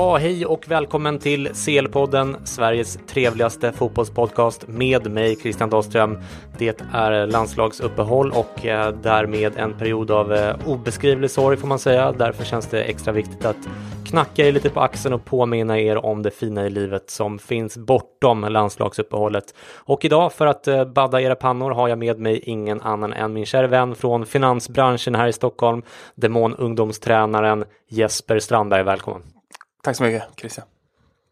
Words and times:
Ja, 0.00 0.16
hej 0.16 0.46
och 0.46 0.68
välkommen 0.68 1.18
till 1.18 1.48
CL-podden, 1.48 2.36
Sveriges 2.44 2.98
trevligaste 3.06 3.72
fotbollspodcast 3.72 4.68
med 4.68 5.10
mig, 5.10 5.36
Christian 5.36 5.70
Dahlström. 5.70 6.18
Det 6.58 6.82
är 6.92 7.26
landslagsuppehåll 7.26 8.32
och 8.32 8.66
eh, 8.66 8.94
därmed 9.02 9.52
en 9.56 9.78
period 9.78 10.10
av 10.10 10.32
eh, 10.32 10.56
obeskrivlig 10.66 11.30
sorg 11.30 11.56
får 11.56 11.68
man 11.68 11.78
säga. 11.78 12.12
Därför 12.12 12.44
känns 12.44 12.66
det 12.66 12.82
extra 12.82 13.12
viktigt 13.12 13.44
att 13.44 13.56
knacka 14.06 14.46
er 14.46 14.52
lite 14.52 14.70
på 14.70 14.80
axeln 14.80 15.14
och 15.14 15.24
påminna 15.24 15.78
er 15.78 16.04
om 16.04 16.22
det 16.22 16.30
fina 16.30 16.66
i 16.66 16.70
livet 16.70 17.10
som 17.10 17.38
finns 17.38 17.78
bortom 17.78 18.40
landslagsuppehållet. 18.40 19.54
Och 19.74 20.04
idag 20.04 20.32
för 20.32 20.46
att 20.46 20.68
eh, 20.68 20.84
badda 20.84 21.20
era 21.20 21.34
pannor 21.34 21.70
har 21.70 21.88
jag 21.88 21.98
med 21.98 22.18
mig 22.18 22.38
ingen 22.38 22.80
annan 22.80 23.12
än 23.12 23.32
min 23.32 23.46
kära 23.46 23.66
vän 23.66 23.94
från 23.94 24.26
finansbranschen 24.26 25.14
här 25.14 25.28
i 25.28 25.32
Stockholm, 25.32 25.82
demonungdomstränaren 26.14 27.64
Jesper 27.88 28.38
Strandberg. 28.38 28.82
Välkommen! 28.82 29.39
Tack 29.82 29.96
så 29.96 30.02
mycket 30.02 30.22
Christian. 30.36 30.66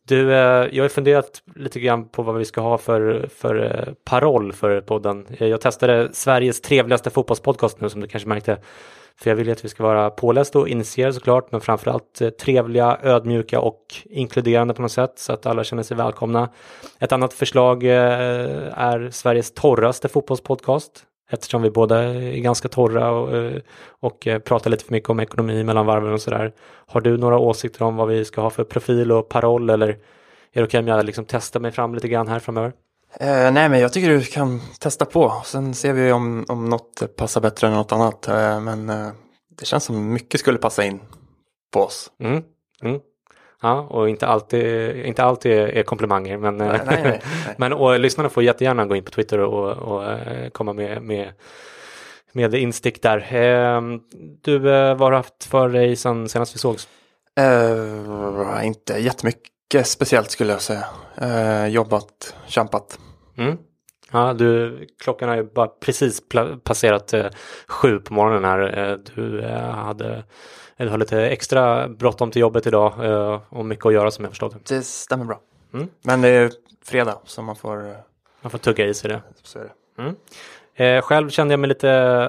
Du, 0.08 0.32
eh, 0.32 0.68
jag 0.72 0.84
har 0.84 0.88
funderat 0.88 1.42
lite 1.54 1.80
grann 1.80 2.08
på 2.08 2.22
vad 2.22 2.34
vi 2.34 2.44
ska 2.44 2.60
ha 2.60 2.78
för, 2.78 3.28
för 3.34 3.64
eh, 3.64 3.94
paroll 4.04 4.52
för 4.52 4.80
podden. 4.80 5.26
Eh, 5.38 5.46
jag 5.46 5.60
testade 5.60 6.08
Sveriges 6.12 6.60
trevligaste 6.60 7.10
fotbollspodcast 7.10 7.80
nu 7.80 7.88
som 7.88 8.00
du 8.00 8.06
kanske 8.06 8.28
märkte. 8.28 8.58
För 9.16 9.30
jag 9.30 9.36
vill 9.36 9.52
att 9.52 9.64
vi 9.64 9.68
ska 9.68 9.82
vara 9.82 10.10
pålästa 10.10 10.58
och 10.58 10.68
initierade 10.68 11.14
såklart, 11.14 11.52
men 11.52 11.60
framförallt 11.60 12.38
trevliga, 12.40 12.98
ödmjuka 13.02 13.60
och 13.60 13.80
inkluderande 14.04 14.74
på 14.74 14.82
något 14.82 14.92
sätt 14.92 15.12
så 15.16 15.32
att 15.32 15.46
alla 15.46 15.64
känner 15.64 15.82
sig 15.82 15.96
välkomna. 15.96 16.48
Ett 16.98 17.12
annat 17.12 17.32
förslag 17.32 17.84
är 17.84 19.10
Sveriges 19.10 19.54
torraste 19.54 20.08
fotbollspodcast 20.08 21.04
eftersom 21.30 21.62
vi 21.62 21.70
båda 21.70 22.02
är 22.02 22.36
ganska 22.36 22.68
torra 22.68 23.10
och, 23.10 23.36
eh, 23.36 23.60
och 24.00 24.26
eh, 24.26 24.38
pratar 24.38 24.70
lite 24.70 24.84
för 24.84 24.92
mycket 24.92 25.10
om 25.10 25.20
ekonomi 25.20 25.64
mellan 25.64 25.86
varven 25.86 26.12
och 26.12 26.20
sådär. 26.20 26.52
Har 26.86 27.00
du 27.00 27.16
några 27.16 27.38
åsikter 27.38 27.82
om 27.82 27.96
vad 27.96 28.08
vi 28.08 28.24
ska 28.24 28.40
ha 28.40 28.50
för 28.50 28.64
profil 28.64 29.12
och 29.12 29.28
paroll 29.28 29.70
eller 29.70 29.88
är 30.52 30.60
det 30.60 30.64
okej 30.64 30.80
om 30.80 30.88
jag 30.88 31.06
liksom 31.06 31.24
testar 31.24 31.60
mig 31.60 31.72
fram 31.72 31.94
lite 31.94 32.08
grann 32.08 32.28
här 32.28 32.38
framöver? 32.38 32.72
Eh, 33.20 33.52
nej, 33.52 33.68
men 33.68 33.80
jag 33.80 33.92
tycker 33.92 34.08
du 34.08 34.22
kan 34.22 34.60
testa 34.78 35.04
på. 35.04 35.42
Sen 35.44 35.74
ser 35.74 35.92
vi 35.92 36.12
om, 36.12 36.44
om 36.48 36.64
något 36.64 37.16
passar 37.16 37.40
bättre 37.40 37.66
än 37.66 37.72
något 37.72 37.92
annat. 37.92 38.28
Eh, 38.28 38.60
men 38.60 38.90
eh, 38.90 39.08
det 39.58 39.64
känns 39.64 39.84
som 39.84 40.12
mycket 40.12 40.40
skulle 40.40 40.58
passa 40.58 40.84
in 40.84 41.00
på 41.72 41.80
oss. 41.80 42.10
Mm. 42.20 42.42
Mm. 42.82 43.00
Ja, 43.62 43.80
och 43.80 44.08
inte 44.08 44.26
alltid, 44.26 44.96
inte 44.96 45.24
alltid 45.24 45.52
är 45.52 45.82
komplimanger. 45.82 46.38
Men, 46.38 46.56
nej, 46.56 46.80
nej, 46.86 47.02
nej, 47.02 47.22
men 47.56 47.72
och, 47.72 48.00
lyssnarna 48.00 48.28
får 48.28 48.42
jättegärna 48.42 48.86
gå 48.86 48.96
in 48.96 49.04
på 49.04 49.10
Twitter 49.10 49.38
och, 49.38 49.70
och, 49.76 50.02
och 50.02 50.52
komma 50.52 50.72
med, 50.72 51.02
med, 51.02 51.32
med 52.32 52.54
instick 52.54 53.02
där. 53.02 53.26
Ehm, 53.30 54.00
du, 54.42 54.74
eh, 54.74 54.94
vad 54.94 55.00
har 55.00 55.10
du 55.10 55.16
haft 55.16 55.44
för 55.44 55.68
dig 55.68 55.96
sen 55.96 56.28
senast 56.28 56.54
vi 56.54 56.58
sågs? 56.58 56.88
Uh, 57.40 58.66
inte 58.66 58.98
jättemycket 58.98 59.86
speciellt 59.86 60.30
skulle 60.30 60.52
jag 60.52 60.62
säga. 60.62 60.84
Uh, 61.22 61.66
jobbat, 61.68 62.34
kämpat. 62.46 62.98
Mm. 63.36 63.58
Ja, 64.12 64.32
du, 64.32 64.78
klockan 65.02 65.28
har 65.28 65.36
ju 65.36 65.44
bara 65.44 65.66
precis 65.66 66.22
passerat 66.64 67.14
uh, 67.14 67.26
sju 67.66 67.98
på 67.98 68.14
morgonen 68.14 68.44
här. 68.44 68.98
Du 69.14 69.42
hade 69.72 70.24
du 70.84 70.90
har 70.90 70.98
lite 70.98 71.26
extra 71.26 71.88
bråttom 71.88 72.30
till 72.30 72.40
jobbet 72.40 72.66
idag 72.66 73.04
eh, 73.04 73.40
och 73.48 73.64
mycket 73.64 73.86
att 73.86 73.92
göra 73.92 74.10
som 74.10 74.24
jag 74.24 74.32
förstått 74.32 74.68
det. 74.68 74.82
stämmer 74.82 75.24
bra. 75.24 75.40
Mm. 75.74 75.88
Men 76.02 76.20
det 76.20 76.28
är 76.28 76.52
fredag 76.84 77.18
så 77.24 77.42
man 77.42 77.56
får... 77.56 77.96
Man 78.40 78.50
får 78.50 78.58
tugga 78.58 78.86
i 78.86 78.94
sig 78.94 79.10
det. 79.10 79.20
Så 79.42 79.58
är 79.58 79.62
det. 79.62 80.02
Mm. 80.02 80.14
Eh, 80.74 81.02
själv 81.02 81.30
kände 81.30 81.52
jag 81.52 81.60
mig 81.60 81.68
lite 81.68 81.88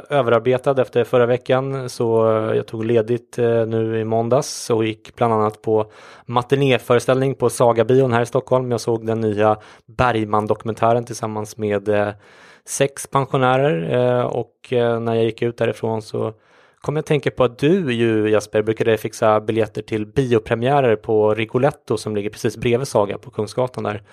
överarbetad 0.09 0.81
efter 0.81 1.03
förra 1.03 1.25
veckan 1.25 1.89
så 1.89 2.25
jag 2.55 2.67
tog 2.67 2.85
ledigt 2.85 3.37
eh, 3.37 3.65
nu 3.65 3.99
i 3.99 4.03
måndags 4.03 4.69
och 4.69 4.85
gick 4.85 5.15
bland 5.15 5.33
annat 5.33 5.61
på 5.61 5.91
matinéföreställning 6.25 7.35
på 7.35 7.49
Sagabion 7.49 8.13
här 8.13 8.21
i 8.21 8.25
Stockholm. 8.25 8.71
Jag 8.71 8.81
såg 8.81 9.05
den 9.05 9.21
nya 9.21 9.57
Bergman-dokumentären 9.85 11.05
tillsammans 11.05 11.57
med 11.57 12.13
sex 12.65 13.07
pensionärer 13.07 14.23
och 14.23 14.67
när 14.71 15.13
jag 15.13 15.23
gick 15.23 15.41
ut 15.41 15.57
därifrån 15.57 16.01
så 16.01 16.33
kom 16.81 16.95
jag 16.95 16.99
att 16.99 17.05
tänka 17.05 17.31
på 17.31 17.43
att 17.43 17.59
du 17.59 17.93
ju 17.93 18.29
Jesper 18.29 18.61
brukade 18.61 18.97
fixa 18.97 19.41
biljetter 19.41 19.81
till 19.81 20.05
biopremiärer 20.05 20.95
på 20.95 21.33
Rigoletto 21.33 21.97
som 21.97 22.15
ligger 22.15 22.29
precis 22.29 22.57
bredvid 22.57 22.87
Saga 22.87 23.17
på 23.17 23.31
Kungsgatan 23.31 23.83
där. 23.83 24.03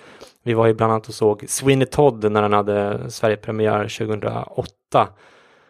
Vi 0.43 0.53
var 0.53 0.67
ju 0.67 0.73
bland 0.73 0.91
annat 0.91 1.07
och 1.07 1.13
såg 1.13 1.45
Sweeney 1.47 1.85
Todd 1.85 2.31
när 2.31 2.41
den 2.41 2.53
hade 2.53 2.99
Sverigepremiär 3.11 3.97
2008 3.97 5.07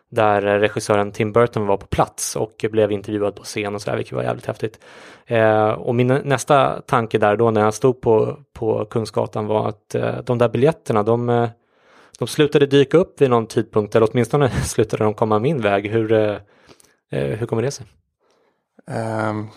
där 0.10 0.42
regissören 0.42 1.12
Tim 1.12 1.32
Burton 1.32 1.68
var 1.68 1.78
på 1.78 1.88
plats 1.88 2.36
och 2.36 2.66
blev 2.72 2.92
intervjuad 2.92 3.36
på 3.36 3.44
scen 3.44 3.76
och 3.76 3.82
sådär, 3.82 3.98
vilket 3.98 4.14
var 4.14 4.24
jävligt 4.24 4.46
häftigt. 4.46 4.80
Eh, 5.26 5.70
och 5.70 5.96
min 5.96 6.08
nästa 6.08 6.82
tanke 6.82 7.18
där 7.18 7.36
då 7.38 7.52
när 7.52 7.62
jag 7.62 7.74
stod 7.74 8.02
på, 8.02 8.38
på 8.54 8.86
Kungsgatan 8.86 9.48
var 9.48 9.70
att 9.70 9.96
eh, 9.96 10.16
de 10.26 10.38
där 10.38 10.50
biljetterna, 10.50 11.04
de, 11.04 11.30
eh, 11.30 11.50
de 12.20 12.28
slutade 12.28 12.66
dyka 12.66 12.98
upp 12.98 13.22
vid 13.22 13.30
någon 13.30 13.48
tidpunkt, 13.48 13.96
eller 13.96 14.08
åtminstone 14.12 14.50
slutade 14.64 15.04
de 15.04 15.14
komma 15.14 15.40
min 15.40 15.62
väg. 15.62 15.92
Hur, 15.92 16.12
Eh, 16.12 16.38
hur 17.10 17.46
kommer 17.46 17.62
det 17.62 17.72
sig? 17.72 17.86
Um, 18.86 19.50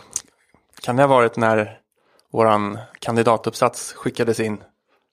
kan 0.83 0.97
det 0.97 1.03
ha 1.03 1.09
varit 1.09 1.37
när 1.37 1.81
våran 2.33 2.79
kandidatuppsats 2.99 3.93
skickades 3.93 4.41
in 4.41 4.63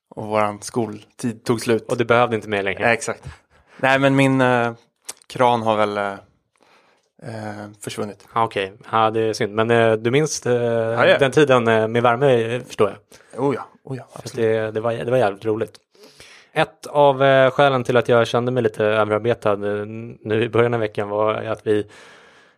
och 0.10 0.28
våran 0.28 0.62
skoltid 0.62 1.44
tog 1.44 1.62
slut? 1.62 1.92
Och 1.92 1.98
du 1.98 2.06
behövde 2.06 2.36
inte 2.36 2.50
mer 2.50 2.63
längre? 2.63 2.84
Eh, 2.84 2.92
exakt. 2.92 3.24
Nej, 3.78 4.00
men 4.00 4.16
min 4.16 4.42
eh, 4.42 4.74
kran 5.28 5.62
har 5.62 5.78
väl 5.78 5.98
eh, 5.98 6.12
eh 7.24 7.69
försvunnit. 7.81 8.28
Okej, 8.34 8.74
okay. 8.74 8.88
ja, 8.92 9.10
det 9.10 9.19
är 9.22 9.34
synd. 9.34 9.56
Men 9.56 9.72
eh, 9.72 9.94
du 9.94 10.12
minns 10.12 10.42
ja, 10.45 11.18
den 11.19 11.31
tiden 11.31 11.63
med 11.92 12.04
värme 12.04 12.60
förstår 12.60 12.89
jag? 12.89 13.44
Oh 13.44 13.56
ja, 13.56 13.68
oh 13.84 13.98
ja 13.98 14.07
absolut. 14.13 14.45
Det, 14.45 14.72
det, 14.72 14.80
var, 14.80 14.94
det 14.94 15.12
var 15.12 15.18
jävligt 15.18 15.45
roligt. 15.45 15.80
Ett 16.57 16.88
av 16.88 17.24
eh, 17.24 17.51
skälen 17.51 17.84
till 17.84 17.98
att 17.98 18.10
jag 18.10 18.28
kände 18.28 18.51
mig 18.51 18.63
lite 18.63 18.86
överarbetad 18.86 19.51
eh, 19.51 19.86
nu 20.22 20.44
i 20.44 20.50
början 20.50 20.74
av 20.74 20.80
veckan 20.80 21.10
var 21.10 21.34
att 21.34 21.68
vi 21.68 21.88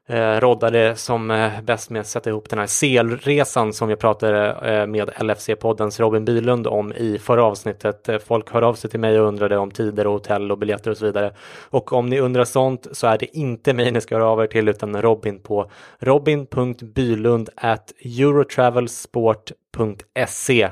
eh, 0.10 0.40
roddade 0.40 0.96
som 0.96 1.32
eh, 1.32 1.62
bäst 1.62 1.90
med 1.90 2.00
att 2.00 2.08
sätta 2.08 2.30
ihop 2.30 2.50
den 2.50 2.60
här 2.60 2.66
selresan 2.66 3.74
som 3.74 3.90
jag 3.90 4.00
pratade 4.00 4.52
eh, 4.52 4.88
med 4.88 5.10
LFC-poddens 5.10 6.00
Robin 6.00 6.26
Bylund 6.26 6.68
om 6.68 6.94
i 6.94 7.20
förra 7.20 7.44
avsnittet. 7.44 8.10
Eh, 8.10 8.18
folk 8.18 8.52
hör 8.52 8.62
av 8.62 8.74
sig 8.74 8.90
till 8.90 9.00
mig 9.00 9.20
och 9.20 9.28
undrade 9.28 9.58
om 9.58 9.72
tider 9.72 10.08
och 10.08 10.14
hotell 10.14 10.52
och 10.52 10.58
biljetter 10.58 10.92
och 10.92 10.98
så 10.98 11.06
vidare. 11.06 11.34
Och 11.70 11.94
om 11.94 12.10
ni 12.10 12.20
undrar 12.20 12.46
sånt 12.46 12.88
så 12.92 13.08
är 13.08 13.18
det 13.18 13.38
inte 13.38 13.74
mig 13.74 13.92
ni 13.92 14.02
ska 14.02 14.16
höra 14.16 14.28
av 14.28 14.44
er 14.44 14.48
till 14.48 14.70
utan 14.70 15.02
Robin 15.02 15.40
på 15.40 15.72
robin.bylund 16.00 17.50
at 17.56 17.94
eurotravelsport.se 18.04 20.70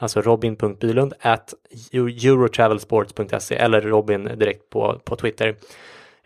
Alltså 0.00 0.20
robin.bylund 0.20 1.12
at 1.20 1.54
eurotravelsports.se 1.92 3.54
eller 3.54 3.80
Robin 3.80 4.24
direkt 4.24 4.70
på, 4.70 5.00
på 5.04 5.16
Twitter. 5.16 5.56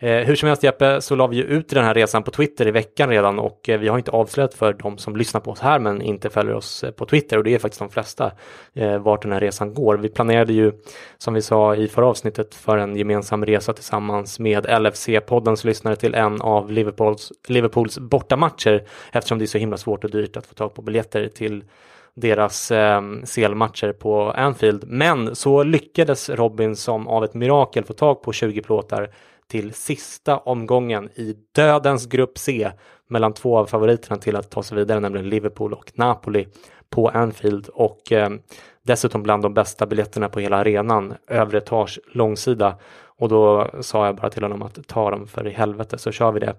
Eh, 0.03 0.25
hur 0.25 0.35
som 0.35 0.47
helst 0.47 0.63
Jeppe, 0.63 1.01
så 1.01 1.15
la 1.15 1.27
vi 1.27 1.35
ju 1.35 1.43
ut 1.43 1.69
den 1.69 1.85
här 1.85 1.93
resan 1.93 2.23
på 2.23 2.31
Twitter 2.31 2.67
i 2.67 2.71
veckan 2.71 3.09
redan 3.09 3.39
och 3.39 3.69
eh, 3.69 3.79
vi 3.79 3.87
har 3.87 3.97
inte 3.97 4.11
avslöjat 4.11 4.53
för 4.53 4.73
de 4.73 4.97
som 4.97 5.15
lyssnar 5.15 5.41
på 5.41 5.51
oss 5.51 5.59
här 5.59 5.79
men 5.79 6.01
inte 6.01 6.29
följer 6.29 6.55
oss 6.55 6.83
eh, 6.83 6.91
på 6.91 7.05
Twitter 7.05 7.37
och 7.37 7.43
det 7.43 7.53
är 7.53 7.59
faktiskt 7.59 7.79
de 7.79 7.89
flesta 7.89 8.31
eh, 8.73 8.97
vart 8.97 9.21
den 9.21 9.31
här 9.31 9.39
resan 9.39 9.73
går. 9.73 9.97
Vi 9.97 10.09
planerade 10.09 10.53
ju 10.53 10.71
som 11.17 11.33
vi 11.33 11.41
sa 11.41 11.75
i 11.75 11.87
förra 11.87 12.07
avsnittet 12.07 12.55
för 12.55 12.77
en 12.77 12.95
gemensam 12.95 13.45
resa 13.45 13.73
tillsammans 13.73 14.39
med 14.39 14.65
LFC-poddens 14.65 15.65
lyssnare 15.65 15.95
till 15.95 16.15
en 16.15 16.41
av 16.41 16.71
Liverpools, 16.71 17.31
Liverpools 17.47 17.99
bortamatcher 17.99 18.83
eftersom 19.11 19.39
det 19.39 19.45
är 19.45 19.47
så 19.47 19.57
himla 19.57 19.77
svårt 19.77 20.03
och 20.03 20.11
dyrt 20.11 20.37
att 20.37 20.45
få 20.45 20.53
tag 20.53 20.73
på 20.73 20.81
biljetter 20.81 21.27
till 21.27 21.63
deras 22.15 22.71
eh, 22.71 23.01
selmatcher 23.23 23.93
på 23.93 24.31
Anfield. 24.31 24.83
Men 24.87 25.35
så 25.35 25.63
lyckades 25.63 26.29
Robin 26.29 26.75
som 26.75 27.07
av 27.07 27.23
ett 27.23 27.33
mirakel 27.33 27.83
få 27.83 27.93
tag 27.93 28.21
på 28.21 28.33
20 28.33 28.61
plåtar 28.61 29.09
till 29.53 29.73
sista 29.73 30.37
omgången 30.37 31.09
i 31.15 31.35
dödens 31.55 32.05
grupp 32.05 32.37
C 32.37 32.71
mellan 33.09 33.33
två 33.33 33.57
av 33.57 33.65
favoriterna 33.65 34.19
till 34.19 34.35
att 34.35 34.51
ta 34.51 34.63
sig 34.63 34.77
vidare, 34.77 34.99
nämligen 34.99 35.29
Liverpool 35.29 35.73
och 35.73 35.91
Napoli 35.95 36.47
på 36.89 37.09
Anfield 37.09 37.67
och 37.67 38.11
eh, 38.11 38.29
dessutom 38.83 39.23
bland 39.23 39.43
de 39.43 39.53
bästa 39.53 39.85
biljetterna 39.85 40.29
på 40.29 40.39
hela 40.39 40.57
arenan, 40.57 41.13
övre 41.27 41.57
etage, 41.57 41.99
långsida. 42.13 42.77
Och 43.05 43.29
då 43.29 43.69
sa 43.81 44.05
jag 44.05 44.15
bara 44.15 44.29
till 44.29 44.43
honom 44.43 44.61
att 44.61 44.87
ta 44.87 45.11
dem 45.11 45.27
för 45.27 45.47
i 45.47 45.51
helvete 45.51 45.97
så 45.97 46.11
kör 46.11 46.31
vi 46.31 46.39
det. 46.39 46.55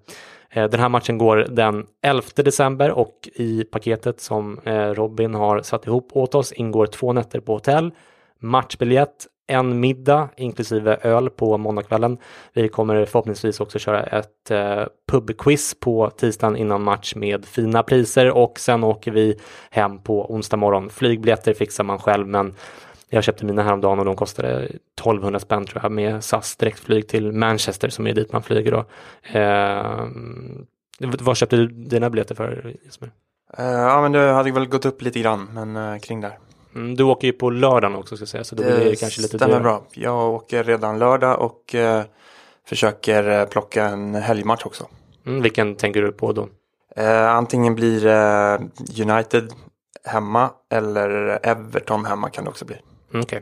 Eh, 0.51 0.71
den 0.71 0.81
här 0.81 0.89
matchen 0.89 1.19
går 1.19 1.37
den 1.37 1.87
11 2.03 2.23
december 2.37 2.91
och 2.91 3.29
i 3.35 3.65
paketet 3.65 4.21
som 4.21 4.59
eh, 4.59 4.89
Robin 4.89 5.35
har 5.35 5.63
satt 5.63 5.87
ihop 5.87 6.09
åt 6.13 6.35
oss 6.35 6.53
ingår 6.53 6.87
två 6.87 7.13
nätter 7.13 7.41
på 7.41 7.53
hotell, 7.53 7.91
matchbiljett, 8.41 9.27
en 9.47 9.81
middag 9.81 10.29
inklusive 10.37 10.97
öl 11.03 11.31
på 11.31 11.59
måndagskvällen. 11.59 12.19
Vi 12.53 12.69
kommer 12.69 13.05
förhoppningsvis 13.05 13.61
också 13.61 13.79
köra 13.79 14.03
ett 14.03 14.51
eh, 14.51 14.85
pubquiz 15.09 15.81
på 15.81 16.11
tisdagen 16.11 16.57
innan 16.57 16.83
match 16.83 17.15
med 17.15 17.45
fina 17.45 17.83
priser 17.83 18.31
och 18.31 18.61
sen 18.61 18.85
åker 18.85 19.11
vi 19.11 19.39
hem 19.71 19.99
på 20.03 20.33
onsdag 20.33 20.57
morgon. 20.57 20.91
Flygbiljetter 20.91 21.55
fixar 21.55 21.85
man 21.85 21.99
själv 21.99 22.29
men 22.29 22.55
jag 23.09 23.25
köpte 23.25 23.45
mina 23.45 23.63
häromdagen 23.63 23.99
och 23.99 24.05
de 24.05 24.17
kostade 24.17 24.65
1200 24.65 25.41
spänn 25.41 25.67
tror 25.67 25.83
jag 25.83 25.93
med 25.93 26.25
SAS 26.25 26.57
direktflyg 26.57 27.09
till 27.09 27.33
Manchester 27.33 27.89
som 27.89 28.07
är 28.07 28.15
dit 28.15 28.33
man 28.33 28.43
flyger 28.43 28.73
då. 28.73 28.85
Eh, 29.39 30.07
vad 30.99 31.37
köpte 31.37 31.57
du 31.57 31.67
dina 31.67 32.11
biljetter 32.11 32.35
för 32.35 32.75
Jesper? 32.85 33.11
Uh, 33.59 33.65
ja 33.65 34.03
men 34.03 34.13
det 34.13 34.33
hade 34.33 34.53
väl 34.53 34.67
gått 34.67 34.85
upp 34.85 35.03
lite 35.03 35.21
grann 35.21 35.49
men 35.53 35.77
uh, 35.77 35.99
kring 35.99 36.21
där. 36.21 36.39
Mm, 36.75 36.95
du 36.95 37.05
åker 37.05 37.27
ju 37.27 37.33
på 37.33 37.51
lördagen 37.51 37.97
också 37.97 38.17
ska 38.17 38.27
säga 38.27 38.45
så 38.45 38.55
då 38.55 38.63
blir 38.63 38.85
det 38.85 38.97
kanske 39.01 39.23
lite 39.23 39.39
stämmer 39.39 39.61
bra. 39.61 39.83
Jag 39.93 40.35
åker 40.35 40.65
redan 40.65 40.99
lördag 40.99 41.41
och 41.41 41.75
uh, 41.75 42.03
försöker 42.67 43.47
plocka 43.47 43.85
en 43.85 44.15
helgmatch 44.15 44.67
också. 44.67 44.87
Mm, 45.27 45.43
vilken 45.43 45.75
tänker 45.75 46.03
du 46.03 46.13
på 46.13 46.33
då? 46.33 46.49
antingen 47.29 47.75
blir 47.75 48.07
United 49.03 49.53
hemma 50.05 50.51
eller 50.71 51.39
Everton 51.43 52.05
hemma 52.05 52.31
kan 52.31 52.45
det 52.45 52.51
också 52.51 52.65
bli. 52.65 52.77
Mm, 53.13 53.23
okay. 53.23 53.41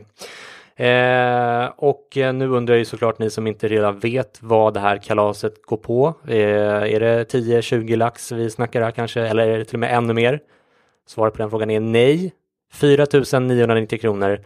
Eh, 0.75 1.65
och 1.75 2.07
nu 2.15 2.47
undrar 2.47 2.75
ju 2.75 2.85
såklart 2.85 3.19
ni 3.19 3.29
som 3.29 3.47
inte 3.47 3.67
redan 3.67 3.99
vet 3.99 4.37
vad 4.41 4.73
det 4.73 4.79
här 4.79 4.97
kalaset 4.97 5.65
går 5.65 5.77
på. 5.77 6.13
Eh, 6.27 6.93
är 6.93 6.99
det 6.99 7.33
10-20 7.33 7.95
lax 7.95 8.31
vi 8.31 8.49
snackar 8.49 8.81
här 8.81 8.91
kanske 8.91 9.21
eller 9.21 9.47
är 9.47 9.57
det 9.57 9.65
till 9.65 9.75
och 9.75 9.79
med 9.79 9.97
ännu 9.97 10.13
mer? 10.13 10.39
Svaret 11.07 11.33
på 11.33 11.37
den 11.37 11.49
frågan 11.49 11.69
är 11.69 11.79
nej. 11.79 12.33
4 12.73 13.05
990 13.39 13.99
kronor 13.99 14.39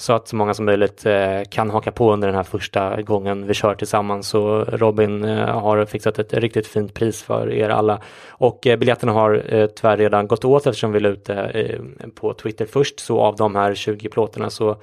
så 0.00 0.12
att 0.12 0.28
så 0.28 0.36
många 0.36 0.54
som 0.54 0.64
möjligt 0.64 1.06
eh, 1.06 1.42
kan 1.50 1.70
haka 1.70 1.92
på 1.92 2.12
under 2.12 2.28
den 2.28 2.34
här 2.36 2.42
första 2.42 3.02
gången 3.02 3.46
vi 3.46 3.54
kör 3.54 3.74
tillsammans. 3.74 4.28
Så 4.28 4.64
Robin 4.64 5.24
eh, 5.24 5.60
har 5.60 5.84
fixat 5.84 6.18
ett 6.18 6.34
riktigt 6.34 6.66
fint 6.66 6.94
pris 6.94 7.22
för 7.22 7.52
er 7.52 7.68
alla. 7.68 8.00
Och 8.28 8.66
eh, 8.66 8.76
biljetterna 8.76 9.12
har 9.12 9.42
tyvärr 9.76 9.96
redan 9.96 10.26
gått 10.26 10.44
åt 10.44 10.66
eftersom 10.66 10.92
vi 10.92 11.00
la 11.00 11.08
ut 11.08 11.24
det 11.24 11.78
på 12.14 12.34
Twitter 12.34 12.66
först. 12.66 13.00
Så 13.00 13.20
av 13.20 13.36
de 13.36 13.56
här 13.56 13.74
20 13.74 14.08
plåtarna 14.08 14.50
så 14.50 14.76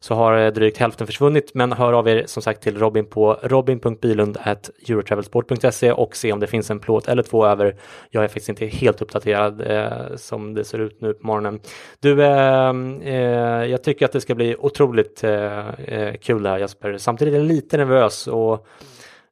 så 0.00 0.14
har 0.14 0.38
eh, 0.38 0.52
drygt 0.52 0.78
hälften 0.78 1.06
försvunnit. 1.06 1.50
Men 1.54 1.72
hör 1.72 1.92
av 1.92 2.08
er 2.08 2.24
som 2.26 2.42
sagt 2.42 2.62
till 2.62 2.78
Robin 2.78 3.06
på 3.06 3.38
robin.bylund.eurotravelsport.se 3.42 5.92
och 5.92 6.16
se 6.16 6.32
om 6.32 6.40
det 6.40 6.46
finns 6.46 6.70
en 6.70 6.80
plåt 6.80 7.08
eller 7.08 7.22
två 7.22 7.46
över. 7.46 7.76
Jag 8.10 8.24
är 8.24 8.28
faktiskt 8.28 8.48
inte 8.48 8.66
helt 8.66 9.02
uppdaterad 9.02 9.70
eh, 9.70 10.16
som 10.16 10.54
det 10.54 10.64
ser 10.64 10.78
ut 10.78 11.00
nu 11.00 11.12
på 11.12 11.26
morgonen. 11.26 11.60
Du, 12.00 12.22
eh, 12.22 12.74
eh, 13.02 13.64
jag 13.64 13.84
tycker 13.84 14.04
att 14.04 14.12
det 14.12 14.20
ska 14.20 14.34
bli 14.34 14.56
otroligt 14.58 15.24
eh, 15.24 15.68
eh 15.68 16.14
kul 16.14 16.42
det 16.42 16.48
här 16.48 16.58
Jesper. 16.58 16.98
Samtidigt 16.98 17.34
är 17.34 17.38
jag 17.38 17.46
lite 17.46 17.76
nervös 17.76 18.26
och 18.26 18.66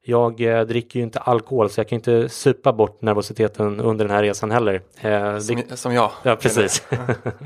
jag 0.09 0.41
eh, 0.41 0.61
dricker 0.61 0.99
ju 0.99 1.03
inte 1.03 1.19
alkohol 1.19 1.69
så 1.69 1.79
jag 1.79 1.87
kan 1.87 1.95
inte 1.95 2.29
supa 2.29 2.73
bort 2.73 3.01
nervositeten 3.01 3.79
under 3.79 4.05
den 4.05 4.15
här 4.15 4.23
resan 4.23 4.51
heller. 4.51 4.81
Eh, 5.01 5.37
som, 5.37 5.55
det, 5.69 5.77
som 5.77 5.93
jag. 5.93 6.11
Ja, 6.23 6.35
precis. 6.35 6.87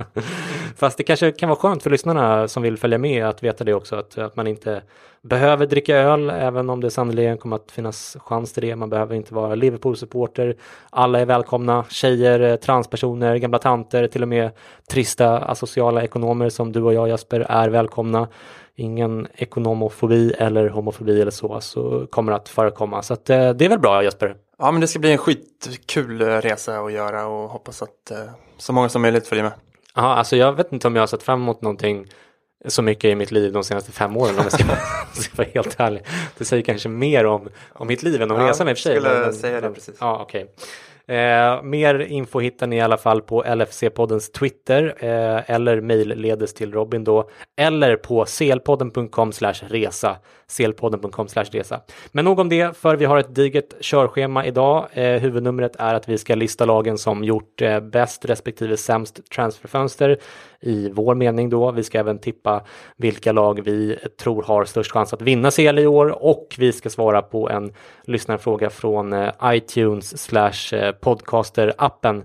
Fast 0.77 0.97
det 0.97 1.03
kanske 1.03 1.31
kan 1.31 1.49
vara 1.49 1.59
skönt 1.59 1.83
för 1.83 1.89
lyssnarna 1.89 2.47
som 2.47 2.63
vill 2.63 2.77
följa 2.77 2.97
med 2.97 3.25
att 3.25 3.43
veta 3.43 3.63
det 3.63 3.73
också, 3.73 3.95
att, 3.95 4.17
att 4.17 4.35
man 4.35 4.47
inte 4.47 4.81
behöver 5.21 5.65
dricka 5.65 5.95
öl, 5.97 6.29
även 6.29 6.69
om 6.69 6.81
det 6.81 6.91
sannolikt 6.91 7.41
kommer 7.41 7.55
att 7.55 7.71
finnas 7.71 8.17
chans 8.19 8.53
till 8.53 8.63
det. 8.63 8.75
Man 8.75 8.89
behöver 8.89 9.15
inte 9.15 9.33
vara 9.33 9.55
Liverpool-supporter. 9.55 10.55
Alla 10.89 11.19
är 11.19 11.25
välkomna, 11.25 11.85
tjejer, 11.89 12.39
eh, 12.39 12.55
transpersoner, 12.55 13.35
gamla 13.35 13.59
tanter, 13.59 14.07
till 14.07 14.21
och 14.21 14.27
med 14.27 14.51
trista 14.89 15.37
asociala 15.37 16.03
ekonomer 16.03 16.49
som 16.49 16.71
du 16.71 16.81
och 16.81 16.93
jag 16.93 17.09
Jasper 17.09 17.39
är 17.39 17.69
välkomna 17.69 18.27
ingen 18.75 19.27
ekonomofobi 19.35 20.33
eller 20.37 20.69
homofobi 20.69 21.21
eller 21.21 21.31
så, 21.31 21.61
så 21.61 22.07
kommer 22.09 22.31
att 22.31 22.49
förekomma. 22.49 23.01
Så 23.01 23.13
att, 23.13 23.29
eh, 23.29 23.49
det 23.49 23.65
är 23.65 23.69
väl 23.69 23.79
bra 23.79 24.03
Jesper? 24.03 24.35
Ja, 24.57 24.71
men 24.71 24.81
det 24.81 24.87
ska 24.87 24.99
bli 24.99 25.11
en 25.11 25.17
skitkul 25.17 26.21
eh, 26.21 26.25
resa 26.25 26.79
att 26.79 26.93
göra 26.93 27.27
och 27.27 27.49
hoppas 27.49 27.81
att 27.81 28.11
eh, 28.11 28.17
så 28.57 28.73
många 28.73 28.89
som 28.89 29.01
möjligt 29.01 29.27
följer 29.27 29.43
med. 29.43 29.53
Ja, 29.95 30.15
alltså 30.15 30.35
jag 30.35 30.53
vet 30.53 30.73
inte 30.73 30.87
om 30.87 30.95
jag 30.95 31.01
har 31.01 31.07
sett 31.07 31.23
fram 31.23 31.41
emot 31.41 31.61
någonting 31.61 32.05
så 32.65 32.81
mycket 32.81 33.05
i 33.05 33.15
mitt 33.15 33.31
liv 33.31 33.53
de 33.53 33.63
senaste 33.63 33.91
fem 33.91 34.17
åren 34.17 34.35
om 34.37 34.43
jag 34.43 34.51
ska, 34.51 34.63
ska 35.21 35.35
vara 35.35 35.47
helt 35.53 35.79
ärlig. 35.79 36.05
Det 36.37 36.45
säger 36.45 36.63
kanske 36.63 36.89
mer 36.89 37.25
om, 37.25 37.49
om 37.73 37.87
mitt 37.87 38.03
liv 38.03 38.21
än 38.21 38.31
om 38.31 38.41
ja, 38.41 38.49
resan 38.49 38.69
i 38.69 38.73
och 38.73 38.77
för 38.77 38.81
sig. 38.81 38.93
Jag 38.93 39.03
skulle 39.03 39.19
men, 39.19 39.33
säga 39.33 39.61
det 39.61 39.69
precis. 39.69 39.95
Ja. 39.99 40.23
Okay. 40.23 40.45
Eh, 41.07 41.63
mer 41.63 41.99
info 41.99 42.39
hittar 42.39 42.67
ni 42.67 42.75
i 42.75 42.81
alla 42.81 42.97
fall 42.97 43.21
på 43.21 43.43
LFC-poddens 43.43 44.31
Twitter 44.31 44.95
eh, 44.99 45.55
eller 45.55 45.81
mejlledes 45.81 46.53
till 46.53 46.73
Robin 46.73 47.03
då 47.03 47.29
eller 47.57 47.95
på 47.95 48.25
selpodden.com 48.25 49.31
resa 49.67 50.17
selpodden.com 50.53 51.27
resa. 51.27 51.81
Men 52.11 52.25
nog 52.25 52.39
om 52.39 52.49
det, 52.49 52.77
för 52.77 52.95
vi 52.95 53.05
har 53.05 53.17
ett 53.17 53.35
digert 53.35 53.81
körschema 53.81 54.45
idag. 54.45 54.87
Eh, 54.93 55.21
huvudnumret 55.21 55.75
är 55.79 55.93
att 55.93 56.09
vi 56.09 56.17
ska 56.17 56.35
lista 56.35 56.65
lagen 56.65 56.97
som 56.97 57.23
gjort 57.23 57.61
eh, 57.61 57.79
bäst 57.79 58.25
respektive 58.25 58.77
sämst 58.77 59.31
transferfönster 59.35 60.17
i 60.61 60.89
vår 60.89 61.15
mening 61.15 61.49
då. 61.49 61.71
Vi 61.71 61.83
ska 61.83 61.99
även 61.99 62.19
tippa 62.19 62.63
vilka 62.97 63.31
lag 63.31 63.61
vi 63.63 63.97
tror 64.21 64.43
har 64.43 64.65
störst 64.65 64.91
chans 64.91 65.13
att 65.13 65.21
vinna 65.21 65.51
CL 65.51 65.79
i 65.79 65.87
år 65.87 66.23
och 66.23 66.55
vi 66.57 66.71
ska 66.71 66.89
svara 66.89 67.21
på 67.21 67.49
en 67.49 67.73
lyssnarfråga 68.03 68.69
från 68.69 69.13
eh, 69.13 69.31
iTunes 69.43 70.23
slash 70.23 70.77
eh, 70.77 70.92
podcaster-appen 71.01 72.23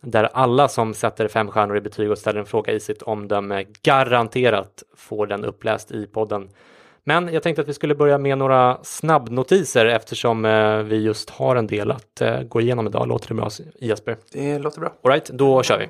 där 0.00 0.28
alla 0.32 0.68
som 0.68 0.94
sätter 0.94 1.28
fem 1.28 1.48
stjärnor 1.48 1.76
i 1.76 1.80
betyg 1.80 2.10
och 2.10 2.18
ställer 2.18 2.40
en 2.40 2.46
fråga 2.46 2.72
i 2.72 2.80
sitt 2.80 3.02
omdöme 3.02 3.64
garanterat 3.82 4.82
får 4.96 5.26
den 5.26 5.44
uppläst 5.44 5.90
i 5.90 6.06
podden. 6.06 6.48
Men 7.04 7.32
jag 7.32 7.42
tänkte 7.42 7.62
att 7.62 7.68
vi 7.68 7.74
skulle 7.74 7.94
börja 7.94 8.18
med 8.18 8.38
några 8.38 8.78
snabbnotiser 8.82 9.86
eftersom 9.86 10.44
eh, 10.44 10.76
vi 10.76 11.02
just 11.02 11.30
har 11.30 11.56
en 11.56 11.66
del 11.66 11.90
att 11.90 12.20
eh, 12.20 12.42
gå 12.42 12.60
igenom 12.60 12.86
idag. 12.86 13.08
Låter 13.08 13.28
det 13.28 13.34
bra 13.34 13.50
Jesper? 13.80 14.16
Det 14.32 14.58
låter 14.58 14.80
bra. 14.80 14.92
Alright, 15.04 15.30
då 15.30 15.62
kör 15.62 15.78
vi. 15.78 15.88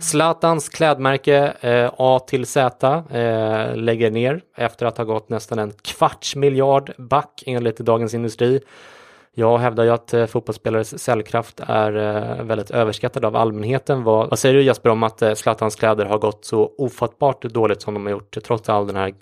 Zlatans 0.00 0.68
klädmärke 0.68 1.52
eh, 1.60 1.90
A 1.96 2.20
till 2.26 2.46
Z 2.46 3.04
eh, 3.10 3.76
lägger 3.76 4.10
ner 4.10 4.40
efter 4.56 4.86
att 4.86 4.98
ha 4.98 5.04
gått 5.04 5.28
nästan 5.28 5.58
en 5.58 5.72
kvarts 5.82 6.36
miljard 6.36 6.92
back 6.98 7.42
enligt 7.46 7.76
Dagens 7.76 8.14
Industri. 8.14 8.60
Jag 9.34 9.58
hävdar 9.58 9.84
ju 9.84 9.90
att 9.90 10.14
eh, 10.14 10.26
fotbollsspelares 10.26 11.02
säljkraft 11.02 11.60
är 11.60 11.96
eh, 11.96 12.44
väldigt 12.44 12.70
överskattad 12.70 13.24
av 13.24 13.36
allmänheten. 13.36 14.02
Vad, 14.04 14.30
vad 14.30 14.38
säger 14.38 14.54
du 14.54 14.62
Jesper 14.62 14.90
om 14.90 15.02
att 15.02 15.22
eh, 15.22 15.34
Zlatans 15.34 15.76
kläder 15.76 16.04
har 16.04 16.18
gått 16.18 16.44
så 16.44 16.72
ofattbart 16.78 17.42
dåligt 17.42 17.82
som 17.82 17.94
de 17.94 18.06
har 18.06 18.10
gjort 18.10 18.36
trots 18.44 18.68
all 18.68 18.86
den 18.86 18.96
här 18.96 19.14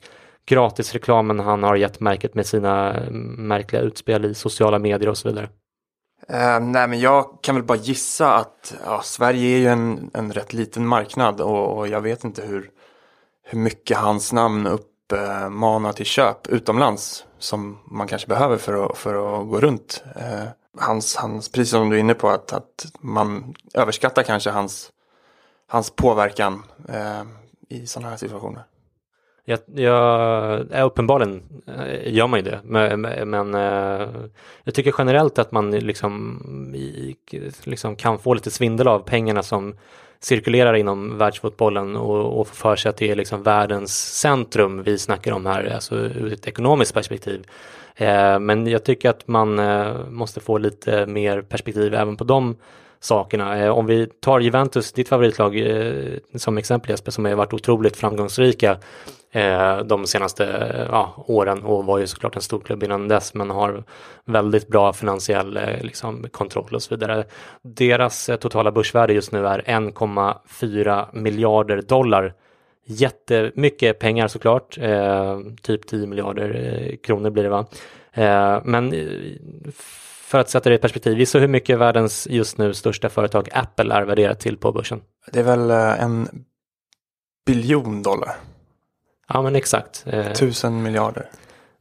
gratisreklamen 0.46 1.40
han 1.40 1.62
har 1.62 1.76
gett 1.76 2.00
märket 2.00 2.34
med 2.34 2.46
sina 2.46 2.94
mm, 2.94 3.48
märkliga 3.48 3.82
utspel 3.82 4.24
i 4.24 4.34
sociala 4.34 4.78
medier 4.78 5.08
och 5.08 5.18
så 5.18 5.28
vidare? 5.28 5.48
Uh, 6.30 6.60
nej, 6.60 6.88
men 6.88 7.00
jag 7.00 7.38
kan 7.42 7.54
väl 7.54 7.64
bara 7.64 7.78
gissa 7.78 8.34
att 8.34 8.74
ja, 8.84 9.00
Sverige 9.04 9.56
är 9.56 9.58
ju 9.58 9.66
en, 9.66 10.10
en 10.14 10.32
rätt 10.32 10.52
liten 10.52 10.86
marknad 10.86 11.40
och, 11.40 11.78
och 11.78 11.88
jag 11.88 12.00
vet 12.00 12.24
inte 12.24 12.42
hur, 12.42 12.70
hur 13.44 13.58
mycket 13.58 13.96
hans 13.96 14.32
namn 14.32 14.66
uppmanar 14.66 15.92
till 15.92 16.06
köp 16.06 16.46
utomlands 16.46 17.24
som 17.40 17.78
man 17.85 18.06
kanske 18.06 18.28
behöver 18.28 18.56
för 18.56 18.87
att, 18.87 18.99
för 18.99 19.40
att 19.40 19.49
gå 19.49 19.61
runt. 19.61 20.04
Eh, 20.16 20.49
hans, 20.78 21.16
hans, 21.16 21.49
precis 21.49 21.70
som 21.70 21.90
du 21.90 21.97
är 21.97 22.00
inne 22.00 22.14
på, 22.14 22.28
att, 22.28 22.52
att 22.52 22.87
man 23.00 23.54
överskattar 23.75 24.23
kanske 24.23 24.50
hans, 24.50 24.92
hans 25.66 25.90
påverkan 25.90 26.62
eh, 26.88 27.23
i 27.68 27.87
sådana 27.87 28.11
här 28.11 28.16
situationer. 28.16 28.64
Jag, 29.44 29.59
jag, 29.75 30.73
eh, 30.73 30.87
uppenbarligen 30.87 31.42
eh, 31.66 32.14
gör 32.14 32.26
man 32.26 32.38
ju 32.38 32.50
det, 32.50 32.61
men, 32.64 33.00
men 33.30 33.54
eh, 33.54 34.09
jag 34.64 34.75
tycker 34.75 34.94
generellt 34.99 35.38
att 35.38 35.52
man 35.52 35.70
liksom, 35.70 36.75
liksom 37.64 37.97
kan 37.97 38.18
få 38.18 38.35
lite 38.35 38.50
svindel 38.50 38.88
av 38.88 38.99
pengarna 38.99 39.42
som 39.42 39.75
cirkulerar 40.20 40.74
inom 40.74 41.18
världsfotbollen 41.18 41.96
och, 41.96 42.40
och 42.40 42.48
får 42.48 42.54
för 42.54 42.76
sig 42.76 42.88
att 42.88 42.96
det 42.96 43.10
är 43.10 43.16
liksom 43.16 43.42
världens 43.42 44.18
centrum 44.20 44.82
vi 44.82 44.98
snackar 44.98 45.32
om 45.32 45.46
här, 45.46 45.74
alltså 45.74 45.96
ur 45.96 46.32
ett 46.32 46.46
ekonomiskt 46.46 46.94
perspektiv. 46.94 47.46
Eh, 47.96 48.38
men 48.38 48.66
jag 48.66 48.84
tycker 48.84 49.10
att 49.10 49.28
man 49.28 49.58
eh, 49.58 50.08
måste 50.08 50.40
få 50.40 50.58
lite 50.58 51.06
mer 51.06 51.42
perspektiv 51.42 51.94
även 51.94 52.16
på 52.16 52.24
de 52.24 52.56
sakerna. 53.00 53.59
Eh, 53.59 53.71
om 53.71 53.87
vi 53.87 54.07
tar 54.07 54.40
Juventus, 54.40 54.92
ditt 54.92 55.09
favoritlag, 55.09 55.59
eh, 55.59 56.19
som 56.35 56.59
exempel 56.59 56.90
Jesper, 56.90 57.11
som 57.11 57.25
har 57.25 57.35
varit 57.35 57.52
otroligt 57.52 57.97
framgångsrika 57.97 58.78
eh, 59.33 59.78
de 59.78 60.07
senaste 60.07 60.45
ja, 60.90 61.25
åren 61.26 61.62
och 61.62 61.85
var 61.85 61.99
ju 61.99 62.07
såklart 62.07 62.37
en 62.37 62.42
stor 62.42 62.61
klubb 62.61 62.83
innan 62.83 63.09
dess 63.09 63.35
men 63.35 63.50
har 63.50 63.85
väldigt 64.25 64.69
bra 64.69 64.92
finansiell 64.92 65.59
liksom, 65.80 66.26
kontroll 66.30 66.75
och 66.75 66.83
så 66.83 66.95
vidare. 66.95 67.25
Deras 67.62 68.30
totala 68.40 68.73
börsvärde 68.73 69.12
just 69.12 69.33
nu 69.33 69.47
är 69.47 69.59
1,4 69.59 71.07
miljarder 71.12 71.83
dollar. 71.83 72.35
Jättemycket 72.87 73.99
pengar 73.99 74.28
såklart, 74.28 74.78
eh, 74.78 75.38
typ 75.62 75.87
10 75.87 76.07
miljarder 76.07 76.97
kronor 77.02 77.30
blir 77.30 77.42
det 77.42 77.49
va. 77.49 77.66
Eh, 78.12 78.61
men 78.64 78.95
för 80.30 80.38
att 80.38 80.50
sätta 80.50 80.68
det 80.68 80.75
i 80.75 80.78
perspektiv, 80.78 81.18
gissa 81.18 81.38
hur 81.38 81.49
mycket 81.49 81.78
världens 81.78 82.26
just 82.30 82.58
nu 82.58 82.75
största 82.75 83.08
företag 83.08 83.49
Apple 83.52 83.94
är 83.94 84.02
värderat 84.02 84.40
till 84.40 84.56
på 84.56 84.72
börsen? 84.72 85.00
Det 85.32 85.40
är 85.40 85.44
väl 85.44 85.70
en 85.70 86.44
biljon 87.46 88.02
dollar. 88.02 88.37
Ja 89.28 89.42
men 89.42 89.56
exakt. 89.56 90.04
Eh, 90.06 90.32
Tusen 90.32 90.82
miljarder. 90.82 91.30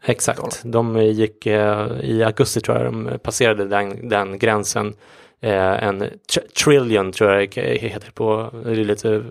Exakt. 0.04 0.64
Dollar. 0.64 0.72
De 0.72 1.04
gick 1.04 1.46
eh, 1.46 1.88
i 2.02 2.24
augusti 2.24 2.62
tror 2.62 2.78
jag 2.78 2.86
de 2.86 3.20
passerade 3.24 3.66
den, 3.66 4.10
den 4.10 4.40
gränsen. 4.40 4.96
Eh, 5.42 5.84
en 5.84 6.00
tr 6.34 6.40
trillion 6.64 7.12
tror 7.12 7.32
jag 7.32 7.50
det 7.56 7.78
heter 7.78 8.12
på. 8.12 8.50
Det 8.64 8.72
är 8.72 8.76
lite 8.76 9.24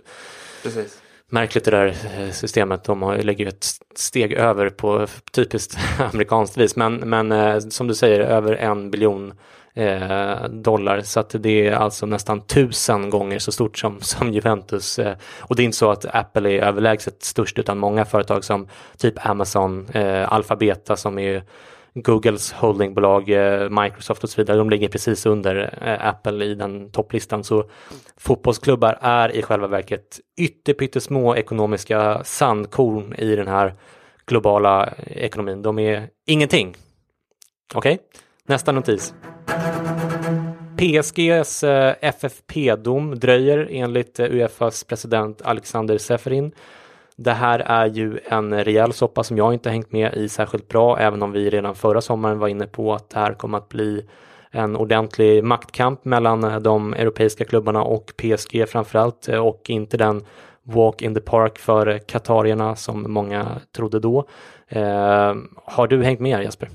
Precis 0.63 0.98
märkligt 1.31 1.65
det 1.65 1.71
där 1.71 1.87
eh, 1.87 2.31
systemet. 2.31 2.85
De 2.85 3.21
lägger 3.23 3.45
ju 3.45 3.49
ett 3.49 3.67
steg 3.95 4.33
över 4.33 4.71
på 4.71 5.07
typiskt 5.33 5.79
amerikanskt 6.13 6.57
vis. 6.57 6.77
Men, 6.77 6.95
men 6.95 7.33
eh, 7.33 7.59
som 7.59 7.87
du 7.87 7.95
säger 7.95 8.21
över 8.21 8.55
en 8.55 8.91
biljon 8.91 9.33
eh, 9.79 10.45
dollar. 10.49 11.01
Så 11.01 11.21
att 11.21 11.35
det 11.39 11.69
är 11.69 11.73
alltså 11.73 12.07
nästan 12.07 12.41
tusen 12.41 13.11
gånger 13.11 13.39
så 13.39 13.53
stort 13.53 13.79
som, 13.79 14.01
som 14.01 14.33
Juventus. 14.33 14.99
Eh. 14.99 15.17
Och 15.41 15.57
det 15.57 15.63
är 15.63 15.65
inte 15.65 15.77
så 15.77 15.91
att 15.91 16.05
Apple 16.15 16.51
är 16.51 16.63
överlägset 16.63 17.23
störst 17.23 17.59
utan 17.59 17.79
många 17.79 18.05
företag 18.05 18.45
som 18.45 18.69
typ 18.99 19.27
Amazon, 19.27 19.87
eh, 19.93 20.33
Alphabeta 20.33 20.97
som 20.97 21.19
är 21.19 21.43
Googles 21.95 22.53
holdingbolag, 22.53 23.31
eh, 23.31 23.71
Microsoft 23.71 24.25
och 24.25 24.31
så 24.31 24.41
vidare, 24.41 24.57
de 24.57 24.71
ligger 24.71 24.89
precis 24.89 25.27
under 25.27 25.79
eh, 25.83 26.09
Apple 26.09 26.45
i 26.45 26.55
den 26.55 26.91
topplistan. 26.91 27.45
Så 27.45 27.71
fotbollsklubbar 28.17 28.99
är 29.01 29.37
i 29.37 29.43
själva 29.43 29.67
verket 29.67 30.21
ytterpyttesmå 30.37 31.37
ekonomiska 31.37 32.25
sandkorn 32.25 33.15
i 33.15 33.37
den 33.37 33.49
här 33.49 33.75
globala 34.27 34.95
ekonomin. 35.07 35.63
De 35.63 35.79
är 35.79 36.09
ingenting. 36.27 36.75
Okej, 37.75 37.95
okay? 37.95 38.05
nästa 38.47 38.73
notis. 38.73 39.15
PSGs 40.77 41.63
eh, 41.65 41.95
FFP-dom 42.01 43.19
dröjer 43.19 43.69
enligt 43.71 44.21
Uefas 44.21 44.85
president 44.85 45.43
Alexander 45.43 45.99
Seferin. 45.99 46.53
Det 47.21 47.33
här 47.33 47.59
är 47.59 47.87
ju 47.87 48.19
en 48.25 48.65
rejäl 48.65 48.93
soppa 48.93 49.23
som 49.23 49.37
jag 49.37 49.55
inte 49.55 49.71
hängt 49.71 49.93
med 49.93 50.15
i 50.15 50.29
särskilt 50.29 50.69
bra, 50.69 50.99
även 50.99 51.23
om 51.23 51.33
vi 51.33 51.51
redan 51.51 51.75
förra 51.75 52.01
sommaren 52.01 52.39
var 52.39 52.49
inne 52.49 52.67
på 52.67 52.95
att 52.95 53.11
det 53.11 53.19
här 53.19 53.35
kommer 53.35 53.59
att 53.59 53.69
bli 53.69 54.07
en 54.51 54.77
ordentlig 54.77 55.45
maktkamp 55.45 56.05
mellan 56.05 56.45
eh, 56.45 56.59
de 56.59 56.95
europeiska 56.95 57.45
klubbarna 57.45 57.83
och 57.83 58.13
PSG 58.17 58.69
framförallt 58.69 59.29
och 59.29 59.71
inte 59.71 59.97
den 59.97 60.25
walk 60.63 61.03
in 61.03 61.15
the 61.15 61.21
park 61.21 61.59
för 61.59 61.99
katarierna 61.99 62.77
som 62.77 63.13
många 63.13 63.61
trodde 63.77 64.01
då. 64.01 64.29
Eh, 64.69 65.35
har 65.65 65.87
du 65.87 66.03
hängt 66.03 66.21
med 66.21 66.43
Jesper? 66.43 66.69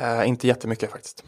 Uh, 0.00 0.28
inte 0.28 0.46
jättemycket 0.46 0.90
faktiskt. 0.90 1.24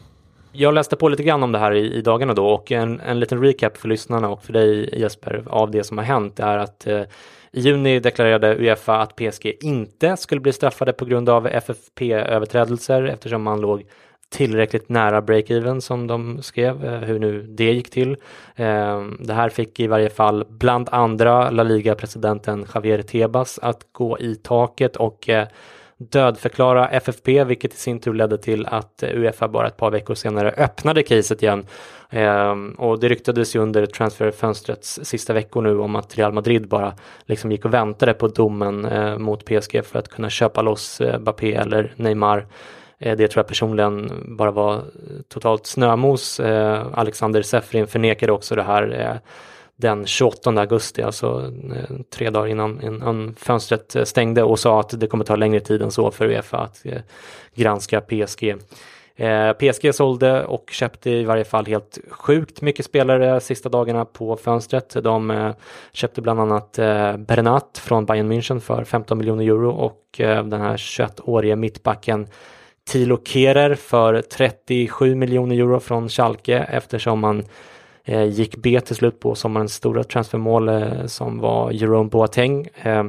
Jag 0.51 0.73
läste 0.73 0.95
på 0.95 1.09
lite 1.09 1.23
grann 1.23 1.43
om 1.43 1.51
det 1.51 1.59
här 1.59 1.71
i, 1.71 1.93
i 1.93 2.01
dagarna 2.01 2.33
då 2.33 2.47
och 2.47 2.71
en, 2.71 2.99
en 2.99 3.19
liten 3.19 3.41
recap 3.41 3.77
för 3.77 3.87
lyssnarna 3.87 4.29
och 4.29 4.43
för 4.43 4.53
dig 4.53 4.99
Jesper 4.99 5.43
av 5.47 5.71
det 5.71 5.83
som 5.83 5.97
har 5.97 6.05
hänt 6.05 6.39
är 6.39 6.57
att 6.57 6.87
eh, 6.87 7.01
i 7.53 7.59
juni 7.59 7.99
deklarerade 7.99 8.55
Uefa 8.55 8.97
att 8.97 9.15
PSG 9.15 9.57
inte 9.61 10.17
skulle 10.17 10.41
bli 10.41 10.53
straffade 10.53 10.93
på 10.93 11.05
grund 11.05 11.29
av 11.29 11.47
FFP-överträdelser 11.47 13.03
eftersom 13.03 13.43
man 13.43 13.61
låg 13.61 13.83
tillräckligt 14.29 14.89
nära 14.89 15.21
break-even 15.21 15.79
som 15.79 16.07
de 16.07 16.41
skrev, 16.41 16.85
eh, 16.85 16.99
hur 16.99 17.19
nu 17.19 17.41
det 17.41 17.73
gick 17.73 17.89
till. 17.89 18.17
Ehm, 18.55 19.17
det 19.19 19.33
här 19.33 19.49
fick 19.49 19.79
i 19.79 19.87
varje 19.87 20.09
fall 20.09 20.45
bland 20.49 20.89
andra 20.91 21.49
La 21.49 21.63
Liga-presidenten 21.63 22.65
Javier 22.73 23.01
Tebas 23.01 23.59
att 23.61 23.87
gå 23.91 24.19
i 24.19 24.35
taket 24.35 24.95
och 24.95 25.29
eh, 25.29 25.47
dödförklara 25.97 26.89
FFP, 26.89 27.43
vilket 27.43 27.73
i 27.73 27.77
sin 27.77 27.99
tur 27.99 28.13
ledde 28.13 28.37
till 28.37 28.65
att 28.65 29.03
eh, 29.03 29.09
Uefa 29.09 29.47
bara 29.47 29.67
ett 29.67 29.77
par 29.77 29.91
veckor 29.91 30.15
senare 30.15 30.51
öppnade 30.51 31.03
caset 31.03 31.43
igen. 31.43 31.65
Ehm, 32.09 32.71
och 32.71 32.99
det 32.99 33.09
ryktades 33.09 33.55
ju 33.55 33.59
under 33.59 33.85
transferfönstrets 33.85 34.99
sista 35.03 35.33
veckor 35.33 35.61
nu 35.61 35.79
om 35.79 35.95
att 35.95 36.17
Real 36.17 36.33
Madrid 36.33 36.67
bara 36.67 36.93
liksom 37.25 37.51
gick 37.51 37.65
och 37.65 37.73
väntade 37.73 38.13
på 38.13 38.27
domen 38.27 38.85
eh, 38.85 39.17
mot 39.17 39.45
PSG 39.45 39.85
för 39.85 39.99
att 39.99 40.07
kunna 40.07 40.29
köpa 40.29 40.61
loss 40.61 41.01
eh, 41.01 41.19
Bappé 41.19 41.53
eller 41.53 41.93
Neymar. 41.95 42.47
Eh, 42.99 43.17
det 43.17 43.27
tror 43.27 43.39
jag 43.39 43.47
personligen 43.47 44.11
bara 44.37 44.51
var 44.51 44.81
totalt 45.27 45.65
snömos. 45.65 46.39
Eh, 46.39 46.87
Alexander 46.93 47.41
Sefrin 47.41 47.87
förnekade 47.87 48.31
också 48.31 48.55
det 48.55 48.63
här 48.63 49.19
den 49.83 50.05
28 50.05 50.49
augusti, 50.49 51.01
alltså 51.01 51.51
eh, 51.75 51.95
tre 52.09 52.29
dagar 52.29 52.47
innan, 52.47 52.81
innan 52.81 53.35
fönstret 53.37 53.95
eh, 53.95 54.03
stängde 54.03 54.43
och 54.43 54.59
sa 54.59 54.79
att 54.79 54.99
det 54.99 55.07
kommer 55.07 55.25
ta 55.25 55.35
längre 55.35 55.59
tid 55.59 55.81
än 55.81 55.91
så 55.91 56.11
för 56.11 56.25
Uefa 56.25 56.57
att 56.57 56.85
eh, 56.85 57.01
granska 57.55 58.01
PSG. 58.01 58.55
PSG 59.59 59.95
sålde 59.95 60.43
och 60.43 60.69
köpte 60.71 61.09
i 61.09 61.23
varje 61.23 61.43
fall 61.43 61.65
helt 61.65 61.99
sjukt 62.09 62.61
mycket 62.61 62.85
spelare 62.85 63.39
sista 63.39 63.69
dagarna 63.69 64.05
på 64.05 64.37
fönstret. 64.37 64.95
De 65.03 65.53
köpte 65.91 66.21
bland 66.21 66.39
annat 66.39 66.71
Bernat 67.17 67.81
från 67.83 68.05
Bayern 68.05 68.31
München 68.31 68.59
för 68.59 68.83
15 68.83 69.17
miljoner 69.17 69.43
euro 69.43 69.71
och 69.71 70.01
den 70.17 70.61
här 70.61 70.77
21-årige 70.77 71.55
mittbacken 71.55 72.27
Tilo 72.85 73.19
Kerer 73.23 73.75
för 73.75 74.21
37 74.21 75.15
miljoner 75.15 75.55
euro 75.55 75.79
från 75.79 76.09
Schalke 76.09 76.57
eftersom 76.57 77.19
man 77.19 77.43
Eh, 78.05 78.23
gick 78.23 78.55
B 78.57 78.81
till 78.81 78.95
slut 78.95 79.19
på 79.19 79.35
sommarens 79.35 79.73
stora 79.73 80.03
transfermål 80.03 80.69
eh, 80.69 81.05
som 81.05 81.39
var 81.39 81.71
Jerome 81.71 82.09
Boateng. 82.09 82.67
Eh, 82.75 83.03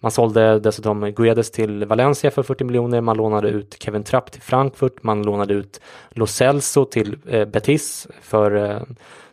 man 0.00 0.10
sålde 0.10 0.58
dessutom 0.60 1.12
Guedes 1.16 1.50
till 1.50 1.84
Valencia 1.84 2.30
för 2.30 2.42
40 2.42 2.64
miljoner, 2.64 3.00
man 3.00 3.16
lånade 3.16 3.48
ut 3.48 3.76
Kevin 3.80 4.04
Trapp 4.04 4.32
till 4.32 4.42
Frankfurt, 4.42 5.02
man 5.02 5.22
lånade 5.22 5.54
ut 5.54 5.80
Lo 6.10 6.26
Celso 6.26 6.84
till 6.84 7.16
eh, 7.28 7.44
Betis 7.44 8.08
för 8.22 8.70
eh, 8.70 8.80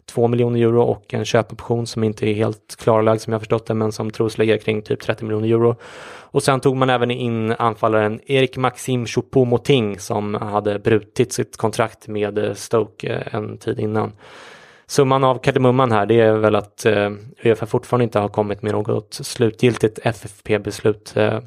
2 0.06 0.28
miljoner 0.28 0.60
euro 0.60 0.82
och 0.82 1.14
en 1.14 1.26
köpoption 1.26 1.88
som 1.88 2.04
inte 2.04 2.30
är 2.30 2.34
helt 2.34 2.76
klarlagd 2.80 3.22
som 3.22 3.34
jag 3.34 3.42
förstått 3.42 3.66
det 3.66 3.74
men 3.74 3.92
som 3.92 4.12
tros 4.12 4.38
ligga 4.38 4.58
kring 4.58 4.82
typ 4.82 5.00
30 5.00 5.26
miljoner 5.26 5.48
euro. 5.48 5.76
Och 6.32 6.44
sen 6.44 6.60
tog 6.60 6.76
man 6.76 6.90
även 6.90 7.12
in 7.12 7.52
anfallaren 7.52 8.20
Erik 8.26 8.58
Maxim 8.58 9.06
Choupo-Moting 9.06 9.98
som 9.98 10.34
hade 10.34 10.80
brutit 10.80 11.34
sitt 11.34 11.58
kontrakt 11.58 12.08
med 12.08 12.58
Stoke 12.58 13.24
en 13.32 13.58
tid 13.58 13.80
innan. 13.80 14.12
Summan 14.88 15.24
av 15.24 15.38
kardemumman 15.38 15.92
här 15.92 16.06
det 16.06 16.20
är 16.20 16.34
väl 16.34 16.56
att 16.56 16.86
eh, 16.86 17.12
Uefa 17.44 17.66
fortfarande 17.66 18.04
inte 18.04 18.20
har 18.20 18.30
kommit 18.30 18.62
med 18.62 18.74
något 18.74 19.14
slutgiltigt 19.14 20.00
FFP-beslut. 20.04 21.14
Eh, 21.18 21.40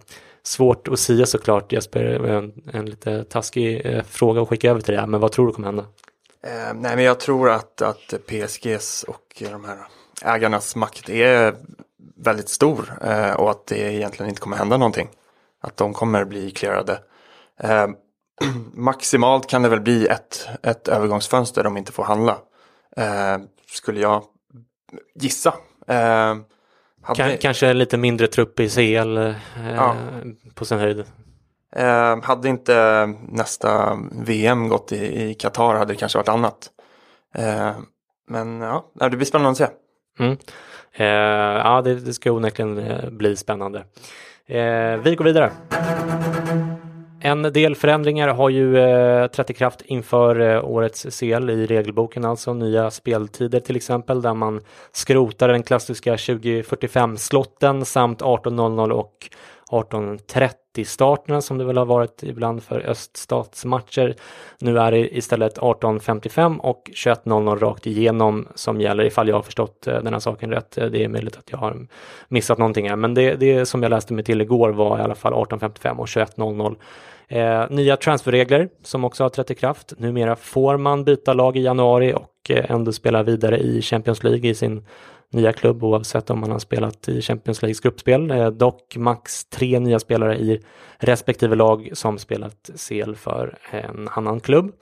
Svårt 0.48 0.88
att 0.88 0.98
säga 0.98 1.26
såklart 1.26 1.72
Jesper, 1.72 2.04
en, 2.04 2.52
en 2.72 2.86
lite 2.86 3.24
taskig 3.24 3.86
eh, 3.86 4.02
fråga 4.02 4.42
att 4.42 4.48
skicka 4.48 4.70
över 4.70 4.80
till 4.80 4.94
dig, 4.94 5.06
men 5.06 5.20
vad 5.20 5.32
tror 5.32 5.46
du 5.46 5.52
kommer 5.52 5.68
hända? 5.68 5.84
Eh, 6.42 6.74
nej, 6.74 6.96
men 6.96 7.04
jag 7.04 7.20
tror 7.20 7.50
att, 7.50 7.82
att 7.82 8.14
PSGs 8.26 9.02
och 9.08 9.42
eh, 9.42 9.50
de 9.50 9.64
här 9.64 9.78
ägarnas 10.22 10.76
makt 10.76 11.08
är 11.08 11.54
väldigt 12.16 12.48
stor 12.48 12.92
eh, 13.02 13.32
och 13.32 13.50
att 13.50 13.66
det 13.66 13.78
egentligen 13.78 14.28
inte 14.28 14.40
kommer 14.40 14.56
hända 14.56 14.76
någonting. 14.76 15.08
Att 15.62 15.76
de 15.76 15.94
kommer 15.94 16.24
bli 16.24 16.50
clearade. 16.50 16.98
Eh, 17.60 17.86
maximalt 18.72 19.46
kan 19.46 19.62
det 19.62 19.68
väl 19.68 19.80
bli 19.80 20.06
ett, 20.06 20.48
ett 20.62 20.88
övergångsfönster 20.88 21.64
de 21.64 21.76
inte 21.76 21.92
får 21.92 22.04
handla. 22.04 22.38
Eh, 22.98 23.38
skulle 23.66 24.00
jag 24.00 24.24
gissa. 25.14 25.54
Eh, 25.86 26.36
hade... 27.02 27.36
Kanske 27.36 27.72
lite 27.72 27.96
mindre 27.96 28.26
trupp 28.26 28.60
i 28.60 28.68
CL 28.68 29.16
eh, 29.16 29.34
ja. 29.74 29.96
på 30.54 30.64
sin 30.64 30.78
höjd. 30.78 31.04
Eh, 31.76 32.22
hade 32.22 32.48
inte 32.48 33.06
nästa 33.28 33.98
VM 34.12 34.68
gått 34.68 34.92
i, 34.92 35.30
i 35.30 35.34
Qatar 35.34 35.74
hade 35.74 35.92
det 35.92 35.98
kanske 35.98 36.18
varit 36.18 36.28
annat. 36.28 36.70
Eh, 37.34 37.76
men 38.28 38.60
ja, 38.60 38.92
det 38.94 39.16
blir 39.16 39.26
spännande 39.26 39.50
att 39.50 39.56
se. 39.56 39.68
Mm. 40.18 40.38
Eh, 40.92 41.06
ja, 41.64 41.82
det, 41.82 41.94
det 41.94 42.12
ska 42.12 42.32
onekligen 42.32 42.78
eh, 42.78 43.10
bli 43.10 43.36
spännande. 43.36 43.84
Eh, 44.46 44.96
vi 44.96 45.14
går 45.18 45.24
vidare. 45.24 45.52
En 47.20 47.42
del 47.42 47.74
förändringar 47.74 48.28
har 48.28 48.50
ju 48.50 48.78
eh, 48.78 49.26
trätt 49.26 49.50
i 49.50 49.54
kraft 49.54 49.82
inför 49.84 50.40
eh, 50.40 50.64
årets 50.64 51.18
CL 51.20 51.50
i 51.50 51.66
regelboken, 51.66 52.24
alltså 52.24 52.54
nya 52.54 52.90
speltider 52.90 53.60
till 53.60 53.76
exempel, 53.76 54.22
där 54.22 54.34
man 54.34 54.60
skrotar 54.92 55.48
den 55.48 55.62
klassiska 55.62 56.16
2045-slotten 56.16 57.84
samt 57.84 58.22
18.00 58.22 58.90
och 58.90 59.14
18.30 59.70 60.50
starterna 60.84 61.40
som 61.40 61.58
det 61.58 61.64
väl 61.64 61.76
har 61.76 61.84
varit 61.84 62.22
ibland 62.22 62.62
för 62.62 62.80
öststatsmatcher. 62.80 64.14
Nu 64.58 64.78
är 64.78 64.92
det 64.92 65.16
istället 65.16 65.58
18.55 65.58 66.58
och 66.58 66.90
21.00 66.94 67.58
rakt 67.58 67.86
igenom 67.86 68.48
som 68.54 68.80
gäller 68.80 69.04
ifall 69.04 69.28
jag 69.28 69.36
har 69.36 69.42
förstått 69.42 69.86
eh, 69.86 70.02
den 70.02 70.12
här 70.12 70.20
saken 70.20 70.50
rätt. 70.50 70.78
Eh, 70.78 70.86
det 70.86 71.04
är 71.04 71.08
möjligt 71.08 71.36
att 71.36 71.50
jag 71.50 71.58
har 71.58 71.86
missat 72.28 72.58
någonting 72.58 72.88
här, 72.88 72.96
men 72.96 73.14
det, 73.14 73.34
det 73.34 73.66
som 73.66 73.82
jag 73.82 73.90
läste 73.90 74.14
mig 74.14 74.24
till 74.24 74.40
igår 74.40 74.70
var 74.70 74.98
i 74.98 75.02
alla 75.02 75.14
fall 75.14 75.32
18.55 75.32 75.96
och 75.96 76.06
21.00. 76.06 76.76
Eh, 77.28 77.70
nya 77.70 77.96
transferregler 77.96 78.68
som 78.82 79.04
också 79.04 79.24
har 79.24 79.28
trätt 79.28 79.50
i 79.50 79.54
kraft. 79.54 79.92
Numera 79.98 80.36
får 80.36 80.76
man 80.76 81.04
byta 81.04 81.32
lag 81.32 81.56
i 81.56 81.60
januari 81.60 82.14
och 82.14 82.50
eh, 82.50 82.70
ändå 82.70 82.92
spela 82.92 83.22
vidare 83.22 83.58
i 83.58 83.82
Champions 83.82 84.22
League 84.22 84.50
i 84.50 84.54
sin 84.54 84.84
nya 85.32 85.52
klubb 85.52 85.84
oavsett 85.84 86.30
om 86.30 86.40
man 86.40 86.50
har 86.50 86.58
spelat 86.58 87.08
i 87.08 87.22
Champions 87.22 87.62
Leagues 87.62 87.80
gruppspel. 87.80 88.30
Eh, 88.30 88.50
dock 88.50 88.96
max 88.96 89.44
tre 89.44 89.78
nya 89.78 89.98
spelare 89.98 90.38
i 90.38 90.60
respektive 90.98 91.56
lag 91.56 91.90
som 91.92 92.18
spelat 92.18 92.70
CL 92.74 93.14
för 93.14 93.58
en 93.70 94.08
annan 94.08 94.40
klubb. 94.40 94.72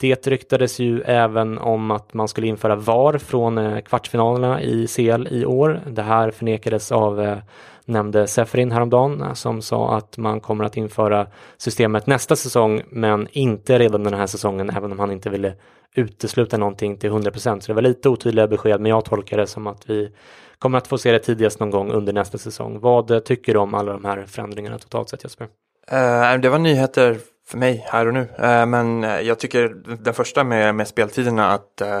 Det 0.00 0.26
ryktades 0.26 0.78
ju 0.78 1.00
även 1.00 1.58
om 1.58 1.90
att 1.90 2.14
man 2.14 2.28
skulle 2.28 2.46
införa 2.46 2.76
VAR 2.76 3.18
från 3.18 3.58
eh, 3.58 3.80
kvartsfinalerna 3.80 4.62
i 4.62 4.86
CL 4.86 5.28
i 5.30 5.46
år. 5.46 5.80
Det 5.86 6.02
här 6.02 6.30
förnekades 6.30 6.92
av 6.92 7.20
eh, 7.20 7.38
nämnde 7.84 8.26
Seferin 8.26 8.72
häromdagen 8.72 9.22
eh, 9.22 9.32
som 9.32 9.62
sa 9.62 9.96
att 9.96 10.18
man 10.18 10.40
kommer 10.40 10.64
att 10.64 10.76
införa 10.76 11.26
systemet 11.56 12.06
nästa 12.06 12.36
säsong 12.36 12.82
men 12.88 13.28
inte 13.30 13.78
redan 13.78 14.04
den 14.04 14.14
här 14.14 14.26
säsongen 14.26 14.70
även 14.70 14.92
om 14.92 14.98
han 14.98 15.10
inte 15.10 15.30
ville 15.30 15.54
utesluta 15.94 16.56
någonting 16.56 16.96
till 16.96 17.10
100% 17.10 17.60
Så 17.60 17.66
det 17.66 17.74
var 17.74 17.82
lite 17.82 18.08
otydliga 18.08 18.46
besked 18.46 18.80
men 18.80 18.90
jag 18.90 19.04
tolkar 19.04 19.36
det 19.36 19.46
som 19.46 19.66
att 19.66 19.90
vi 19.90 20.12
kommer 20.58 20.78
att 20.78 20.86
få 20.86 20.98
se 20.98 21.12
det 21.12 21.18
tidigast 21.18 21.60
någon 21.60 21.70
gång 21.70 21.90
under 21.90 22.12
nästa 22.12 22.38
säsong. 22.38 22.80
Vad 22.80 23.24
tycker 23.24 23.52
du 23.52 23.58
om 23.58 23.74
alla 23.74 23.92
de 23.92 24.04
här 24.04 24.24
förändringarna 24.26 24.78
totalt 24.78 25.08
sett 25.08 25.24
Jesper? 25.24 25.44
Uh, 25.92 26.40
det 26.40 26.48
var 26.48 26.58
nyheter 26.58 27.16
för 27.48 27.58
mig 27.58 27.86
här 27.88 28.06
och 28.06 28.14
nu. 28.14 28.20
Uh, 28.20 28.66
men 28.66 29.02
jag 29.02 29.38
tycker 29.38 29.68
den 30.04 30.14
första 30.14 30.44
med, 30.44 30.74
med 30.74 30.88
speltiderna 30.88 31.52
att 31.52 31.82
uh, 31.82 32.00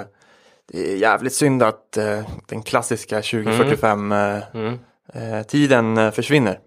det 0.72 0.92
är 0.92 0.96
jävligt 0.96 1.34
synd 1.34 1.62
att 1.62 1.98
den 2.46 2.62
klassiska 2.62 3.16
2045 3.16 4.12
mm. 4.12 4.42
mm. 4.54 5.44
tiden 5.44 6.12
försvinner. 6.12 6.58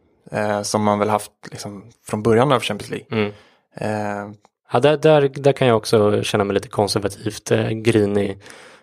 som 0.63 0.83
man 0.83 0.99
väl 0.99 1.09
haft 1.09 1.31
liksom, 1.51 1.91
från 2.07 2.23
början 2.23 2.51
av 2.51 2.59
Champions 2.59 2.89
League. 2.89 3.07
Mm. 3.11 4.35
Ja, 4.71 4.79
där, 4.79 4.97
där, 4.97 5.21
där 5.21 5.53
kan 5.53 5.67
jag 5.67 5.77
också 5.77 6.23
känna 6.23 6.43
mig 6.43 6.53
lite 6.53 6.67
konservativt 6.67 7.51
eh, 7.51 7.69
grinig. 7.69 8.41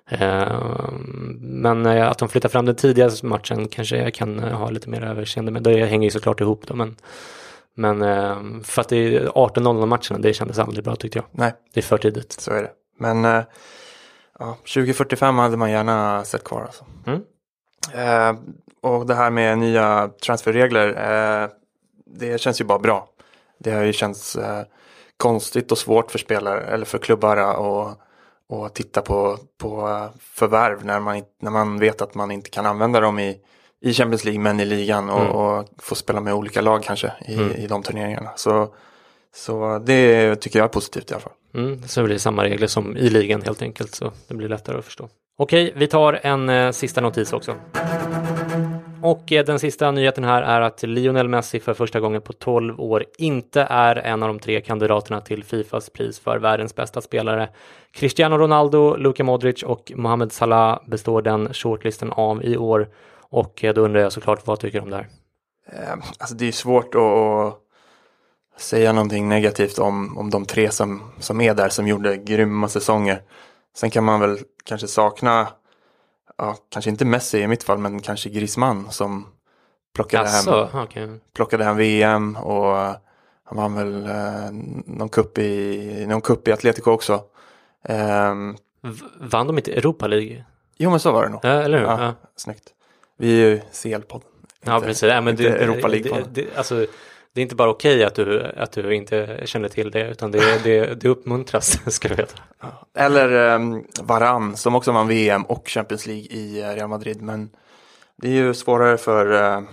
Eh, 0.09 0.61
men 1.41 1.87
eh, 1.87 2.09
att 2.09 2.19
de 2.19 2.29
flyttar 2.29 2.49
fram 2.49 2.67
den 2.67 2.77
tidigaste 2.77 3.27
matchen 3.27 3.69
kanske 3.69 3.97
jag 3.97 4.15
kan 4.15 4.45
eh, 4.45 4.59
ha 4.59 4.71
lite 4.71 4.89
mer 4.89 5.05
överseende 5.05 5.53
med. 5.53 5.63
Det 5.63 5.87
hänger 5.87 6.07
ju 6.07 6.11
såklart 6.11 6.41
ihop 6.41 6.67
då. 6.67 6.75
Men, 6.75 6.97
men 7.77 8.03
eh, 8.03 8.63
för 8.63 8.81
att 8.81 8.89
det 8.89 8.97
är 8.97 9.27
18-0 9.27 9.87
matcherna, 9.87 10.19
det 10.19 10.35
kändes 10.35 10.59
aldrig 10.59 10.85
bra 10.85 10.97
tyckte 10.97 11.19
jag. 11.19 11.27
Nej. 11.31 11.55
Det 11.75 11.81
är 11.81 11.85
för 11.85 11.99
tidigt. 11.99 12.33
Så 12.33 12.51
är 12.51 12.63
det. 12.63 12.71
Men 12.99 13.25
eh, 13.25 13.43
ja, 14.39 14.57
2045 14.75 15.39
hade 15.39 15.57
man 15.57 15.71
gärna 15.71 16.25
sett 16.25 16.45
kvar 16.45 16.63
alltså. 16.63 16.85
Mm. 17.07 17.23
och 18.83 19.07
det 19.07 19.15
här 19.15 19.31
med 19.31 19.59
nya 19.59 20.11
transferregler, 20.25 21.51
det 22.07 22.41
känns 22.41 22.61
ju 22.61 22.65
bara 22.65 22.79
bra. 22.79 23.09
Det 23.59 23.71
har 23.71 23.83
ju 23.83 23.93
känts 23.93 24.39
konstigt 25.17 25.73
och 25.73 25.79
svårt 25.79 26.11
för 26.11 26.19
spelare 26.19 26.61
eller 26.61 26.85
för 26.85 26.99
klubbar 26.99 27.37
att 27.37 27.99
och 28.49 28.75
titta 28.75 29.03
på, 29.03 29.39
på 29.59 30.01
förvärv 30.21 30.85
när 30.85 31.01
man, 31.01 31.23
när 31.41 31.51
man 31.51 31.79
vet 31.79 32.03
att 32.03 32.15
man 32.15 32.31
inte 32.31 32.51
kan 32.51 32.67
använda 32.67 33.01
dem 33.01 33.19
i, 33.19 33.41
i 33.87 33.93
Champions 33.93 34.25
League 34.25 34.41
men 34.41 34.61
i 34.61 34.65
ligan 34.65 35.11
och, 35.11 35.21
mm. 35.21 35.33
och 35.33 35.69
få 35.79 35.95
spela 35.95 36.21
med 36.21 36.35
olika 36.35 36.61
lag 36.61 36.83
kanske 36.83 37.13
i, 37.29 37.35
mm. 37.35 37.53
i 37.53 37.67
de 37.67 37.83
turneringarna. 37.83 38.31
Så, 38.37 38.69
så 39.35 39.79
det 39.79 40.37
tycker 40.37 40.59
jag 40.59 40.65
är 40.65 40.69
positivt 40.69 41.11
i 41.11 41.15
alla 41.15 41.21
fall. 41.21 41.33
Mm, 41.55 41.83
så 41.83 42.03
blir 42.03 42.15
det 42.15 42.21
samma 42.21 42.45
regler 42.45 42.67
som 42.67 42.97
i 42.97 43.11
ligan 43.11 43.43
helt 43.43 43.63
enkelt 43.63 43.95
så 43.95 44.13
det 44.29 44.35
blir 44.35 44.49
lättare 44.49 44.79
att 44.79 44.85
förstå. 44.85 45.09
Okej, 45.39 45.73
vi 45.77 45.87
tar 45.87 46.21
en 46.23 46.49
eh, 46.49 46.71
sista 46.71 47.01
notis 47.01 47.33
också. 47.33 47.55
Och 49.03 49.33
eh, 49.33 49.45
den 49.45 49.59
sista 49.59 49.91
nyheten 49.91 50.25
här 50.25 50.43
är 50.43 50.61
att 50.61 50.83
Lionel 50.83 51.29
Messi 51.29 51.61
för 51.61 51.75
första 51.75 52.01
gången 52.01 52.23
på 52.23 52.33
12 52.33 52.81
år 52.81 53.05
inte 53.19 53.67
är 53.71 53.97
en 53.97 54.23
av 54.23 54.29
de 54.29 54.39
tre 54.39 54.61
kandidaterna 54.61 55.21
till 55.21 55.45
Fifas 55.45 55.91
pris 55.91 56.19
för 56.19 56.39
världens 56.39 56.75
bästa 56.75 57.01
spelare. 57.01 57.49
Cristiano 57.93 58.39
Ronaldo, 58.39 58.97
Luka 58.97 59.25
Modric 59.25 59.63
och 59.63 59.93
Mohamed 59.97 60.33
Salah 60.33 60.81
består 60.87 61.23
den 61.23 61.55
shortlisten 61.55 62.13
av 62.13 62.45
i 62.45 62.57
år. 62.57 62.89
Och 63.29 63.65
eh, 63.65 63.75
då 63.75 63.81
undrar 63.81 64.01
jag 64.01 64.13
såklart 64.13 64.47
vad 64.47 64.61
tycker 64.61 64.79
du 64.79 64.85
om 64.85 64.91
det 64.91 64.97
här? 64.97 65.09
Eh, 65.73 65.95
alltså 66.19 66.35
det 66.35 66.49
är 66.49 66.53
svårt 66.53 66.95
att 66.95 67.59
säga 68.61 68.93
någonting 68.93 69.29
negativt 69.29 69.79
om, 69.79 70.19
om 70.19 70.31
de 70.31 70.45
tre 70.45 70.71
som, 70.71 71.13
som 71.19 71.41
är 71.41 71.55
där 71.55 71.69
som 71.69 71.89
gjorde 71.89 72.17
grymma 72.17 72.69
säsonger. 72.69 73.23
Sen 73.77 73.91
kan 73.91 74.05
man 74.05 74.21
väl 74.21 74.39
kanske 74.65 74.89
sakna 74.89 75.49
ja, 76.39 76.57
kanske 76.69 76.91
inte 76.91 77.05
Messi 77.05 77.39
i 77.39 77.47
mitt 77.47 77.65
fall, 77.65 77.79
men 77.79 78.01
kanske 78.01 78.29
Griezmann 78.29 78.91
som 78.91 79.27
plockade, 79.95 80.29
Asså, 80.29 80.65
hem, 80.65 80.83
okay. 80.83 81.09
plockade 81.35 81.65
hem 81.65 81.77
VM 81.77 82.37
och 82.37 82.77
han 83.45 83.57
vann 83.57 83.75
väl 83.75 84.07
eh, 84.07 84.51
någon, 84.87 85.09
cup 85.09 85.39
i, 85.39 86.07
någon 86.09 86.21
cup 86.21 86.49
i 86.49 86.53
Atletico 86.53 86.91
också. 86.91 87.23
Um, 87.89 88.57
vann 89.21 89.47
de 89.47 89.59
inte 89.59 89.73
Europa 89.73 90.07
League? 90.07 90.45
Jo 90.77 90.91
men 90.91 91.01
så 91.01 91.13
var 91.13 91.23
det 91.23 91.29
nog. 91.29 91.41
Ja, 91.43 91.49
eller 91.49 91.79
hur? 91.79 91.87
Ja, 91.87 92.05
ja. 92.05 92.15
Snyggt. 92.37 92.75
Vi 93.17 93.43
är 93.43 93.49
ju 93.49 93.61
CL-podden. 93.73 94.27
Ja 94.65 94.81
precis, 94.81 95.03
ja, 95.03 95.21
men 95.21 95.37
det, 95.37 95.49
Europa 95.49 95.89
League-podden. 95.89 96.47
Alltså, 96.57 96.87
det 97.33 97.41
är 97.41 97.43
inte 97.43 97.55
bara 97.55 97.71
okej 97.71 98.05
att 98.05 98.15
du, 98.15 98.45
att 98.57 98.73
du 98.73 98.95
inte 98.95 99.41
känner 99.45 99.69
till 99.69 99.91
det 99.91 100.09
utan 100.09 100.31
det, 100.31 100.65
det, 100.65 100.95
det 100.95 101.09
uppmuntras 101.09 101.81
ska 101.95 102.09
du 102.09 102.15
veta. 102.15 102.39
Eller 102.95 103.55
um, 103.55 103.85
Varann 104.01 104.57
som 104.57 104.75
också 104.75 104.93
vann 104.93 105.09
VM 105.09 105.43
och 105.43 105.69
Champions 105.69 106.07
League 106.07 106.25
i 106.25 106.63
uh, 106.63 106.69
Real 106.69 106.89
Madrid 106.89 107.23
men 107.23 107.51
det 108.17 108.29
är 108.29 108.33
ju 108.33 108.55
svårare 108.55 108.99
för 108.99 109.33
uh, 109.33 109.65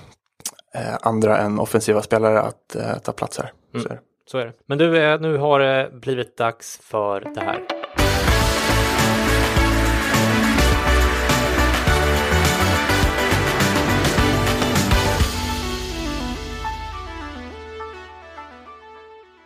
andra 1.01 1.37
än 1.37 1.59
offensiva 1.59 2.01
spelare 2.01 2.41
att 2.41 2.75
uh, 2.75 2.97
ta 3.03 3.11
plats 3.11 3.37
här. 3.37 3.51
Mm. 3.73 3.83
Så, 3.83 3.89
är 3.89 3.99
Så 4.25 4.37
är 4.37 4.45
det. 4.45 4.53
Men 4.65 4.77
du, 4.77 5.17
nu 5.17 5.37
har 5.37 5.59
det 5.59 5.89
blivit 5.93 6.37
dags 6.37 6.79
för 6.83 7.19
det 7.35 7.41
här. 7.41 7.82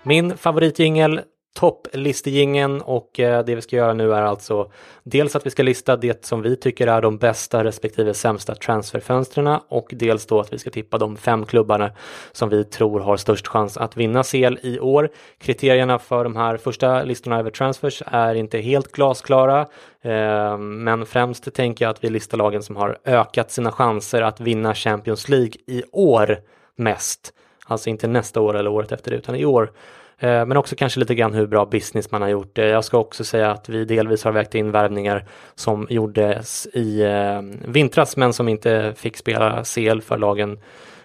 Min 0.08 0.38
favoritjingel 0.38 1.22
topplistegingen 1.56 2.82
och 2.82 3.20
eh, 3.20 3.46
det 3.46 3.56
vi 3.56 3.62
ska 3.62 3.76
göra 3.76 3.93
nu 3.93 4.13
är 4.13 4.22
alltså 4.22 4.72
dels 5.04 5.36
att 5.36 5.46
vi 5.46 5.50
ska 5.50 5.63
lista 5.63 5.96
det 5.96 6.26
som 6.26 6.41
vi 6.41 6.56
tycker 6.56 6.88
är 6.88 7.02
de 7.02 7.17
bästa 7.17 7.63
respektive 7.63 8.13
sämsta 8.13 8.56
transferfönstren 8.56 9.60
och 9.70 9.88
dels 9.91 10.26
då 10.26 10.39
att 10.39 10.54
vi 10.54 10.60
ska 10.60 10.70
tippa 10.70 10.98
de 10.98 11.17
fem 11.17 11.46
klubbarna 11.46 11.91
som 12.32 12.50
vi 12.50 12.63
tror 12.63 13.00
har 13.00 13.17
störst 13.17 13.48
chans 13.48 13.78
att 13.78 13.98
vinna 13.98 14.24
CL 14.24 14.58
i 14.62 14.80
år. 14.80 15.10
Kriterierna 15.38 16.00
för 16.00 16.24
de 16.24 16.36
här 16.36 16.58
första 16.58 17.04
listorna 17.04 17.39
över 17.39 17.52
transfers 17.52 18.04
är 18.06 18.36
inte 18.36 18.60
helt 18.60 18.91
glasklara 18.91 19.62
eh, 20.02 20.58
men 20.58 21.06
främst 21.06 21.54
tänker 21.54 21.86
jag 21.86 21.89
att 21.89 22.04
vi 22.04 22.10
listar 22.10 22.38
lagen 22.38 22.63
som 22.63 22.76
har 22.76 22.98
ökat 23.06 23.52
sina 23.52 23.72
chanser 23.72 24.22
att 24.22 24.39
vinna 24.39 24.76
Champions 24.76 25.30
League 25.30 25.54
i 25.67 25.84
år 25.91 26.38
mest 26.76 27.34
Alltså 27.67 27.89
inte 27.89 28.08
nästa 28.08 28.41
år 28.41 28.58
eller 28.58 28.69
året 28.69 28.91
efter 28.91 29.12
det 29.12 29.17
utan 29.17 29.36
i 29.36 29.45
år. 29.45 29.71
Eh, 30.19 30.45
men 30.45 30.58
också 30.58 30.75
kanske 30.75 30.99
lite 30.99 31.15
grann 31.15 31.34
hur 31.34 31.47
bra 31.47 31.65
business 31.65 32.12
man 32.12 32.21
har 32.21 32.30
gjort. 32.30 32.58
Eh, 32.58 32.65
jag 32.65 32.86
ska 32.86 32.97
också 32.97 33.23
säga 33.23 33.51
att 33.51 33.69
vi 33.69 33.86
delvis 33.86 34.23
har 34.23 34.32
vägt 34.32 34.56
in 34.56 34.71
värvningar 34.71 35.25
som 35.56 35.88
gjordes 35.89 36.67
i 36.73 37.01
eh, 37.01 37.41
vintras 37.71 38.17
men 38.17 38.34
som 38.34 38.49
inte 38.49 38.93
fick 38.97 39.17
spela 39.17 39.63
CL 39.63 40.01
för 40.01 40.17
lagen 40.17 40.60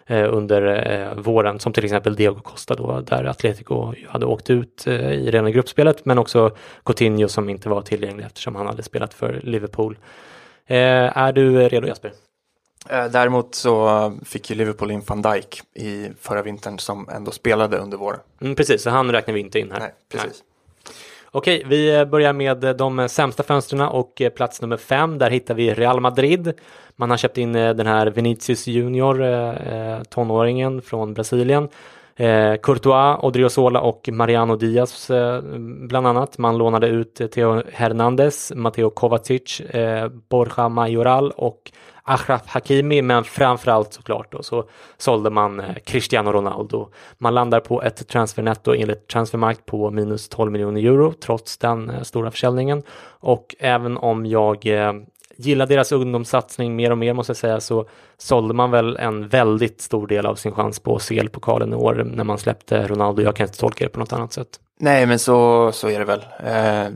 under 0.08 1.14
våren 1.14 1.58
som 1.58 1.72
till 1.72 1.84
exempel 1.84 2.16
Diego 2.16 2.40
Costa 2.40 2.74
då 2.74 3.00
där 3.00 3.24
Atletico 3.24 3.94
hade 4.08 4.26
åkt 4.26 4.50
ut 4.50 4.86
i 4.86 5.30
rena 5.30 5.50
gruppspelet 5.50 6.04
men 6.04 6.18
också 6.18 6.50
Coutinho 6.84 7.28
som 7.28 7.48
inte 7.48 7.68
var 7.68 7.82
tillgänglig 7.82 8.24
eftersom 8.24 8.54
han 8.54 8.66
hade 8.66 8.82
spelat 8.82 9.14
för 9.14 9.40
Liverpool. 9.42 9.98
Är 10.66 11.32
du 11.32 11.68
redo 11.68 11.86
Jesper? 11.86 12.12
Eh, 12.88 13.04
däremot 13.04 13.54
så 13.54 14.12
fick 14.24 14.50
ju 14.50 14.56
Liverpool 14.56 14.90
in 14.90 15.02
van 15.06 15.22
Dijk 15.22 15.62
i 15.74 16.10
förra 16.20 16.42
vintern 16.42 16.78
som 16.78 17.08
ändå 17.08 17.30
spelade 17.30 17.78
under 17.78 17.96
våren. 17.96 18.20
Mm, 18.40 18.54
precis, 18.54 18.82
så 18.82 18.90
han 18.90 19.12
räknar 19.12 19.34
vi 19.34 19.40
inte 19.40 19.58
in 19.58 19.72
här. 19.72 19.80
Nej, 19.80 19.94
precis. 20.08 20.30
Nej. 20.30 20.94
Okej, 21.34 21.62
vi 21.66 22.06
börjar 22.06 22.32
med 22.32 22.76
de 22.76 23.08
sämsta 23.08 23.42
fönstren 23.42 23.80
och 23.80 24.22
plats 24.36 24.62
nummer 24.62 24.76
fem. 24.76 25.18
Där 25.18 25.30
hittar 25.30 25.54
vi 25.54 25.74
Real 25.74 26.00
Madrid. 26.00 26.52
Man 26.96 27.10
har 27.10 27.16
köpt 27.16 27.38
in 27.38 27.54
eh, 27.54 27.74
den 27.74 27.86
här 27.86 28.06
Vinicius 28.06 28.66
Junior, 28.66 29.22
eh, 29.22 30.02
tonåringen 30.02 30.82
från 30.82 31.14
Brasilien. 31.14 31.68
Eh, 32.16 32.54
Courtois, 32.62 33.18
Odriozola 33.22 33.80
och 33.80 34.08
Mariano 34.12 34.56
Diaz 34.56 35.10
eh, 35.10 35.42
bland 35.88 36.06
annat. 36.06 36.38
Man 36.38 36.58
lånade 36.58 36.86
ut 36.86 37.32
Theo 37.32 37.62
Hernandez, 37.72 38.52
Matteo 38.54 38.90
Kovacic, 38.90 39.60
eh, 39.60 40.08
Borja 40.08 40.68
Majoral 40.68 41.30
och 41.30 41.72
Achraf 42.04 42.46
Hakimi 42.46 43.02
men 43.02 43.24
framförallt 43.24 43.92
såklart 43.92 44.32
då 44.32 44.42
så 44.42 44.64
sålde 44.98 45.30
man 45.30 45.60
eh, 45.60 45.74
Cristiano 45.84 46.32
Ronaldo. 46.32 46.88
Man 47.18 47.34
landar 47.34 47.60
på 47.60 47.82
ett 47.82 48.08
transfernetto 48.08 48.74
enligt 48.74 49.08
Transfermarkt 49.08 49.66
på 49.66 49.90
minus 49.90 50.28
12 50.28 50.52
miljoner 50.52 50.80
euro 50.80 51.12
trots 51.12 51.58
den 51.58 51.90
eh, 51.90 52.02
stora 52.02 52.30
försäljningen 52.30 52.82
och 53.04 53.54
även 53.58 53.96
om 53.96 54.26
jag 54.26 54.66
eh, 54.66 54.92
gillar 55.36 55.66
deras 55.66 55.92
ungdomssatsning 55.92 56.76
mer 56.76 56.90
och 56.90 56.98
mer 56.98 57.12
måste 57.12 57.30
jag 57.30 57.36
säga 57.36 57.60
så 57.60 57.88
sålde 58.18 58.54
man 58.54 58.70
väl 58.70 58.96
en 58.96 59.28
väldigt 59.28 59.80
stor 59.80 60.06
del 60.06 60.26
av 60.26 60.34
sin 60.34 60.52
chans 60.52 60.80
på 60.80 60.98
CL-pokalen 60.98 61.72
i 61.72 61.76
år 61.76 61.94
när 62.14 62.24
man 62.24 62.38
släppte 62.38 62.86
Ronaldo. 62.86 63.22
Jag 63.22 63.36
kan 63.36 63.46
inte 63.46 63.58
tolka 63.58 63.84
det 63.84 63.90
på 63.90 64.00
något 64.00 64.12
annat 64.12 64.32
sätt. 64.32 64.48
Nej, 64.80 65.06
men 65.06 65.18
så, 65.18 65.72
så 65.72 65.88
är 65.88 65.98
det 65.98 66.04
väl. 66.04 66.24
Eh, 66.44 66.92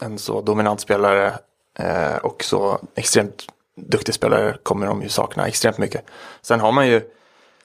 en 0.00 0.18
så 0.18 0.40
dominant 0.40 0.80
spelare 0.80 1.32
eh, 1.78 2.16
och 2.22 2.44
så 2.44 2.78
extremt 2.94 3.46
duktig 3.86 4.14
spelare 4.14 4.56
kommer 4.62 4.86
de 4.86 5.02
ju 5.02 5.08
sakna 5.08 5.46
extremt 5.46 5.78
mycket. 5.78 6.04
Sen 6.42 6.60
har 6.60 6.72
man 6.72 6.88
ju 6.88 7.02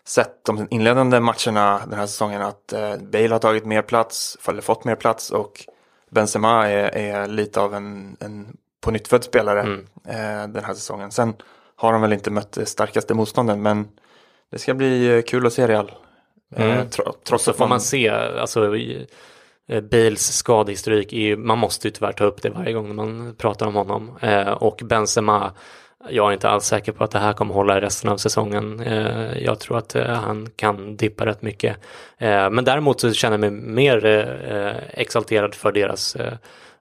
sett 0.05 0.45
de 0.45 0.67
inledande 0.71 1.19
matcherna 1.19 1.81
den 1.85 1.99
här 1.99 2.05
säsongen 2.05 2.41
att 2.41 2.73
eh, 2.73 2.95
Bale 2.97 3.29
har 3.29 3.39
tagit 3.39 3.65
mer 3.65 3.81
plats, 3.81 4.37
eller 4.47 4.61
fått 4.61 4.85
mer 4.85 4.95
plats 4.95 5.29
och 5.31 5.65
Benzema 6.09 6.69
är, 6.69 6.97
är 6.97 7.27
lite 7.27 7.61
av 7.61 7.75
en, 7.75 8.17
en 8.19 8.57
på 8.81 8.91
nyttfödd 8.91 9.23
spelare 9.23 9.61
mm. 9.61 9.79
eh, 10.07 10.53
den 10.53 10.63
här 10.63 10.73
säsongen. 10.73 11.11
Sen 11.11 11.33
har 11.75 11.93
de 11.93 12.01
väl 12.01 12.13
inte 12.13 12.31
mött 12.31 12.51
det 12.51 12.65
starkaste 12.65 13.13
motstånden 13.13 13.61
men 13.61 13.87
det 14.51 14.59
ska 14.59 14.73
bli 14.73 15.15
eh, 15.15 15.21
kul 15.21 15.47
att 15.47 15.53
se 15.53 15.67
Real. 15.67 15.91
Eh, 16.55 16.73
mm. 16.73 16.87
trots 17.23 17.47
att 17.47 17.55
får 17.55 17.63
man, 17.63 17.69
man 17.69 17.81
se, 17.81 18.09
alltså 18.09 18.73
Bales 19.67 20.37
skadehistorik, 20.37 21.13
är, 21.13 21.35
man 21.35 21.57
måste 21.57 21.87
ju 21.87 21.91
tyvärr 21.91 22.11
ta 22.11 22.23
upp 22.23 22.41
det 22.41 22.49
varje 22.49 22.73
gång 22.73 22.95
man 22.95 23.35
pratar 23.37 23.67
om 23.67 23.75
honom. 23.75 24.17
Eh, 24.21 24.51
och 24.51 24.81
Benzema 24.83 25.51
jag 26.09 26.29
är 26.29 26.33
inte 26.33 26.49
alls 26.49 26.65
säker 26.65 26.91
på 26.91 27.03
att 27.03 27.11
det 27.11 27.19
här 27.19 27.33
kommer 27.33 27.53
hålla 27.53 27.81
resten 27.81 28.09
av 28.09 28.17
säsongen. 28.17 28.79
Eh, 28.79 29.43
jag 29.43 29.59
tror 29.59 29.77
att 29.77 29.95
eh, 29.95 30.05
han 30.05 30.49
kan 30.55 30.97
dippa 30.97 31.25
rätt 31.25 31.41
mycket. 31.41 31.77
Eh, 32.17 32.49
men 32.49 32.65
däremot 32.65 33.01
så 33.01 33.13
känner 33.13 33.33
jag 33.33 33.39
mig 33.39 33.51
mer 33.51 34.05
exalterad 34.93 35.55
för 35.55 35.71
deras 35.71 36.17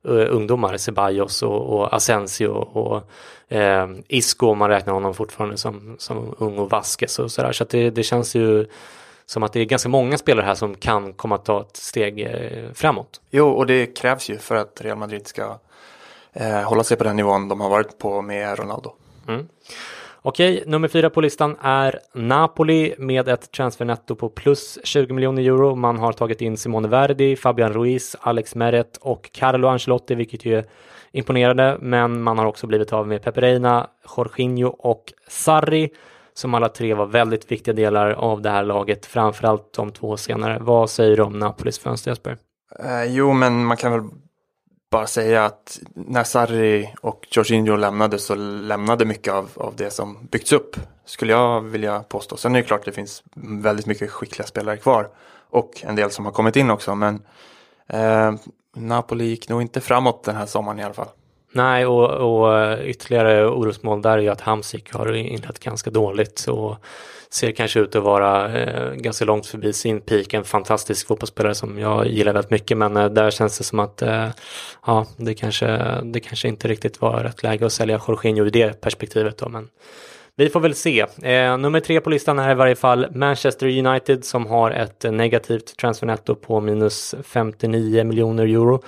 ungdomar, 0.04 0.76
Ceballos 0.76 1.42
och, 1.42 1.76
och 1.76 1.94
Asensio 1.94 2.48
och 2.48 3.10
eh, 3.48 3.88
Isco 4.08 4.46
om 4.46 4.58
man 4.58 4.68
räknar 4.68 4.94
honom 4.94 5.14
fortfarande 5.14 5.56
som, 5.56 5.96
som 5.98 6.34
ung 6.38 6.58
och 6.58 6.70
Vasquez 6.70 7.18
och 7.18 7.32
sådär. 7.32 7.52
Så 7.52 7.62
att 7.62 7.70
det, 7.70 7.90
det 7.90 8.02
känns 8.02 8.34
ju 8.34 8.66
som 9.26 9.42
att 9.42 9.52
det 9.52 9.60
är 9.60 9.64
ganska 9.64 9.88
många 9.88 10.18
spelare 10.18 10.46
här 10.46 10.54
som 10.54 10.74
kan 10.74 11.12
komma 11.12 11.34
att 11.34 11.44
ta 11.44 11.60
ett 11.60 11.76
steg 11.76 12.28
framåt. 12.74 13.20
Jo, 13.30 13.48
och 13.48 13.66
det 13.66 13.86
krävs 13.86 14.30
ju 14.30 14.38
för 14.38 14.54
att 14.54 14.80
Real 14.80 14.98
Madrid 14.98 15.26
ska 15.26 15.58
eh, 16.32 16.62
hålla 16.62 16.84
sig 16.84 16.96
på 16.96 17.04
den 17.04 17.16
nivån 17.16 17.48
de 17.48 17.60
har 17.60 17.68
varit 17.68 17.98
på 17.98 18.22
med 18.22 18.58
Ronaldo. 18.58 18.94
Mm. 19.28 19.46
Okej, 20.24 20.64
nummer 20.66 20.88
fyra 20.88 21.10
på 21.10 21.20
listan 21.20 21.56
är 21.60 21.98
Napoli 22.14 22.94
med 22.98 23.28
ett 23.28 23.52
transfernetto 23.52 24.14
på 24.14 24.28
plus 24.28 24.78
20 24.84 25.14
miljoner 25.14 25.42
euro. 25.42 25.74
Man 25.74 25.98
har 25.98 26.12
tagit 26.12 26.40
in 26.40 26.56
Simone 26.56 26.88
Verdi, 26.88 27.36
Fabian 27.36 27.72
Ruiz, 27.72 28.16
Alex 28.20 28.54
Meret 28.54 28.96
och 28.96 29.30
Carlo 29.32 29.68
Ancelotti, 29.68 30.14
vilket 30.14 30.44
ju 30.44 30.58
är 30.58 30.64
imponerande. 31.12 31.78
Men 31.80 32.22
man 32.22 32.38
har 32.38 32.46
också 32.46 32.66
blivit 32.66 32.92
av 32.92 33.08
med 33.08 33.22
Peperina, 33.22 33.86
Jorginho 34.16 34.68
och 34.68 35.12
Sarri 35.28 35.90
som 36.34 36.54
alla 36.54 36.68
tre 36.68 36.94
var 36.94 37.06
väldigt 37.06 37.52
viktiga 37.52 37.74
delar 37.74 38.10
av 38.10 38.42
det 38.42 38.50
här 38.50 38.64
laget, 38.64 39.06
framförallt 39.06 39.72
de 39.72 39.92
två 39.92 40.16
senare. 40.16 40.58
Vad 40.60 40.90
säger 40.90 41.16
du 41.16 41.22
om 41.22 41.38
Napolis 41.38 41.78
fönster 41.78 42.10
Jesper? 42.10 42.36
Eh, 42.78 43.04
jo, 43.04 43.32
men 43.32 43.64
man 43.64 43.76
kan 43.76 43.92
väl 43.92 44.02
bara 44.92 45.06
säga 45.06 45.44
att 45.44 45.80
när 45.94 46.24
Sarri 46.24 46.94
och 47.00 47.26
Jorginho 47.30 47.76
lämnade 47.76 48.18
så 48.18 48.34
lämnade 48.34 49.04
mycket 49.04 49.34
av, 49.34 49.50
av 49.54 49.76
det 49.76 49.90
som 49.90 50.26
byggts 50.30 50.52
upp. 50.52 50.76
Skulle 51.04 51.32
jag 51.32 51.60
vilja 51.60 52.00
påstå. 52.00 52.36
Sen 52.36 52.54
är 52.54 52.58
det 52.60 52.66
klart 52.66 52.80
att 52.80 52.86
det 52.86 52.92
finns 52.92 53.22
väldigt 53.34 53.86
mycket 53.86 54.10
skickliga 54.10 54.46
spelare 54.46 54.76
kvar. 54.76 55.08
Och 55.50 55.70
en 55.82 55.96
del 55.96 56.10
som 56.10 56.24
har 56.24 56.32
kommit 56.32 56.56
in 56.56 56.70
också. 56.70 56.94
Men 56.94 57.22
eh, 57.86 58.34
Napoli 58.76 59.24
gick 59.24 59.48
nog 59.48 59.62
inte 59.62 59.80
framåt 59.80 60.24
den 60.24 60.36
här 60.36 60.46
sommaren 60.46 60.78
i 60.78 60.84
alla 60.84 60.94
fall. 60.94 61.08
Nej, 61.52 61.86
och, 61.86 62.10
och 62.10 62.78
ytterligare 62.84 63.46
orosmål 63.46 64.02
där 64.02 64.18
är 64.18 64.22
ju 64.22 64.28
att 64.28 64.40
Hamsik 64.40 64.92
har 64.92 65.12
inlett 65.12 65.58
ganska 65.58 65.90
dåligt. 65.90 66.46
Och 66.48 66.76
ser 67.34 67.52
kanske 67.52 67.80
ut 67.80 67.96
att 67.96 68.02
vara 68.02 68.58
eh, 68.58 68.92
ganska 68.94 69.24
långt 69.24 69.46
förbi 69.46 69.72
sin 69.72 70.00
peak. 70.00 70.34
En 70.34 70.44
fantastisk 70.44 71.06
fotbollsspelare 71.06 71.54
som 71.54 71.78
jag 71.78 72.06
gillar 72.06 72.32
väldigt 72.32 72.50
mycket 72.50 72.78
men 72.78 72.96
eh, 72.96 73.08
där 73.08 73.30
känns 73.30 73.58
det 73.58 73.64
som 73.64 73.80
att 73.80 74.02
eh, 74.02 74.28
ja, 74.86 75.06
det 75.16 75.34
kanske, 75.34 75.66
det 76.02 76.20
kanske 76.20 76.48
inte 76.48 76.68
riktigt 76.68 77.00
var 77.00 77.24
rätt 77.24 77.42
läge 77.42 77.66
att 77.66 77.72
sälja 77.72 78.00
Jorginho 78.08 78.46
i 78.46 78.50
det 78.50 78.80
perspektivet 78.80 79.38
då. 79.38 79.48
Men 79.48 79.68
vi 80.36 80.48
får 80.48 80.60
väl 80.60 80.74
se. 80.74 81.06
Eh, 81.22 81.58
nummer 81.58 81.80
tre 81.80 82.00
på 82.00 82.10
listan 82.10 82.38
är 82.38 82.50
i 82.50 82.54
varje 82.54 82.76
fall 82.76 83.06
Manchester 83.14 83.86
United 83.86 84.24
som 84.24 84.46
har 84.46 84.70
ett 84.70 85.04
negativt 85.10 85.76
transfernetto 85.76 86.34
på 86.34 86.60
minus 86.60 87.14
59 87.24 88.04
miljoner 88.04 88.44
euro. 88.44 88.82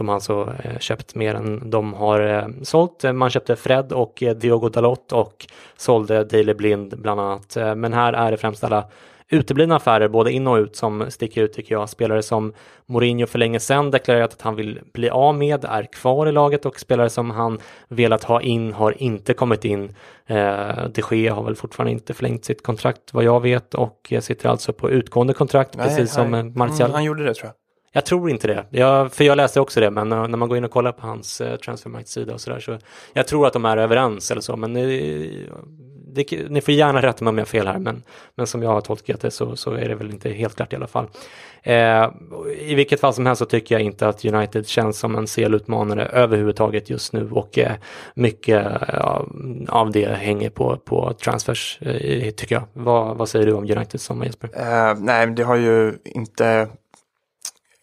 De 0.00 0.08
har 0.08 0.14
alltså 0.14 0.54
eh, 0.64 0.78
köpt 0.78 1.14
mer 1.14 1.34
än 1.34 1.70
de 1.70 1.94
har 1.94 2.20
eh, 2.20 2.46
sålt. 2.62 3.04
Man 3.14 3.30
köpte 3.30 3.56
Fred 3.56 3.92
och 3.92 4.22
eh, 4.22 4.36
Diogo 4.36 4.68
Dalot 4.68 5.12
och 5.12 5.46
sålde 5.76 6.24
Daley 6.24 6.54
Blind 6.54 6.98
bland 6.98 7.20
annat. 7.20 7.56
Men 7.76 7.92
här 7.92 8.12
är 8.12 8.30
det 8.30 8.36
främst 8.36 8.64
alla 8.64 8.84
uteblivna 9.28 9.76
affärer 9.76 10.08
både 10.08 10.32
in 10.32 10.46
och 10.46 10.56
ut 10.56 10.76
som 10.76 11.10
sticker 11.10 11.42
ut 11.42 11.52
tycker 11.52 11.74
jag. 11.74 11.88
Spelare 11.88 12.22
som 12.22 12.52
Mourinho 12.86 13.26
för 13.26 13.38
länge 13.38 13.60
sedan 13.60 13.90
deklarerat 13.90 14.32
att 14.32 14.42
han 14.42 14.56
vill 14.56 14.80
bli 14.92 15.10
av 15.10 15.34
med 15.34 15.64
är 15.64 15.92
kvar 15.92 16.26
i 16.26 16.32
laget 16.32 16.66
och 16.66 16.80
spelare 16.80 17.10
som 17.10 17.30
han 17.30 17.58
velat 17.88 18.24
ha 18.24 18.40
in 18.40 18.72
har 18.72 19.02
inte 19.02 19.34
kommit 19.34 19.64
in. 19.64 19.94
De 20.26 21.02
Gea 21.10 21.34
har 21.34 21.42
väl 21.42 21.56
fortfarande 21.56 21.92
inte 21.92 22.14
förlängt 22.14 22.44
sitt 22.44 22.62
kontrakt 22.62 23.14
vad 23.14 23.24
jag 23.24 23.40
vet 23.40 23.74
och 23.74 24.12
sitter 24.20 24.48
alltså 24.48 24.72
på 24.72 24.90
utgående 24.90 25.34
kontrakt 25.34 25.76
Nej, 25.76 25.86
precis 25.86 26.12
som 26.12 26.30
Martial. 26.30 26.80
Mm, 26.80 26.92
han 26.92 27.04
gjorde 27.04 27.24
det 27.24 27.34
tror 27.34 27.46
jag. 27.46 27.59
Jag 27.92 28.04
tror 28.04 28.30
inte 28.30 28.46
det. 28.46 28.66
Jag, 28.70 29.12
för 29.12 29.24
jag 29.24 29.36
läste 29.36 29.60
också 29.60 29.80
det, 29.80 29.90
men 29.90 30.08
när 30.08 30.36
man 30.36 30.48
går 30.48 30.58
in 30.58 30.64
och 30.64 30.70
kollar 30.70 30.92
på 30.92 31.06
hans 31.06 31.40
eh, 31.40 31.56
transfermarkt-sida 31.56 32.34
och 32.34 32.40
sådär 32.40 32.60
så 32.60 32.78
jag 33.12 33.26
tror 33.26 33.46
att 33.46 33.52
de 33.52 33.64
är 33.64 33.76
överens 33.76 34.30
eller 34.30 34.40
så, 34.40 34.56
men 34.56 34.72
ni, 34.72 35.48
det, 36.14 36.50
ni 36.50 36.60
får 36.60 36.74
gärna 36.74 37.02
rätta 37.02 37.24
mig 37.24 37.28
om 37.28 37.38
jag 37.38 37.44
har 37.44 37.48
fel 37.48 37.66
här, 37.66 37.78
men, 37.78 38.02
men 38.34 38.46
som 38.46 38.62
jag 38.62 38.70
har 38.70 38.80
tolkat 38.80 39.20
det 39.20 39.30
så, 39.30 39.56
så 39.56 39.72
är 39.72 39.88
det 39.88 39.94
väl 39.94 40.10
inte 40.10 40.30
helt 40.30 40.56
klart 40.56 40.72
i 40.72 40.76
alla 40.76 40.86
fall. 40.86 41.06
Eh, 41.62 42.10
I 42.58 42.74
vilket 42.74 43.00
fall 43.00 43.14
som 43.14 43.26
helst 43.26 43.38
så 43.38 43.44
tycker 43.44 43.74
jag 43.74 43.82
inte 43.82 44.08
att 44.08 44.24
United 44.24 44.66
känns 44.66 44.98
som 44.98 45.16
en 45.16 45.26
CL-utmanare 45.26 46.06
överhuvudtaget 46.06 46.90
just 46.90 47.12
nu 47.12 47.30
och 47.30 47.58
eh, 47.58 47.72
mycket 48.14 48.66
eh, 48.88 49.20
av 49.68 49.90
det 49.92 50.06
hänger 50.06 50.50
på, 50.50 50.76
på 50.76 51.12
transfers 51.12 51.78
eh, 51.82 52.30
tycker 52.30 52.54
jag. 52.54 52.64
Vad, 52.72 53.16
vad 53.16 53.28
säger 53.28 53.46
du 53.46 53.52
om 53.52 53.70
United 53.70 54.00
som 54.00 54.22
Jesper? 54.22 54.50
Eh, 54.54 54.94
nej, 54.98 55.26
det 55.26 55.42
har 55.42 55.56
ju 55.56 55.94
inte 56.04 56.68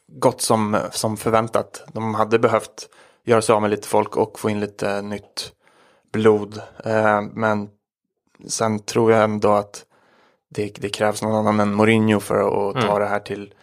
gått 0.08 0.42
som, 0.42 0.78
som 0.92 1.18
förväntat. 1.18 1.84
De 1.94 2.16
hade 2.16 2.40
behövt 2.40 2.90
göra 3.24 3.42
sig 3.42 3.54
av 3.54 3.62
med 3.62 3.72
lite 3.72 3.88
folk 3.88 4.18
och 4.18 4.40
få 4.40 4.50
in 4.50 4.60
lite 4.60 5.02
nytt 5.02 5.52
blod. 6.12 6.62
Eh, 6.86 7.22
men 7.22 7.70
sen 8.48 8.80
tror 8.80 9.12
jag 9.12 9.24
ändå 9.24 9.52
att 9.52 9.86
det, 10.50 10.72
det, 10.76 10.90
krävs 10.90 11.22
någon 11.22 11.36
annan 11.36 11.60
än 11.60 11.74
Mourinho 11.74 12.20
för 12.20 12.70
att 12.70 12.76
mm. 12.76 12.88
ta 12.88 13.00
det 13.00 13.08
här 13.08 13.20
till 13.20 13.54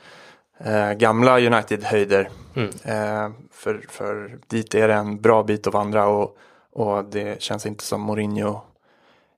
eh, 0.58 0.92
gamla 0.92 1.40
United-höjder. 1.40 2.30
Mm. 2.54 2.68
Eh, 2.68 3.32
för, 3.52 3.84
för 3.88 4.38
dit 4.46 4.74
är 4.74 4.88
det 4.88 4.94
en 4.94 5.20
bra 5.20 5.42
bit 5.42 5.66
att 5.66 5.74
vandra 5.74 6.06
och, 6.06 6.36
och 6.72 7.04
det 7.04 7.42
känns 7.42 7.66
inte 7.66 7.84
som 7.84 8.00
Mourinho 8.00 8.60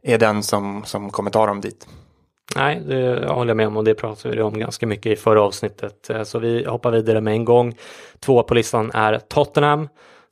är 0.03 0.19
den 0.19 0.42
som, 0.42 0.85
som 0.85 1.11
kommer 1.11 1.31
ta 1.31 1.47
dem 1.47 1.61
dit. 1.61 1.87
Nej, 2.54 2.82
det 2.87 3.28
håller 3.28 3.50
jag 3.50 3.56
med 3.56 3.66
om 3.66 3.76
och 3.76 3.85
det 3.85 3.94
pratade 3.94 4.37
vi 4.37 4.42
om 4.42 4.59
ganska 4.59 4.87
mycket 4.87 5.12
i 5.12 5.16
förra 5.16 5.42
avsnittet. 5.42 6.11
Eh, 6.11 6.22
så 6.22 6.38
vi 6.38 6.64
hoppar 6.64 6.90
vidare 6.92 7.20
med 7.20 7.35
en 7.35 7.44
gång. 7.44 7.76
Två 8.20 8.42
på 8.42 8.54
listan 8.54 8.90
är 8.94 9.18
Tottenham. 9.18 9.88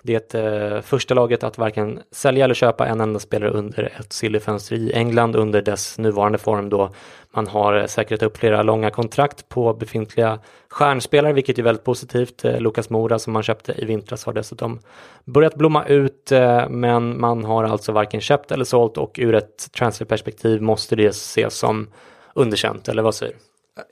Det 0.07 0.35
eh, 0.35 0.81
första 0.81 1.15
laget 1.15 1.45
att 1.45 1.59
varken 1.59 2.01
sälja 2.11 2.45
eller 2.45 2.55
köpa 2.55 2.87
en 2.87 3.01
enda 3.01 3.21
spelare 3.21 3.51
under 3.51 3.93
ett 4.01 4.13
silverfönster 4.13 4.77
i 4.77 4.93
England 4.93 5.37
under 5.37 5.63
dess 5.63 5.99
nuvarande 5.99 6.39
form 6.39 6.69
då 6.69 6.91
man 7.31 7.47
har 7.47 7.77
eh, 7.77 7.87
säkrat 7.87 8.23
upp 8.23 8.37
flera 8.37 8.63
långa 8.63 8.91
kontrakt 8.91 9.49
på 9.49 9.75
befintliga 9.75 10.39
stjärnspelare, 10.69 11.33
vilket 11.33 11.59
är 11.59 11.63
väldigt 11.63 11.85
positivt. 11.85 12.45
Eh, 12.45 12.61
Lukas 12.61 12.91
Mora 12.91 13.19
som 13.19 13.33
man 13.33 13.43
köpte 13.43 13.73
i 13.73 13.85
vintras 13.85 14.25
har 14.25 14.33
dessutom 14.33 14.81
börjat 15.25 15.55
blomma 15.55 15.85
ut, 15.85 16.33
eh, 16.33 16.69
men 16.69 17.21
man 17.21 17.45
har 17.45 17.65
alltså 17.65 17.93
varken 17.93 18.21
köpt 18.21 18.53
eller 18.53 18.65
sålt 18.65 18.99
och 18.99 19.19
ur 19.23 19.35
ett 19.35 19.73
transferperspektiv 19.73 20.63
måste 20.63 20.97
det 20.97 21.07
ses 21.07 21.55
som 21.55 21.91
underkänt, 22.35 22.89
eller 22.89 23.03
vad 23.03 23.15
säger 23.15 23.33
du? 23.33 23.39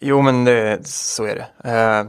Jo, 0.00 0.22
men 0.22 0.44
det, 0.44 0.86
så 0.86 1.24
är 1.24 1.34
det. 1.34 1.70
Eh, 1.70 2.06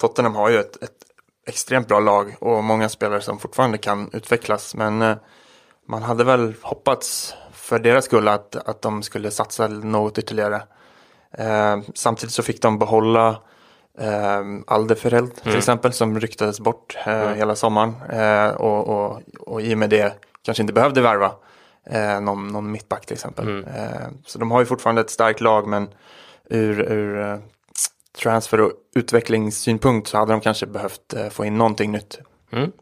Tottenham 0.00 0.34
har 0.34 0.50
ju 0.50 0.58
ett, 0.58 0.82
ett 0.82 1.01
extremt 1.46 1.88
bra 1.88 2.00
lag 2.00 2.36
och 2.40 2.64
många 2.64 2.88
spelare 2.88 3.20
som 3.20 3.38
fortfarande 3.38 3.78
kan 3.78 4.10
utvecklas. 4.12 4.74
Men 4.74 5.02
eh, 5.02 5.16
man 5.88 6.02
hade 6.02 6.24
väl 6.24 6.54
hoppats 6.62 7.34
för 7.52 7.78
deras 7.78 8.04
skull 8.04 8.28
att, 8.28 8.56
att 8.56 8.82
de 8.82 9.02
skulle 9.02 9.30
satsa 9.30 9.68
något 9.68 10.18
ytterligare. 10.18 10.62
Eh, 11.38 11.78
samtidigt 11.94 12.34
så 12.34 12.42
fick 12.42 12.62
de 12.62 12.78
behålla 12.78 13.40
eh, 13.98 14.40
Aldefereld 14.66 15.34
till 15.34 15.46
mm. 15.46 15.58
exempel 15.58 15.92
som 15.92 16.20
ryktades 16.20 16.60
bort 16.60 16.96
eh, 17.06 17.22
mm. 17.22 17.36
hela 17.36 17.56
sommaren. 17.56 17.94
Eh, 18.10 18.54
och, 18.54 18.88
och, 18.88 19.22
och 19.40 19.62
i 19.62 19.74
och 19.74 19.78
med 19.78 19.90
det 19.90 20.14
kanske 20.44 20.62
inte 20.62 20.72
behövde 20.72 21.00
värva 21.00 21.32
eh, 21.86 22.20
någon, 22.20 22.48
någon 22.48 22.70
mittback 22.70 23.06
till 23.06 23.14
exempel. 23.14 23.48
Mm. 23.48 23.64
Eh, 23.64 24.08
så 24.26 24.38
de 24.38 24.50
har 24.50 24.60
ju 24.60 24.66
fortfarande 24.66 25.00
ett 25.00 25.10
starkt 25.10 25.40
lag 25.40 25.68
men 25.68 25.88
ur, 26.50 26.80
ur 26.80 27.40
transfer 28.18 28.60
och 28.60 28.72
utvecklingssynpunkt 28.94 30.08
så 30.08 30.18
hade 30.18 30.32
de 30.32 30.40
kanske 30.40 30.66
behövt 30.66 31.14
eh, 31.14 31.28
få 31.28 31.44
in 31.44 31.58
någonting 31.58 31.92
nytt. 31.92 32.20
Mm. 32.52 32.72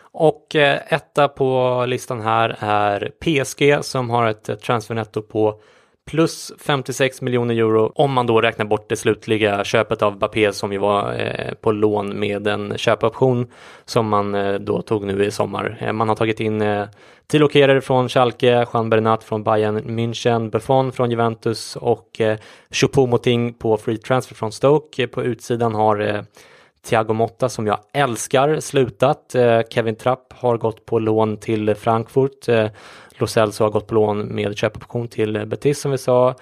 Och 0.00 0.56
eh, 0.56 0.80
etta 0.88 1.28
på 1.28 1.84
listan 1.88 2.20
här 2.20 2.56
är 2.60 3.12
PSG 3.20 3.84
som 3.84 4.10
har 4.10 4.26
ett 4.26 4.48
eh, 4.48 4.56
transfernetto 4.56 5.22
på 5.22 5.60
plus 6.08 6.52
56 6.58 7.22
miljoner 7.22 7.54
euro 7.54 7.92
om 7.94 8.12
man 8.12 8.26
då 8.26 8.40
räknar 8.40 8.64
bort 8.64 8.88
det 8.88 8.96
slutliga 8.96 9.64
köpet 9.64 10.02
av 10.02 10.18
Bappé 10.18 10.52
som 10.52 10.72
ju 10.72 10.78
var 10.78 11.14
eh, 11.14 11.54
på 11.54 11.72
lån 11.72 12.18
med 12.18 12.46
en 12.46 12.78
köpoption 12.78 13.46
som 13.84 14.08
man 14.08 14.34
eh, 14.34 14.54
då 14.54 14.82
tog 14.82 15.04
nu 15.04 15.24
i 15.24 15.30
sommar. 15.30 15.78
Eh, 15.80 15.92
man 15.92 16.08
har 16.08 16.16
tagit 16.16 16.40
in 16.40 16.62
eh, 16.62 16.84
Tilo 17.26 17.48
Kehrer 17.48 17.80
från 17.80 18.08
Schalke, 18.08 18.66
Jean 18.72 18.90
Bernat 18.90 19.24
från 19.24 19.44
Bayern 19.44 19.78
München, 19.78 20.50
Buffon 20.50 20.92
från 20.92 21.10
Juventus 21.10 21.76
och 21.76 22.20
eh, 22.20 22.38
Choupo-Moting 22.70 23.52
på 23.52 23.76
free 23.76 23.96
transfer 23.96 24.34
från 24.34 24.52
Stoke. 24.52 25.02
Eh, 25.02 25.06
på 25.06 25.22
utsidan 25.22 25.74
har 25.74 26.00
eh, 26.00 26.22
Thiago 26.88 27.12
Motta 27.12 27.48
som 27.48 27.66
jag 27.66 27.78
älskar 27.92 28.60
slutat. 28.60 29.36
Kevin 29.70 29.96
Trapp 29.96 30.32
har 30.32 30.56
gått 30.56 30.86
på 30.86 30.98
lån 30.98 31.36
till 31.36 31.74
Frankfurt. 31.74 32.48
Eh, 33.18 33.20
Lo 33.20 33.26
Celso 33.26 33.64
har 33.64 33.70
gått 33.70 33.86
på 33.86 33.94
lån 33.94 34.26
med 34.34 34.56
köpoption 34.56 35.08
till 35.08 35.36
eh, 35.36 35.44
Betis 35.44 35.80
som 35.80 35.90
vi 35.90 35.98
sa. 35.98 36.34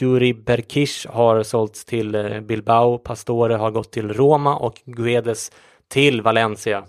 Juri 0.00 0.34
Berkish 0.34 1.06
har 1.08 1.42
sålts 1.42 1.84
till 1.84 2.14
eh, 2.14 2.40
Bilbao. 2.40 2.98
Pastore 2.98 3.54
har 3.54 3.70
gått 3.70 3.92
till 3.92 4.12
Roma 4.12 4.56
och 4.56 4.82
Guedes 4.84 5.52
till 5.88 6.22
Valencia. 6.22 6.84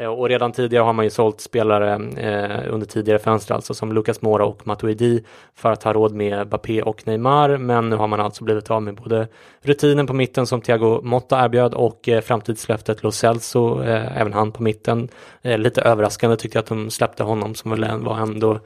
Eh, 0.00 0.06
och 0.06 0.28
redan 0.28 0.52
tidigare 0.52 0.84
har 0.84 0.92
man 0.92 1.04
ju 1.04 1.10
sålt 1.10 1.40
spelare 1.40 1.92
eh, 2.16 2.74
under 2.74 2.86
tidigare 2.86 3.18
fönster, 3.18 3.54
alltså 3.54 3.74
som 3.74 3.92
Lucas 3.92 4.22
Mora 4.22 4.44
och 4.44 4.66
Matuidi 4.66 5.24
för 5.54 5.72
att 5.72 5.82
ha 5.82 5.92
råd 5.92 6.14
med 6.14 6.48
Bappé 6.48 6.82
och 6.82 7.06
Neymar. 7.06 7.56
Men 7.56 7.88
nu 7.88 7.96
har 7.96 8.06
man 8.06 8.20
alltså 8.20 8.44
blivit 8.44 8.70
av 8.70 8.82
med 8.82 8.94
både 8.94 9.28
rutinen 9.60 10.06
på 10.06 10.12
mitten 10.12 10.46
som 10.46 10.60
Thiago 10.60 11.00
Motta 11.02 11.44
erbjöd 11.44 11.74
och 11.74 12.08
eh, 12.08 12.20
framtidslöftet 12.20 13.02
Lo 13.02 13.10
Celso, 13.10 13.82
eh, 13.82 14.20
även 14.20 14.32
han 14.32 14.52
på 14.52 14.62
mitten. 14.62 15.08
Eh, 15.42 15.58
lite 15.58 15.82
överraskande 15.82 16.36
tyckte 16.36 16.58
jag 16.58 16.62
att 16.62 16.68
de 16.68 16.90
släppte 16.90 17.22
honom 17.22 17.54
som 17.54 17.70
väl 17.70 18.00
var 18.00 18.18
ändå 18.18 18.58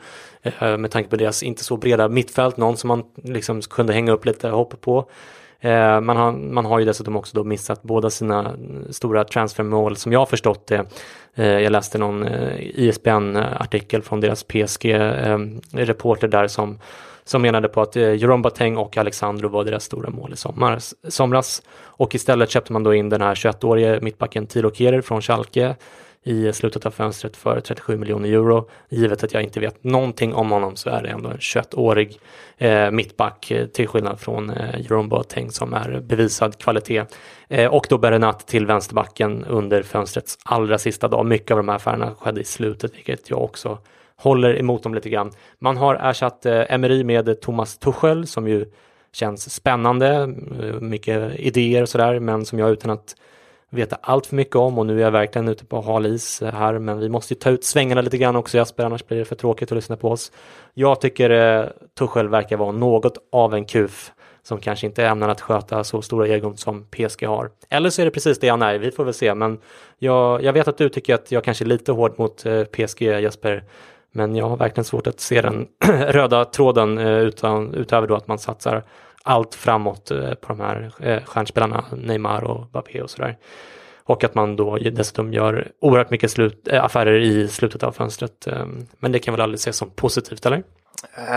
eh, 0.43 0.77
med 0.77 0.91
tanke 0.91 1.11
på 1.11 1.17
deras 1.17 1.43
inte 1.43 1.65
så 1.65 1.77
breda 1.77 2.09
mittfält, 2.09 2.57
någon 2.57 2.77
som 2.77 2.89
man 2.89 3.03
liksom 3.15 3.61
kunde 3.61 3.93
hänga 3.93 4.13
upp 4.13 4.25
lite 4.25 4.49
hopp 4.49 4.81
på. 4.81 5.09
Eh, 5.65 6.01
man, 6.01 6.17
har, 6.17 6.33
man 6.33 6.65
har 6.65 6.79
ju 6.79 6.85
dessutom 6.85 7.17
också 7.17 7.37
då 7.37 7.45
missat 7.45 7.83
båda 7.83 8.11
sina 8.11 8.57
stora 8.91 9.25
transfermål 9.25 9.97
som 9.97 10.13
jag 10.13 10.19
har 10.19 10.27
förstått 10.27 10.67
det. 10.67 10.85
Eh, 11.35 11.47
jag 11.47 11.73
läste 11.73 11.99
någon 11.99 12.25
eh, 12.25 12.61
ISBN-artikel 12.61 14.03
från 14.03 14.21
deras 14.21 14.45
PSG-reporter 14.45 16.27
eh, 16.27 16.31
där 16.31 16.49
som, 16.49 16.79
som 17.25 17.43
menade 17.43 17.69
på 17.69 17.81
att 17.81 17.97
eh, 17.97 18.15
Jerome 18.15 18.43
Boateng 18.43 18.77
och 18.77 18.97
Alexandro 18.97 19.49
var 19.49 19.65
deras 19.65 19.85
stora 19.85 20.11
mål 20.11 20.33
i 20.33 20.37
sommar, 20.37 20.79
somras. 21.09 21.63
Och 21.81 22.15
istället 22.15 22.51
köpte 22.51 22.73
man 22.73 22.83
då 22.83 22.95
in 22.95 23.09
den 23.09 23.21
här 23.21 23.35
21-årige 23.35 23.99
mittbacken 24.03 24.47
Tilo 24.47 24.71
Kehrer 24.75 25.01
från 25.01 25.23
Schalke 25.23 25.77
i 26.25 26.53
slutet 26.53 26.87
av 26.87 26.91
fönstret 26.91 27.37
för 27.37 27.61
37 27.61 27.97
miljoner 27.97 28.29
euro. 28.29 28.69
Givet 28.89 29.25
att 29.25 29.35
jag 29.35 29.43
inte 29.43 29.61
vet 29.61 29.85
någonting 29.85 30.35
om 30.35 30.51
honom 30.51 30.77
så 30.77 30.91
är 30.91 31.03
det 31.03 31.09
ändå 31.09 31.29
en 31.29 31.37
21-årig 31.37 32.19
eh, 32.59 32.91
mittback 32.91 33.51
eh, 33.51 33.67
till 33.67 33.89
skillnad 33.89 34.21
från 34.21 34.51
eh, 34.51 34.81
Jerome 34.81 35.09
Boateng 35.09 35.51
som 35.51 35.75
är 35.75 36.01
bevisad 36.01 36.59
kvalitet. 36.59 37.05
Eh, 37.49 37.71
och 37.75 37.87
då 37.89 37.99
Berenat 37.99 38.47
till 38.47 38.67
vänsterbacken 38.67 39.45
under 39.45 39.83
fönstrets 39.83 40.39
allra 40.45 40.79
sista 40.79 41.09
dag. 41.09 41.27
Mycket 41.27 41.51
av 41.51 41.57
de 41.57 41.69
här 41.69 41.77
affärerna 41.77 42.15
skedde 42.15 42.41
i 42.41 42.45
slutet, 42.45 42.97
vilket 42.97 43.31
jag 43.31 43.43
också 43.43 43.79
håller 44.17 44.59
emot 44.59 44.83
dem 44.83 44.95
lite 44.95 45.11
grann. 45.11 45.31
Man 45.59 45.77
har 45.77 45.95
ersatt 45.95 46.47
eh, 46.47 46.63
Emery 46.69 47.05
med 47.05 47.41
Thomas 47.41 47.79
Tuchel 47.79 48.27
som 48.27 48.49
ju 48.49 48.67
känns 49.13 49.55
spännande, 49.55 50.09
eh, 50.63 50.81
mycket 50.81 51.35
idéer 51.39 51.83
och 51.83 51.89
sådär, 51.89 52.21
men 52.21 52.45
som 52.45 52.59
jag 52.59 52.71
utan 52.71 52.91
att 52.91 53.17
veta 53.73 53.99
allt 54.01 54.27
för 54.27 54.37
mycket 54.37 54.57
om 54.57 54.79
och 54.79 54.87
nu 54.87 54.99
är 54.99 55.03
jag 55.03 55.11
verkligen 55.11 55.49
ute 55.49 55.65
på 55.65 55.81
hal 55.81 56.07
is 56.07 56.43
här 56.53 56.79
men 56.79 56.99
vi 56.99 57.09
måste 57.09 57.35
ju 57.35 57.41
ta 57.41 57.51
ut 57.51 57.65
svängarna 57.65 58.01
lite 58.01 58.19
grann 58.19 58.37
också 58.37 58.59
Jasper 58.59 58.85
annars 58.85 59.07
blir 59.07 59.19
det 59.19 59.25
för 59.25 59.37
tråkigt 59.37 59.73
att 59.73 59.77
lyssna 59.77 59.97
på 59.97 60.11
oss. 60.11 60.33
Jag 60.75 61.01
tycker 61.01 61.31
eh, 61.31 61.67
Tuchel 61.99 62.29
verkar 62.29 62.57
vara 62.57 62.73
något 62.73 63.19
av 63.33 63.55
en 63.55 63.65
kuf 63.65 64.13
som 64.43 64.61
kanske 64.61 64.87
inte 64.87 65.07
ämnar 65.07 65.29
att 65.29 65.41
sköta 65.41 65.85
så 65.85 66.03
stora 66.03 66.29
egon 66.29 66.57
som 66.57 66.87
PSG 66.91 67.27
har. 67.27 67.51
Eller 67.69 67.91
så 67.91 68.03
är 68.03 68.05
det 68.05 68.11
precis 68.11 68.39
det 68.39 68.49
han 68.49 68.63
är, 68.63 68.79
vi 68.79 68.91
får 68.91 69.05
väl 69.05 69.15
se 69.15 69.35
men 69.35 69.59
jag, 69.99 70.43
jag 70.43 70.53
vet 70.53 70.69
att 70.69 70.79
du 70.79 70.89
tycker 70.89 71.15
att 71.15 71.33
jag 71.33 71.45
kanske 71.45 71.65
är 71.65 71.67
lite 71.67 71.93
hård 71.93 72.19
mot 72.19 72.47
eh, 72.47 72.65
PSG 72.65 73.03
Jesper 73.03 73.65
men 74.13 74.37
jag 74.37 74.49
har 74.49 74.57
verkligen 74.57 74.85
svårt 74.85 75.07
att 75.07 75.21
se 75.21 75.43
den 75.43 75.67
röda 76.09 76.45
tråden 76.45 76.99
eh, 76.99 77.19
utan, 77.19 77.75
utöver 77.75 78.07
då 78.07 78.15
att 78.15 78.29
man 78.29 78.39
satsar 78.39 78.83
allt 79.23 79.55
framåt 79.55 80.11
eh, 80.11 80.35
på 80.35 80.49
de 80.49 80.61
här 80.61 80.93
eh, 81.01 81.25
stjärnspelarna, 81.25 81.85
Neymar 81.97 82.45
och 82.45 82.67
Mbappé 82.67 83.03
och 83.03 83.11
sådär. 83.11 83.39
Och 84.05 84.25
att 84.25 84.35
man 84.35 84.57
då 84.57 84.77
dessutom 84.77 85.33
gör 85.33 85.73
oerhört 85.81 86.11
mycket 86.11 86.31
slut, 86.31 86.69
eh, 86.69 86.85
affärer 86.85 87.21
i 87.21 87.49
slutet 87.49 87.83
av 87.83 87.93
fönstret. 87.93 88.47
Ehm, 88.47 88.87
men 88.99 89.13
det 89.13 89.19
kan 89.19 89.35
väl 89.35 89.41
aldrig 89.41 89.59
ses 89.59 89.77
som 89.77 89.91
positivt, 89.91 90.47
eller? 90.47 90.63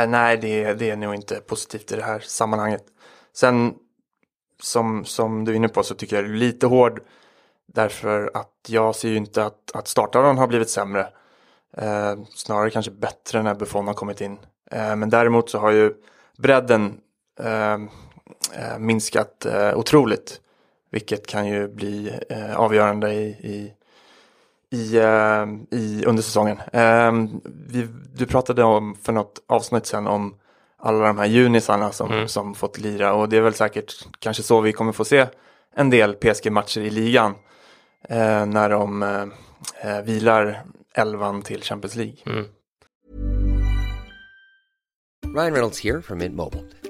Nej, 0.07 0.37
det, 0.37 0.73
det 0.73 0.89
är 0.89 0.95
nog 0.95 1.15
inte 1.15 1.35
positivt 1.35 1.91
i 1.91 1.95
det 1.95 2.03
här 2.03 2.19
sammanhanget. 2.19 2.83
Sen, 3.35 3.73
som, 4.61 5.05
som 5.05 5.45
du 5.45 5.51
är 5.51 5.55
inne 5.55 5.67
på, 5.67 5.83
så 5.83 5.95
tycker 5.95 6.15
jag 6.15 6.25
det 6.25 6.31
är 6.31 6.35
lite 6.35 6.67
hård. 6.67 6.99
Därför 7.67 8.31
att 8.33 8.51
jag 8.67 8.95
ser 8.95 9.09
ju 9.09 9.15
inte 9.15 9.45
att, 9.45 9.71
att 9.73 9.87
startaren 9.87 10.37
har 10.37 10.47
blivit 10.47 10.69
sämre. 10.69 11.07
Eh, 11.77 12.15
snarare 12.35 12.69
kanske 12.69 12.91
bättre 12.91 13.43
när 13.43 13.55
Buffon 13.55 13.87
har 13.87 13.93
kommit 13.93 14.21
in. 14.21 14.37
Eh, 14.71 14.95
men 14.95 15.09
däremot 15.09 15.49
så 15.49 15.59
har 15.59 15.71
ju 15.71 15.93
bredden 16.37 16.99
minskat 18.79 19.45
eh, 19.45 19.77
otroligt. 19.77 20.41
Vilket 20.91 21.27
kan 21.27 21.47
ju 21.47 21.67
bli 21.67 22.19
avgörande 22.55 23.13
i, 23.13 23.27
i 23.27 23.73
i, 24.69 24.97
i, 25.71 26.05
under 26.05 26.23
säsongen. 26.23 26.57
vi, 27.43 27.87
du 28.13 28.25
pratade 28.25 28.63
om 28.63 28.95
för 28.95 29.13
något 29.13 29.43
avsnitt 29.47 29.85
sen 29.85 30.07
om 30.07 30.35
alla 30.77 31.07
de 31.07 31.17
här 31.17 31.25
junisarna 31.25 31.91
som, 31.91 32.11
mm. 32.11 32.27
som 32.27 32.55
fått 32.55 32.77
lira 32.77 33.13
och 33.13 33.29
det 33.29 33.37
är 33.37 33.41
väl 33.41 33.53
säkert 33.53 33.93
kanske 34.19 34.43
så 34.43 34.61
vi 34.61 34.73
kommer 34.73 34.91
få 34.91 35.05
se 35.05 35.27
en 35.75 35.89
del 35.89 36.13
PSG-matcher 36.13 36.81
i 36.81 36.89
ligan 36.89 37.35
eh, 38.09 38.45
när 38.45 38.69
de 38.69 39.03
eh, 39.83 40.01
vilar 40.03 40.63
elvan 40.93 41.41
till 41.41 41.63
Champions 41.63 41.95
League. 41.95 42.17
Mm. 42.25 42.45
Ryan 45.35 45.53
Reynolds 45.53 45.83
här 45.83 46.01
från 46.01 46.17
Mint 46.17 46.35
Mobile. 46.35 46.63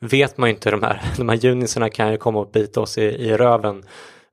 vet 0.00 0.38
man 0.38 0.48
ju 0.48 0.54
inte 0.54 0.70
de 0.70 0.82
här, 0.82 1.02
de 1.16 1.28
här 1.28 1.36
junisarna 1.36 1.90
kan 1.90 2.10
ju 2.10 2.16
komma 2.16 2.40
och 2.40 2.50
bita 2.50 2.80
oss 2.80 2.98
i, 2.98 3.02
i 3.02 3.36
röven 3.36 3.84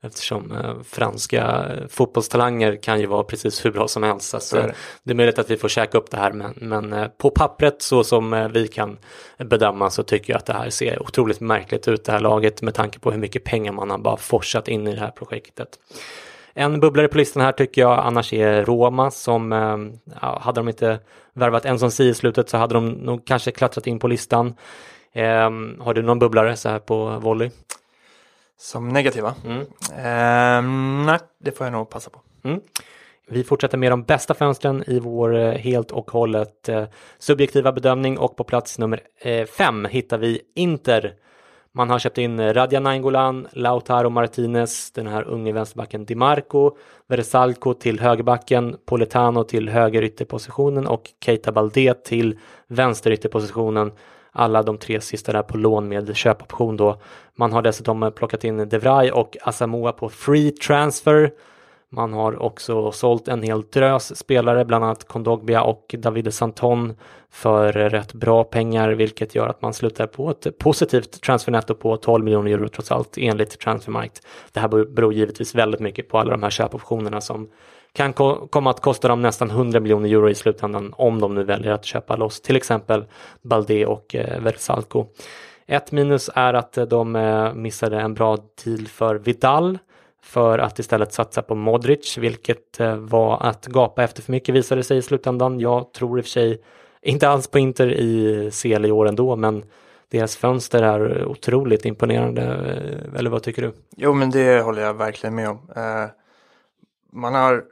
eftersom 0.04 0.52
eh, 0.52 0.76
franska 0.84 1.72
fotbollstalanger 1.90 2.76
kan 2.76 3.00
ju 3.00 3.06
vara 3.06 3.24
precis 3.24 3.66
hur 3.66 3.72
bra 3.72 3.88
som 3.88 4.04
helst. 4.04 4.30
Så 4.30 4.40
Så 4.40 4.58
är 4.58 4.68
det. 4.68 4.74
det 5.04 5.12
är 5.12 5.16
möjligt 5.16 5.40
att 5.40 5.52
vi 5.52 5.58
får 5.58 5.70
käka 5.70 5.98
upp 5.98 6.12
det 6.12 6.18
här 6.18 6.32
men, 6.32 6.54
men 6.56 6.94
eh, 6.94 7.08
på 7.08 7.30
pappret 7.30 7.82
så 7.82 8.04
som 8.04 8.34
eh, 8.34 8.48
vi 8.48 8.68
kan 8.68 8.98
bedöma 9.38 9.90
så 9.90 10.04
tycker 10.04 10.34
jag 10.34 10.38
att 10.38 10.46
det 10.46 10.54
här 10.54 10.70
ser 10.70 11.02
otroligt 11.02 11.40
märkligt 11.40 11.88
ut 11.88 12.06
det 12.06 12.12
här 12.12 12.20
laget 12.20 12.62
med 12.62 12.74
tanke 12.74 13.00
på 13.00 13.12
hur 13.12 13.20
mycket 13.20 13.44
pengar 13.44 13.72
man 13.72 13.90
har 13.90 13.98
bara 13.98 14.18
forsat 14.18 14.68
in 14.68 14.88
i 14.88 14.94
det 14.96 15.00
här 15.00 15.12
projektet. 15.12 15.70
En 16.54 16.80
bubblare 16.80 17.08
på 17.08 17.18
listan 17.18 17.44
här 17.44 17.52
tycker 17.52 17.82
jag 17.82 18.00
annars 18.00 18.34
är 18.34 18.66
Roma 18.66 19.12
som, 19.12 19.54
eh, 19.54 19.78
ja, 20.22 20.40
hade 20.42 20.60
de 20.60 20.68
inte 20.68 21.00
värvat 21.34 21.66
en 21.66 21.80
som 21.80 21.92
si 21.92 22.08
i 22.08 22.14
slutet 22.14 22.50
så 22.50 22.58
hade 22.58 22.74
de 22.74 22.90
nog 22.90 23.26
kanske 23.26 23.52
klättrat 23.52 23.88
in 23.88 24.00
på 24.00 24.08
listan. 24.08 24.56
Eh, 25.14 25.50
har 25.80 25.94
du 25.94 26.02
någon 26.02 26.20
bubblare 26.20 26.56
så 26.56 26.70
här 26.70 26.80
på 26.80 27.20
volley? 27.20 27.50
Som 28.60 28.90
negativa? 28.90 29.36
Mm. 29.46 29.66
Ehm, 29.98 31.06
nej, 31.06 31.20
det 31.38 31.52
får 31.52 31.66
jag 31.66 31.72
nog 31.72 31.90
passa 31.90 32.10
på. 32.10 32.22
Mm. 32.44 32.62
Vi 33.30 33.44
fortsätter 33.44 33.78
med 33.78 33.92
de 33.92 34.04
bästa 34.04 34.34
fönstren 34.34 34.84
i 34.88 35.00
vår 35.00 35.36
eh, 35.36 35.52
helt 35.52 35.92
och 35.92 36.12
hållet 36.12 36.70
eh, 36.70 36.84
subjektiva 37.18 37.72
bedömning 37.72 38.18
och 38.18 38.36
på 38.36 38.44
plats 38.44 38.80
nummer 38.80 39.02
eh, 39.22 39.46
fem 39.46 39.86
hittar 39.86 40.18
vi 40.18 40.42
Inter. 40.56 41.14
Man 41.72 41.90
har 41.90 42.00
köpt 42.00 42.18
in 42.18 42.54
Radja 42.54 42.80
Nainggolan, 42.80 43.48
Lautaro 43.52 44.10
Martinez, 44.10 44.92
den 44.92 45.08
här 45.08 45.24
unge 45.24 45.52
vänsterbacken 45.52 46.06
Di 46.06 46.16
Marco, 46.16 46.72
Versalco 47.08 47.74
till 47.74 48.00
högerbacken, 48.00 48.78
Politano 48.86 49.44
till 49.44 49.70
högerytterpositionen 49.70 50.88
och 50.88 51.10
Keita 51.26 51.52
Balde 51.52 51.94
till 51.94 52.40
vänsterytterpositionen. 52.68 53.92
Alla 54.40 54.64
de 54.64 54.78
tre 54.78 55.02
sista 55.02 55.32
där 55.32 55.42
på 55.42 55.58
lån 55.58 55.88
med 55.88 56.16
köpoption 56.16 56.78
då. 56.78 57.02
Man 57.36 57.54
har 57.54 57.62
dessutom 57.62 58.04
eh, 58.04 58.10
plockat 58.10 58.44
in 58.44 58.70
De 58.70 59.12
och 59.12 59.38
Asamoah 59.42 59.96
på 59.96 60.10
free 60.10 60.52
transfer. 60.52 61.32
Man 61.90 62.14
har 62.14 62.44
också 62.44 62.92
sålt 62.92 63.28
en 63.28 63.44
hel 63.44 63.62
drös 63.62 64.18
spelare, 64.18 64.66
bland 64.66 64.86
annat 64.86 65.08
Kondogbia 65.08 65.62
och 65.62 65.96
Davide 65.98 66.32
Santon 66.32 66.96
för 67.30 67.74
rätt 67.74 68.14
bra 68.14 68.44
pengar, 68.44 68.90
vilket 68.90 69.36
gör 69.36 69.48
att 69.48 69.62
man 69.62 69.74
slutar 69.74 70.08
på 70.08 70.30
ett 70.30 70.58
positivt 70.58 71.22
transfernetto 71.22 71.76
på 71.76 71.98
12 71.98 72.24
miljoner 72.24 72.52
euro 72.52 72.68
trots 72.68 72.92
allt 72.92 73.18
enligt 73.18 73.60
Transfermarkt. 73.60 74.22
Det 74.52 74.60
här 74.60 74.68
beror 74.68 75.14
givetvis 75.14 75.56
väldigt 75.56 75.80
mycket 75.82 76.10
på 76.10 76.20
alla 76.20 76.32
de 76.32 76.44
här 76.44 76.50
köpoptionerna 76.50 77.22
som 77.22 77.50
kan 77.94 78.14
ko 78.14 78.48
komma 78.48 78.70
att 78.70 78.82
kosta 78.82 79.08
dem 79.08 79.22
nästan 79.22 79.50
100 79.50 79.80
miljoner 79.80 80.10
euro 80.10 80.30
i 80.30 80.36
slutändan 80.36 80.94
om 80.98 81.22
de 81.22 81.36
nu 81.36 81.44
väljer 81.44 81.72
att 81.72 81.86
köpa 81.86 82.16
loss 82.16 82.42
till 82.42 82.56
exempel 82.56 83.06
Balde 83.42 83.86
och 83.86 84.16
eh, 84.16 84.42
Versalco. 84.42 85.06
Ett 85.70 85.92
minus 85.92 86.30
är 86.36 86.54
att 86.54 86.78
eh, 86.78 86.86
de 86.86 87.16
eh, 87.16 87.54
missade 87.54 88.00
en 88.00 88.14
bra 88.14 88.38
deal 88.64 88.88
för 88.88 89.16
Vidal 89.16 89.80
för 90.22 90.60
att 90.60 90.80
istället 90.80 91.14
satsa 91.14 91.42
på 91.42 91.56
Modric, 91.56 92.18
vilket 92.18 92.80
eh, 92.80 92.96
var 92.96 93.42
att 93.42 93.66
gapa 93.66 94.04
efter 94.04 94.22
för 94.22 94.32
mycket 94.32 94.56
visade 94.56 94.84
sig 94.84 94.98
i 94.98 95.02
slutändan. 95.02 95.60
Jag 95.60 95.94
tror 95.94 96.20
i 96.20 96.22
och 96.22 96.26
för 96.26 96.30
sig 96.30 96.62
inte 97.02 97.30
alls 97.30 97.48
på 97.48 97.60
Inter 97.60 97.92
i 97.92 98.52
CL 98.52 98.86
i 98.86 98.92
år 98.92 99.08
ändå, 99.08 99.36
men 99.36 99.64
deras 100.10 100.38
fönster 100.38 100.84
är 100.84 101.26
otroligt 101.26 101.86
imponerande. 101.86 102.42
Eller 103.18 103.30
vad 103.30 103.44
tycker 103.44 103.62
du? 103.62 103.74
Jo, 103.98 104.14
men 104.14 104.32
det 104.32 104.62
håller 104.62 104.82
jag 104.82 104.94
verkligen 104.94 105.36
med 105.36 105.50
om. 105.50 105.60
Man 107.14 107.36
har 107.36 107.64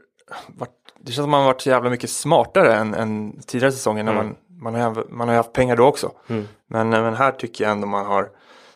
varit, 0.47 0.71
det 0.99 1.11
känns 1.11 1.23
som 1.23 1.29
man 1.31 1.39
har 1.39 1.47
varit 1.47 1.61
så 1.61 1.69
jävla 1.69 1.89
mycket 1.89 2.09
smartare 2.09 2.75
än, 2.75 2.93
än 2.93 3.41
tidigare 3.47 3.71
säsonger 3.71 4.03
när 4.03 4.11
Mm. 4.11 4.25
man, 4.25 4.73
man, 4.73 4.81
har, 4.81 5.05
man 5.09 5.27
har 5.27 5.35
haft 5.35 5.53
pengar 5.53 5.75
då 5.75 5.85
också. 5.85 6.11
Mm. 6.27 6.47
Men, 6.67 6.89
men 6.89 7.13
här 7.13 7.31
tycker 7.31 7.63
jag 7.63 7.71
ändå 7.71 7.87
man 7.87 8.05
har 8.05 8.29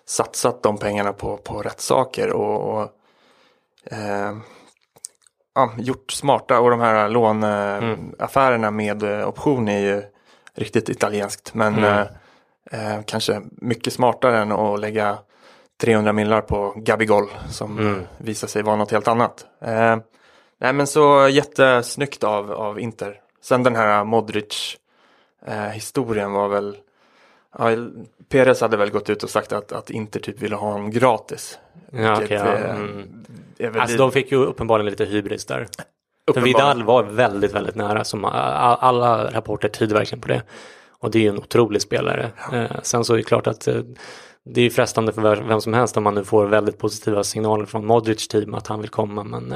satsat 0.06 0.64
de 0.64 0.78
pengarna 0.78 1.14
på, 1.14 1.38
på 1.38 1.62
rätt 1.62 1.82
saker 1.82 2.30
och, 2.34 2.74
och 2.74 2.82
eh, 3.92 4.38
ja, 5.56 5.72
gjort 5.78 6.12
smarta 6.12 6.60
och 6.60 6.70
de 6.70 6.80
här 6.80 7.10
låneaffärerna 7.10 8.72
med 8.72 9.04
eh, 9.04 9.28
option 9.28 9.68
är 9.68 9.80
ju 9.80 10.04
riktigt 10.56 10.90
italienskt. 10.90 11.54
Men 11.54 11.78
Mm. 11.78 12.08
eh, 12.72 12.96
eh, 12.96 13.02
kanske 13.06 13.42
mycket 13.52 13.94
smartare 13.94 14.40
än 14.42 14.52
att 14.52 14.80
lägga 14.80 15.18
300 15.82 16.14
millar 16.14 16.42
på 16.42 16.74
Gabigol 16.76 17.30
som 17.50 17.80
Mm. 17.80 18.02
visar 18.18 18.48
sig 18.48 18.64
vara 18.64 18.76
något 18.76 18.92
helt 18.92 19.08
annat. 19.08 19.46
Eh, 19.62 19.98
nej 20.60 20.74
men 20.74 20.88
så 20.88 21.28
jättesnyggt 21.32 22.24
av, 22.24 22.52
av 22.52 22.80
Inter. 22.80 23.22
Sen 23.42 23.64
den 23.64 23.76
här 23.76 24.04
Modric 24.04 24.78
eh, 25.46 26.28
var 26.30 26.48
väl 26.48 26.78
ja, 27.58 27.70
Perez 28.30 28.62
hade 28.62 28.78
väl 28.78 28.90
gått 28.92 29.10
ut 29.10 29.24
och 29.24 29.30
sagt 29.30 29.52
att, 29.52 29.72
att 29.72 29.90
Inter 29.90 30.20
typ 30.20 30.42
ville 30.42 30.56
ha 30.56 30.72
honom 30.72 30.92
gratis. 30.92 31.60
Ja, 31.92 32.24
okej, 32.24 32.38
ja. 32.38 32.54
eh, 32.54 32.76
Mm. 33.62 33.80
Alltså 33.80 33.98
de 33.98 34.12
fick 34.12 34.32
ju 34.32 34.38
uppenbarligen 34.38 34.90
lite 34.92 35.06
hybris 35.06 35.46
där. 35.46 35.68
För. 36.34 36.42
Vidal 36.42 36.84
var 36.84 37.04
väldigt, 37.04 37.54
väldigt 37.54 37.76
nära. 37.76 38.04
Som 38.04 38.26
all- 38.26 38.78
alla 38.80 39.32
rapporter 39.32 39.70
tyder 39.70 39.96
verkligen 39.96 40.22
på 40.22 40.28
det. 40.28 40.42
Och 41.00 41.12
det 41.12 41.18
är 41.20 41.22
ju 41.22 41.30
en 41.30 41.38
otrolig 41.38 41.82
spelare. 41.82 42.32
Eh, 42.54 42.72
sen 42.84 43.04
så 43.06 43.14
är 43.14 43.18
det 43.18 43.24
klart 43.24 43.48
att 43.48 43.68
eh, 43.68 43.82
det 44.46 44.62
är 44.62 44.70
frestande 44.70 45.14
för 45.14 45.36
vem 45.36 45.62
som 45.62 45.74
helst 45.74 45.98
om 45.98 46.04
man 46.04 46.16
nu 46.16 46.24
får 46.24 46.46
väldigt 46.46 46.78
positiva 46.78 47.24
signaler 47.24 47.66
från 47.66 47.86
Modric 47.86 48.28
team 48.28 48.54
att 48.54 48.68
han 48.68 48.80
vill 48.82 48.90
komma. 48.90 49.24
Men 49.24 49.52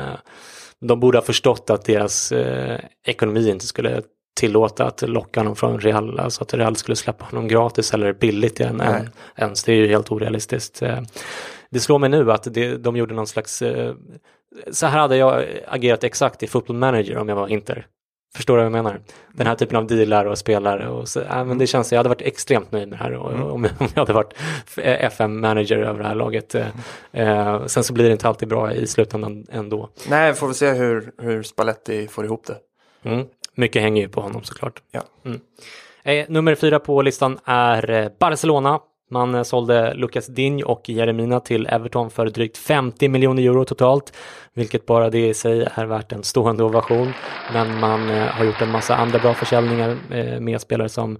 de 0.87 0.99
borde 0.99 1.17
ha 1.17 1.23
förstått 1.23 1.69
att 1.69 1.85
deras 1.85 2.31
eh, 2.31 2.79
ekonomi 3.05 3.49
inte 3.49 3.65
skulle 3.65 4.01
tillåta 4.39 4.85
att 4.85 5.01
locka 5.01 5.39
honom 5.39 5.55
från 5.55 5.79
Real, 5.79 6.19
alltså 6.19 6.43
att 6.43 6.53
Real 6.53 6.75
skulle 6.75 6.95
släppa 6.95 7.25
honom 7.25 7.47
gratis 7.47 7.93
eller 7.93 8.13
billigt 8.13 8.59
Nej. 8.59 8.69
än, 8.69 9.09
ens. 9.35 9.63
Det 9.63 9.71
är 9.71 9.75
ju 9.75 9.87
helt 9.87 10.11
orealistiskt. 10.11 10.81
Eh, 10.81 11.01
Det 11.69 11.79
slår 11.79 11.99
mig 11.99 12.09
nu 12.09 12.31
att 12.31 12.53
det, 12.53 12.77
de 12.77 12.95
gjorde 12.97 13.13
någon 13.13 13.27
slags, 13.27 13.61
eh, 13.61 13.93
så 14.71 14.85
här 14.85 14.99
hade 14.99 15.17
jag 15.17 15.45
agerat 15.67 16.03
exakt 16.03 16.43
i 16.43 16.47
Football 16.47 16.75
Manager 16.75 17.17
om 17.17 17.29
jag 17.29 17.35
var 17.35 17.47
Inter. 17.47 17.87
Förstår 18.35 18.53
du 18.57 18.63
vad 18.63 18.65
jag 18.65 18.71
menar? 18.83 18.99
Den 19.33 19.47
här 19.47 19.55
typen 19.55 19.77
av 19.77 19.87
dealar 19.87 20.25
och 20.25 20.37
spelare 20.37 20.87
och 20.89 21.07
så, 21.07 21.21
äh, 21.21 21.45
men 21.45 21.57
det 21.57 21.67
känns, 21.67 21.91
jag 21.91 21.99
hade 21.99 22.09
varit 22.09 22.21
extremt 22.21 22.71
nöjd 22.71 22.89
med 22.89 22.99
det 22.99 23.03
här 23.03 23.13
och, 23.13 23.31
Mm. 23.33 23.43
om, 23.43 23.65
om 23.79 23.87
jag 23.93 24.01
hade 24.01 24.13
varit 24.13 24.33
FM-manager 24.77 25.77
över 25.77 25.99
det 25.99 26.07
här 26.07 26.15
laget. 26.15 26.55
Eh, 26.55 26.67
eh, 27.11 27.65
sen 27.65 27.83
så 27.83 27.93
blir 27.93 28.05
det 28.05 28.11
inte 28.11 28.27
alltid 28.27 28.47
bra 28.49 28.73
i 28.73 28.87
slutändan 28.87 29.45
ändå. 29.51 29.89
Nej, 30.09 30.33
får 30.33 30.47
vi 30.47 30.53
se 30.53 30.71
hur, 30.71 31.11
hur 31.17 31.43
Spalletti 31.43 32.07
får 32.07 32.25
ihop 32.25 32.45
det. 32.47 32.57
Mm. 33.09 33.25
Mycket 33.55 33.81
hänger 33.81 34.01
ju 34.01 34.09
på 34.09 34.21
honom 34.21 34.43
såklart. 34.43 34.81
Ja. 34.91 35.01
Mm. 35.25 35.39
Eh, 36.03 36.25
nummer 36.29 36.55
fyra 36.55 36.79
på 36.79 37.01
listan 37.01 37.39
är 37.45 37.89
eh, 37.89 38.07
Barcelona. 38.19 38.79
Man 39.13 39.35
eh, 39.35 39.43
sålde 39.43 39.93
Lucas 39.93 40.27
Digne 40.27 40.63
och 40.63 40.89
Jeremina 40.89 41.39
till 41.39 41.67
Everton 41.67 42.09
för 42.09 42.25
drygt 42.25 42.57
50 42.57 43.09
miljoner 43.09 43.43
euro 43.43 43.65
totalt, 43.65 44.13
vilket 44.53 44.85
bara 44.85 45.09
det 45.09 45.27
i 45.27 45.33
sig 45.33 45.67
är 45.75 45.85
värt 45.85 46.11
en 46.11 46.23
stående 46.23 46.63
ovation. 46.63 47.13
Men 47.53 47.79
man 47.79 48.09
eh, 48.09 48.25
har 48.27 48.45
gjort 48.45 48.61
en 48.61 48.71
massa 48.71 48.95
andra 48.95 49.19
bra 49.19 49.33
försäljningar 49.33 49.97
eh, 50.11 50.39
med 50.39 50.61
spelare 50.61 50.89
som 50.89 51.17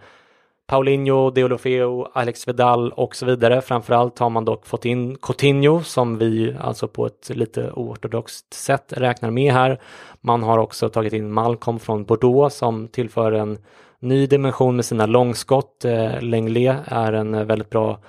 Paulinho, 0.67 1.29
Deolofeo, 1.29 2.07
Alex 2.13 2.47
Vidal 2.47 2.91
och 2.91 3.15
så 3.15 3.25
vidare. 3.25 3.61
Framförallt 3.61 4.19
har 4.19 4.29
man 4.29 4.45
dock 4.45 4.65
fått 4.65 4.85
in 4.85 5.15
Coutinho 5.21 5.83
som 5.83 6.17
vi 6.17 6.55
alltså 6.59 6.87
på 6.87 7.05
ett 7.05 7.29
lite 7.29 7.71
oortodoxt 7.71 8.53
sätt 8.53 8.93
räknar 8.97 9.31
med 9.31 9.53
här. 9.53 9.81
Man 10.21 10.43
har 10.43 10.57
också 10.57 10.89
tagit 10.89 11.13
in 11.13 11.31
Malcolm 11.31 11.79
från 11.79 12.05
Bordeaux 12.05 12.55
som 12.55 12.87
tillför 12.87 13.31
en 13.31 13.57
ny 14.04 14.28
dimension 14.28 14.76
med 14.76 14.86
sina 14.86 15.06
långskott. 15.06 15.86
Eh, 15.86 16.22
Lenglet 16.22 16.78
är 16.86 17.14
en 17.14 17.34
eh, 17.34 17.43
väldigt 17.43 17.70
bra 17.70 17.99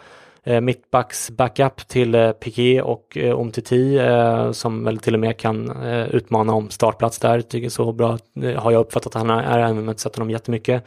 eh, 0.42 0.60
mittbacks 0.60 1.30
backup 1.30 1.88
till 1.88 2.14
eh, 2.14 2.32
Piqué 2.32 2.82
och 2.82 3.16
eh, 3.16 3.34
Omtiti 3.34 3.98
eh, 3.98 4.52
som 4.52 4.84
väl 4.84 4.98
till 4.98 5.14
och 5.14 5.20
med 5.20 5.36
kan 5.36 5.82
eh, 5.82 6.06
utmana 6.06 6.52
om 6.52 6.70
startplats 6.70 7.18
där. 7.18 7.40
Tycker 7.40 7.68
så 7.68 7.92
bra 7.92 8.18
eh, 8.42 8.62
har 8.62 8.70
jag 8.70 8.80
uppfattat 8.80 9.16
att 9.16 9.22
han 9.22 9.30
är, 9.30 9.58
även 9.58 9.78
om 9.78 9.84
jag 9.84 9.92
inte 9.92 10.02
sett 10.02 10.16
honom 10.16 10.30
jättemycket. 10.30 10.84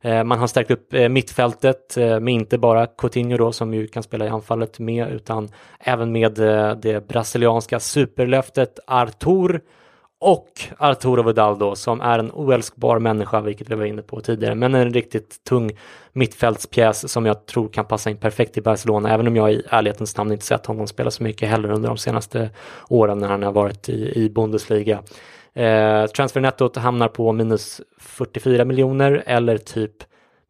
Eh, 0.00 0.24
man 0.24 0.38
har 0.38 0.46
stärkt 0.46 0.70
upp 0.70 0.94
eh, 0.94 1.08
mittfältet 1.08 1.96
eh, 1.96 2.20
med 2.20 2.34
inte 2.34 2.58
bara 2.58 2.86
Coutinho 2.86 3.36
då 3.36 3.52
som 3.52 3.74
ju 3.74 3.86
kan 3.86 4.02
spela 4.02 4.26
i 4.26 4.28
anfallet 4.28 4.78
med 4.78 5.12
utan 5.12 5.48
även 5.80 6.12
med 6.12 6.38
eh, 6.38 6.76
det 6.76 7.08
brasilianska 7.08 7.80
superlöftet 7.80 8.78
Artur 8.86 9.60
och 10.22 10.48
Arturo 10.78 11.22
Vidal 11.22 11.58
då 11.58 11.74
som 11.74 12.00
är 12.00 12.18
en 12.18 12.32
oälskbar 12.32 12.98
människa 12.98 13.40
vilket 13.40 13.70
vi 13.70 13.74
var 13.74 13.84
inne 13.84 14.02
på 14.02 14.20
tidigare 14.20 14.54
men 14.54 14.74
en 14.74 14.92
riktigt 14.92 15.44
tung 15.44 15.70
mittfältspjäs 16.12 17.12
som 17.12 17.26
jag 17.26 17.46
tror 17.46 17.68
kan 17.68 17.84
passa 17.84 18.10
in 18.10 18.16
perfekt 18.16 18.58
i 18.58 18.60
Barcelona 18.60 19.14
även 19.14 19.26
om 19.26 19.36
jag 19.36 19.52
i 19.52 19.62
ärlighetens 19.68 20.16
namn 20.16 20.32
inte 20.32 20.44
sett 20.44 20.66
honom 20.66 20.86
spela 20.86 21.10
så 21.10 21.22
mycket 21.22 21.48
heller 21.48 21.70
under 21.70 21.88
de 21.88 21.98
senaste 21.98 22.50
åren 22.88 23.18
när 23.18 23.28
han 23.28 23.42
har 23.42 23.52
varit 23.52 23.88
i, 23.88 24.24
i 24.24 24.30
Bundesliga. 24.30 25.02
Eh, 25.54 26.06
transfernettot 26.06 26.76
hamnar 26.76 27.08
på 27.08 27.32
minus 27.32 27.80
44 28.00 28.64
miljoner 28.64 29.22
eller 29.26 29.58
typ 29.58 29.92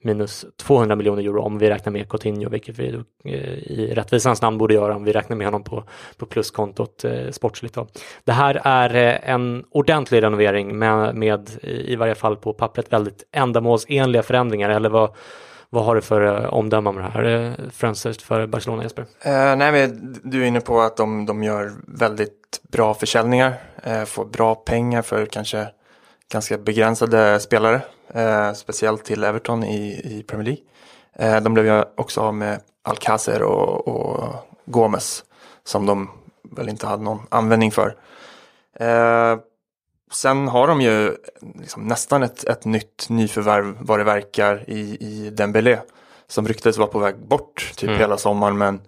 minus 0.04 0.44
200 0.56 0.96
miljoner 0.96 1.22
euro 1.22 1.42
om 1.42 1.58
vi 1.58 1.70
räknar 1.70 1.92
med 1.92 2.08
Coutinho, 2.08 2.50
vilket 2.50 2.78
vi 2.78 3.02
eh, 3.24 3.32
i 3.58 3.92
rättvisans 3.94 4.42
namn 4.42 4.58
borde 4.58 4.74
göra 4.74 4.96
om 4.96 5.04
vi 5.04 5.12
räknar 5.12 5.36
med 5.36 5.46
honom 5.46 5.64
på, 5.64 5.84
på 6.16 6.26
pluskontot 6.26 7.04
eh, 7.04 7.30
sportsligt. 7.30 7.74
Då. 7.74 7.86
Det 8.24 8.32
här 8.32 8.60
är 8.64 8.94
eh, 8.94 9.30
en 9.30 9.64
ordentlig 9.70 10.22
renovering 10.22 10.78
med, 10.78 11.14
med 11.14 11.50
i 11.62 11.96
varje 11.96 12.14
fall 12.14 12.36
på 12.36 12.52
pappret 12.52 12.92
väldigt 12.92 13.22
ändamålsenliga 13.32 14.22
förändringar 14.22 14.70
eller 14.70 14.88
vad, 14.88 15.14
vad 15.74 15.84
har 15.84 15.94
du 15.94 16.00
för 16.00 16.42
eh, 16.42 16.54
omdöme 16.54 16.90
om 16.90 16.96
det 16.96 17.02
här 17.02 17.24
eh, 17.24 17.52
främst 17.72 18.22
för 18.22 18.46
Barcelona 18.46 18.82
Jesper? 18.82 19.06
Eh, 19.20 19.56
nej, 19.56 19.72
men 19.72 20.16
du 20.22 20.42
är 20.42 20.46
inne 20.46 20.60
på 20.60 20.80
att 20.80 20.96
de, 20.96 21.26
de 21.26 21.42
gör 21.42 21.72
väldigt 21.86 22.60
bra 22.72 22.94
försäljningar, 22.94 23.54
eh, 23.82 24.04
får 24.04 24.24
bra 24.24 24.54
pengar 24.54 25.02
för 25.02 25.26
kanske 25.26 25.66
ganska 26.32 26.58
begränsade 26.58 27.40
spelare, 27.40 27.80
eh, 28.14 28.52
speciellt 28.52 29.04
till 29.04 29.24
Everton 29.24 29.64
i, 29.64 30.00
i 30.04 30.22
Premier 30.22 30.44
League. 30.46 30.64
Eh, 31.36 31.42
de 31.42 31.54
blev 31.54 31.66
ju 31.66 31.84
också 31.94 32.20
av 32.20 32.34
med 32.34 32.60
Alcacer 32.82 33.42
och, 33.42 33.88
och 33.88 34.34
Gomes 34.64 35.24
som 35.64 35.86
de 35.86 36.10
väl 36.42 36.68
inte 36.68 36.86
hade 36.86 37.02
någon 37.02 37.26
användning 37.28 37.70
för. 37.70 37.96
Eh, 38.80 39.36
sen 40.12 40.48
har 40.48 40.68
de 40.68 40.80
ju 40.80 41.16
liksom 41.60 41.86
nästan 41.86 42.22
ett, 42.22 42.44
ett 42.44 42.64
nytt 42.64 43.06
nyförvärv 43.08 43.76
vad 43.80 44.00
det 44.00 44.04
verkar 44.04 44.64
i, 44.70 44.96
i 45.00 45.30
Dembélé 45.30 45.78
som 46.26 46.48
ryktades 46.48 46.78
vara 46.78 46.88
på 46.88 46.98
väg 46.98 47.18
bort 47.18 47.72
typ 47.76 47.88
Mm. 47.88 48.00
hela 48.00 48.16
sommaren 48.16 48.58
men 48.58 48.80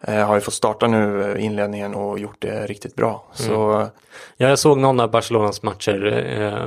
eh, 0.00 0.26
har 0.26 0.34
ju 0.34 0.40
fått 0.40 0.54
starta 0.54 0.86
nu 0.86 1.22
eh, 1.22 1.44
inledningen 1.44 1.94
och 1.94 2.18
gjort 2.18 2.40
det 2.40 2.66
riktigt 2.66 2.94
bra. 2.94 3.24
Så 3.32 3.88
Ja, 4.36 4.48
jag 4.48 4.58
såg 4.58 4.78
någon 4.78 5.00
av 5.00 5.10
Barcelonas 5.10 5.62
matcher 5.62 6.06
eh, 6.06 6.64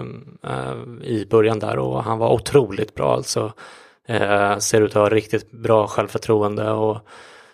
eh, 0.52 0.74
i 1.02 1.28
början 1.30 1.60
där 1.60 1.78
och 1.78 2.04
han 2.04 2.18
var 2.18 2.34
otroligt 2.34 2.96
bra 2.96 3.14
alltså. 3.14 3.54
Eh, 4.08 4.58
ser 4.58 4.82
ut 4.82 4.96
att 4.96 5.02
ha 5.02 5.10
riktigt 5.10 5.52
bra 5.52 5.88
självförtroende 5.88 6.72
och 6.72 6.98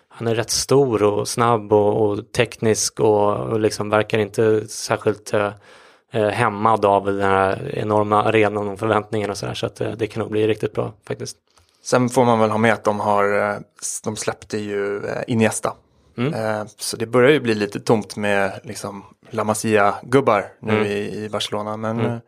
han 0.08 0.28
är 0.28 0.34
rätt 0.34 0.50
stor 0.50 1.02
och 1.02 1.28
snabb 1.28 1.72
och, 1.72 2.10
och 2.10 2.32
teknisk 2.32 3.00
och, 3.00 3.36
och 3.36 3.60
liksom 3.60 3.90
verkar 3.90 4.18
inte 4.18 4.68
särskilt 4.68 5.34
eh, 5.34 6.28
hämmad 6.28 6.84
av 6.84 7.04
den 7.04 7.20
här 7.20 7.70
enorma 7.74 8.22
arenan 8.22 8.68
och 8.68 8.78
förväntningarna 8.78 9.30
och 9.30 9.38
sådär 9.38 9.54
så 9.54 9.66
att 9.66 9.82
det 9.96 10.06
kan 10.06 10.20
nog 10.20 10.30
bli 10.30 10.46
riktigt 10.46 10.72
bra 10.72 10.92
faktiskt. 11.06 11.36
Sen 11.82 12.08
får 12.08 12.24
man 12.24 12.38
väl 12.38 12.50
ha 12.50 12.58
med 12.58 12.72
att 12.72 12.84
de 12.84 13.00
har, 13.00 13.50
eh, 13.52 13.56
de 14.04 14.16
släppte 14.16 14.58
ju 14.58 14.96
eh, 15.06 15.22
Iniesta. 15.26 15.72
Mm. 16.18 16.34
Eh, 16.34 16.66
Så 16.76 16.96
det 16.96 17.06
börjar 17.06 17.30
ju 17.30 17.40
bli 17.40 17.54
lite 17.54 17.80
tomt 17.80 18.16
med 18.16 18.60
liksom 18.64 19.04
La 19.30 19.44
Masia-gubbar 19.44 20.44
nu 20.60 20.72
Mm. 20.72 20.86
i, 20.86 21.24
i 21.24 21.28
Barcelona. 21.32 21.76
Men 21.76 22.00
Mm. 22.00 22.10
det 22.12 22.20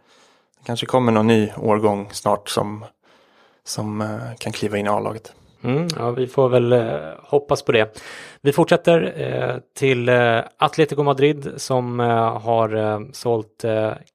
kanske 0.66 0.86
kommer 0.86 1.12
någon 1.12 1.26
ny 1.26 1.52
årgång 1.56 2.08
snart 2.12 2.48
som, 2.48 2.84
som 3.64 4.18
kan 4.38 4.52
kliva 4.52 4.78
in 4.78 4.86
i 4.86 4.88
A-laget. 4.88 5.32
Mm, 5.64 5.88
ja, 5.98 6.10
vi 6.10 6.26
får 6.26 6.48
väl 6.48 6.72
eh, 6.72 6.96
hoppas 7.18 7.62
på 7.62 7.72
det. 7.72 7.98
Vi 8.40 8.52
fortsätter 8.52 9.14
eh, 9.16 9.56
till 9.78 10.08
eh, 10.08 10.40
Atletico 10.56 11.02
Madrid 11.02 11.52
som 11.56 11.98
har 11.98 13.12
sålt 13.12 13.64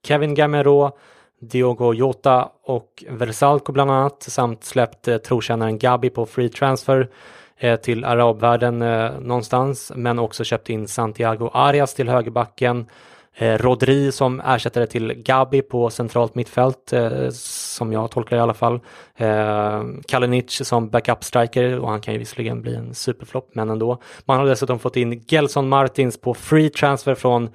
Kevin 0.03 0.33
Gamero, 0.35 0.97
Diogo 1.39 1.93
Jota 1.93 2.49
och 2.63 3.03
Versalco 3.09 3.71
bland 3.71 3.91
annat 3.91 4.23
samt 4.23 4.63
släppt 4.63 5.07
eh, 5.07 5.17
trotjänaren 5.17 5.79
Gabi 5.79 6.09
på 6.09 6.25
free 6.25 6.49
transfer 6.49 7.09
eh, 7.57 7.79
till 7.79 8.05
arabvärlden 8.05 8.81
eh, 8.81 9.11
någonstans 9.19 9.91
men 9.95 10.19
också 10.19 10.43
köpt 10.43 10.69
in 10.69 10.87
Santiago 10.87 11.49
Arias 11.53 11.93
till 11.93 12.09
högerbacken 12.09 12.85
Eh, 13.39 13.57
Rodri 13.57 14.11
som 14.11 14.39
ersättare 14.39 14.87
till 14.87 15.13
Gabi 15.13 15.61
på 15.61 15.89
centralt 15.89 16.35
mittfält, 16.35 16.93
eh, 16.93 17.29
som 17.31 17.93
jag 17.93 18.11
tolkar 18.11 18.37
i 18.37 18.39
alla 18.39 18.53
fall. 18.53 18.79
Eh, 19.15 19.83
Kalinic 20.07 20.67
som 20.67 20.89
backup-striker 20.89 21.79
och 21.79 21.89
han 21.89 22.01
kan 22.01 22.13
ju 22.13 22.19
visserligen 22.19 22.61
bli 22.61 22.75
en 22.75 22.93
superflopp, 22.93 23.49
men 23.53 23.69
ändå. 23.69 24.01
Man 24.25 24.37
har 24.37 24.45
dessutom 24.45 24.79
fått 24.79 24.95
in 24.95 25.23
Gelson 25.27 25.69
Martins 25.69 26.21
på 26.21 26.33
free 26.33 26.69
transfer 26.69 27.15
från 27.15 27.49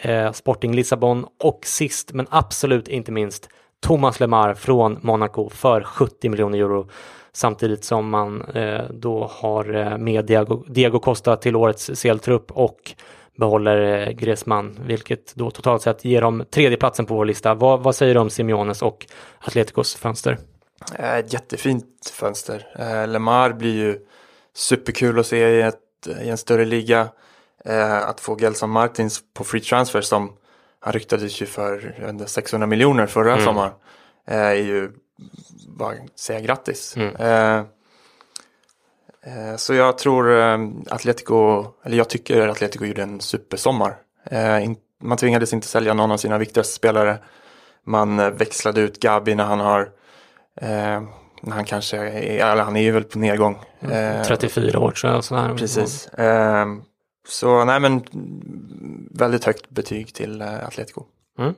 eh, 0.00 0.32
Sporting 0.32 0.74
Lissabon 0.74 1.26
och 1.44 1.60
sist 1.66 2.12
men 2.12 2.26
absolut 2.30 2.88
inte 2.88 3.12
minst 3.12 3.48
Thomas 3.80 4.20
Lemar 4.20 4.54
från 4.54 4.98
Monaco 5.02 5.50
för 5.50 5.82
70 5.82 6.28
miljoner 6.28 6.58
euro. 6.58 6.88
Samtidigt 7.32 7.84
som 7.84 8.10
man 8.10 8.42
eh, 8.42 8.82
då 8.90 9.30
har 9.32 9.74
eh, 9.74 9.98
med 9.98 10.24
Diego, 10.24 10.64
Diego 10.68 10.98
Costa 10.98 11.36
till 11.36 11.56
årets 11.56 11.90
CL-trupp 12.02 12.50
och 12.50 12.92
behåller 13.36 14.08
eh, 14.08 14.12
Griezmann, 14.12 14.78
vilket 14.86 15.34
då 15.34 15.50
totalt 15.50 15.82
sett 15.82 16.04
ger 16.04 16.20
dem 16.20 16.44
tredjeplatsen 16.50 17.06
på 17.06 17.14
vår 17.14 17.24
lista. 17.24 17.54
Vad, 17.54 17.80
vad 17.82 17.94
säger 17.94 18.14
du 18.14 18.20
om 18.20 18.30
Simeones 18.30 18.82
och 18.82 19.06
Atleticos 19.38 19.94
fönster? 19.94 20.38
Eh, 20.98 21.16
Ett 21.16 21.32
jättefint 21.32 22.12
fönster. 22.12 22.66
Eh, 22.78 23.08
Lemar 23.08 23.52
blir 23.52 23.74
ju 23.74 23.98
superkul 24.54 25.18
att 25.18 25.26
se 25.26 25.48
i, 25.48 25.62
ett, 25.62 26.08
i 26.22 26.28
en 26.28 26.38
större 26.38 26.64
liga. 26.64 27.08
Eh, 27.64 27.96
att 28.08 28.20
få 28.20 28.36
Gelson 28.40 28.70
Martins 28.70 29.20
på 29.34 29.44
free 29.44 29.60
transfer 29.60 30.00
som 30.00 30.32
han 30.80 30.92
ryktades 30.92 31.42
ju 31.42 31.46
för 31.46 32.06
inte, 32.10 32.26
600 32.26 32.66
miljoner 32.66 33.06
förra 33.06 33.32
Mm. 33.32 33.44
sommaren. 33.44 33.72
Eh, 34.28 34.36
är 34.38 34.54
ju 34.54 34.90
bara 35.68 35.94
säga 36.16 36.40
grattis. 36.40 36.96
Mm. 36.96 37.16
Eh, 37.16 37.64
eh, 39.22 39.56
så 39.56 39.74
jag 39.74 39.98
tror 39.98 40.38
eh, 40.40 40.58
Atletico, 40.90 41.64
eller 41.84 41.96
jag 41.96 42.08
tycker 42.08 42.48
Atletico 42.48 42.84
gjorde 42.84 43.02
en 43.02 43.20
supersommar. 43.20 43.96
Eh, 44.30 44.70
man 45.02 45.18
tvingades 45.18 45.52
inte 45.52 45.66
sälja 45.66 45.94
någon 45.94 46.10
av 46.10 46.16
sina 46.16 46.38
viktigaste 46.38 46.72
spelare. 46.74 47.18
Man 47.84 48.16
växlade 48.16 48.80
ut 48.80 49.00
Gabi 49.00 49.34
när 49.34 49.44
han 49.44 49.60
har 49.60 49.90
när 51.42 51.52
han 51.54 51.64
kanske 51.64 51.96
är, 51.96 52.52
eller 52.52 52.62
han 52.62 52.76
är 52.76 52.80
ju 52.82 52.92
väl 52.92 53.04
på 53.04 53.18
nedgång. 53.18 53.58
Eh, 53.80 54.22
34 54.22 54.78
år 54.80 54.90
tror 54.90 55.12
jag. 55.12 55.24
Sådär. 55.24 55.54
Precis. 55.56 56.06
Eh, 56.08 56.66
så 57.28 57.64
nej 57.64 57.80
men 57.80 58.04
väldigt 59.10 59.44
högt 59.44 59.70
betyg 59.70 60.14
till 60.14 60.40
eh, 60.40 60.66
Atletico. 60.66 61.04
Mm. 61.38 61.54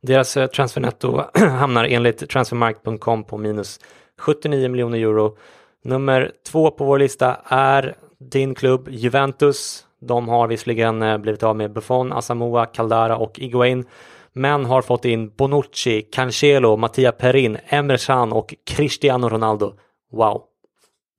Deras 0.00 0.36
eh, 0.36 0.46
transfernetto 0.46 1.22
hamnar 1.34 1.84
enligt 1.84 2.30
transfermarkt.com 2.30 3.24
på 3.24 3.38
minus 3.38 3.80
79 4.18 4.68
miljoner 4.68 4.98
euro. 4.98 5.36
Nummer 5.84 6.32
två 6.46 6.70
på 6.70 6.84
vår 6.84 6.98
lista 6.98 7.36
är 7.44 7.94
din 8.18 8.54
klubb 8.54 8.88
Juventus. 8.90 9.86
De 10.00 10.28
har 10.28 10.48
visserligen 10.48 11.02
eh, 11.02 11.18
blivit 11.18 11.42
av 11.42 11.56
med 11.56 11.72
Buffon, 11.72 12.12
Asamoah, 12.12 12.72
Caldara 12.72 13.16
och 13.16 13.38
Iguain 13.38 13.84
men 14.32 14.64
har 14.64 14.82
fått 14.82 15.04
in 15.04 15.28
Bonucci, 15.28 16.02
Cancelo, 16.02 16.76
Mattia 16.76 17.12
Perin, 17.12 17.58
Can 17.98 18.32
och 18.32 18.54
Cristiano 18.64 19.28
Ronaldo. 19.28 19.74
Wow! 20.12 20.42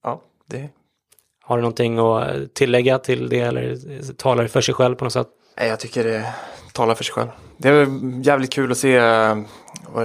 Ja, 0.03 0.21
det 0.45 0.69
Har 1.47 1.57
du 1.57 1.61
någonting 1.61 1.97
att 1.99 2.27
eh, 2.35 2.41
tillägga 2.53 2.99
till 2.99 3.29
det 3.29 3.39
eller 3.39 3.77
talar 4.13 4.43
det 4.43 4.49
för 4.49 4.61
sig 4.61 4.73
själv 4.73 4.95
på 4.95 5.03
något 5.05 5.13
sätt? 5.13 5.27
Nej, 5.57 5.67
jag 5.69 5.79
tycker 5.79 6.03
det 6.03 6.33
talar 6.73 6.95
för 6.95 7.03
sig 7.03 7.13
själv. 7.13 7.27
Det 7.57 7.69
är 7.69 7.87
jävligt 8.27 8.53
kul 8.53 8.71
att 8.71 8.77
se 8.77 8.95
eh, 8.95 9.35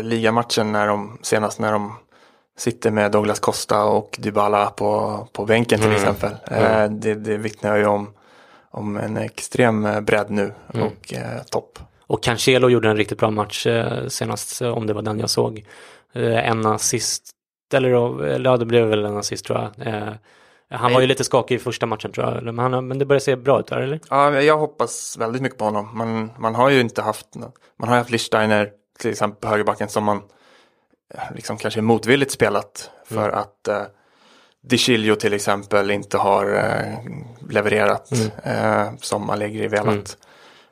ligamatchen 0.03 0.72
när 0.72 0.86
de, 0.86 1.18
senast 1.22 1.59
när 1.59 1.72
de 1.72 1.93
sitter 2.59 2.91
med 2.91 3.12
Douglas 3.12 3.41
Costa 3.41 3.84
och 3.84 4.16
Dybala 4.18 4.66
på, 4.70 5.28
på 5.32 5.45
bänken 5.47 5.78
till 5.78 5.88
Mm. 5.88 5.97
exempel. 6.01 6.30
Mm. 6.47 6.64
Eh, 6.64 6.99
det, 7.01 7.14
det 7.14 7.36
vittnar 7.36 7.76
ju 7.76 7.86
om, 7.86 8.11
om 8.70 8.97
en 8.97 9.16
extrem 9.16 9.86
eh, 9.86 10.01
bredd 10.01 10.30
nu 10.30 10.53
Mm. 10.74 10.86
och 10.86 11.14
eh, 11.14 11.43
topp. 11.51 11.78
Och 12.07 12.22
Cancelo 12.22 12.68
gjorde 12.68 12.88
en 12.91 12.97
riktigt 12.97 13.18
bra 13.18 13.30
match 13.30 13.66
eh, 13.66 14.07
senast, 14.09 14.62
eh, 14.62 14.68
om 14.68 14.86
det 14.86 14.93
var 14.93 15.03
den 15.03 15.20
jag 15.20 15.30
såg. 15.30 15.64
Eh, 16.12 16.49
en 16.49 16.66
assist 16.66 17.30
eller 17.74 17.88
ja, 18.45 18.57
det 18.57 18.64
blev 18.66 18.86
väl 18.86 19.05
en 19.05 19.16
assist 19.16 19.45
tror 19.45 19.59
jag. 19.76 19.95
Han 20.71 20.93
var 20.93 21.01
ju 21.01 21.07
lite 21.07 21.25
skakig 21.25 21.55
i 21.55 21.59
första 21.59 21.87
matchen 21.87 22.12
tror 22.12 22.27
jag, 22.27 22.55
men, 22.55 22.59
han, 22.59 22.89
men 22.89 22.99
det 22.99 23.05
börjar 23.05 23.21
se 23.21 23.37
bra 23.37 23.61
ut 23.61 23.66
där, 23.66 23.81
eller? 23.81 24.01
Ja, 24.11 24.41
jag 24.41 24.59
hoppas 24.59 25.16
väldigt 25.18 25.43
mycket 25.43 25.59
på 25.59 25.64
honom. 25.64 25.89
Man, 25.95 26.31
man 26.39 26.55
har 26.55 26.71
ju 26.71 26.81
inte 26.81 27.03
haft, 27.03 27.27
man 27.77 27.89
har 27.89 27.97
haft 27.97 28.11
Lichsteiner 28.11 28.71
till 28.99 29.11
exempel 29.11 29.41
på 29.41 29.49
högerbacken 29.49 29.89
som 29.89 30.05
man 30.05 30.23
eh, 31.14 31.35
liksom 31.35 31.57
kanske 31.57 31.81
motvilligt 31.81 32.33
spelat 32.33 32.91
för 33.07 33.29
mm. 33.29 33.39
att 33.39 33.68
eh, 33.68 33.83
DiCilio 34.61 35.14
till 35.14 35.33
exempel 35.33 35.91
inte 35.91 36.18
har 36.18 36.55
eh, 36.55 36.99
levererat 37.51 38.11
mm. 38.12 38.31
eh, 38.45 38.93
som 39.01 39.31
Allegri 39.31 39.68
velat. 39.68 39.87
Mm. 39.87 40.05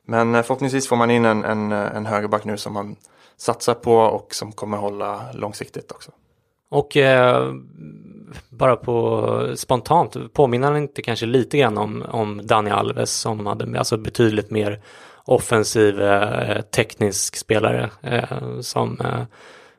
Men 0.05 0.34
eh, 0.34 0.42
förhoppningsvis 0.42 0.88
får 0.88 0.96
man 0.96 1.11
in 1.11 1.24
en, 1.24 1.44
en, 1.44 1.72
en 1.72 2.07
högerback 2.07 2.44
nu 2.44 2.57
som 2.57 2.72
man 2.72 2.96
satsar 3.36 3.74
på 3.74 3.96
och 3.96 4.34
som 4.34 4.53
kommer 4.53 4.76
hålla 4.76 5.32
långsiktigt 5.32 5.92
också. 5.92 6.11
Och 6.70 6.96
eh, 6.96 7.53
bara 8.48 8.76
på 8.76 9.52
spontant 9.56 10.16
påminner 10.32 10.68
han 10.68 10.76
inte 10.76 11.02
kanske 11.02 11.26
lite 11.26 11.58
grann 11.58 11.78
om, 11.78 12.04
om 12.08 12.40
Dani 12.46 12.70
Alves 12.70 13.10
som 13.10 13.46
hade 13.46 13.78
alltså 13.78 13.96
betydligt 13.96 14.50
mer 14.50 14.80
offensiv 15.24 16.02
eh, 16.02 16.60
teknisk 16.60 17.36
spelare 17.36 17.90
eh, 18.02 18.60
som 18.60 19.00
eh, 19.00 19.22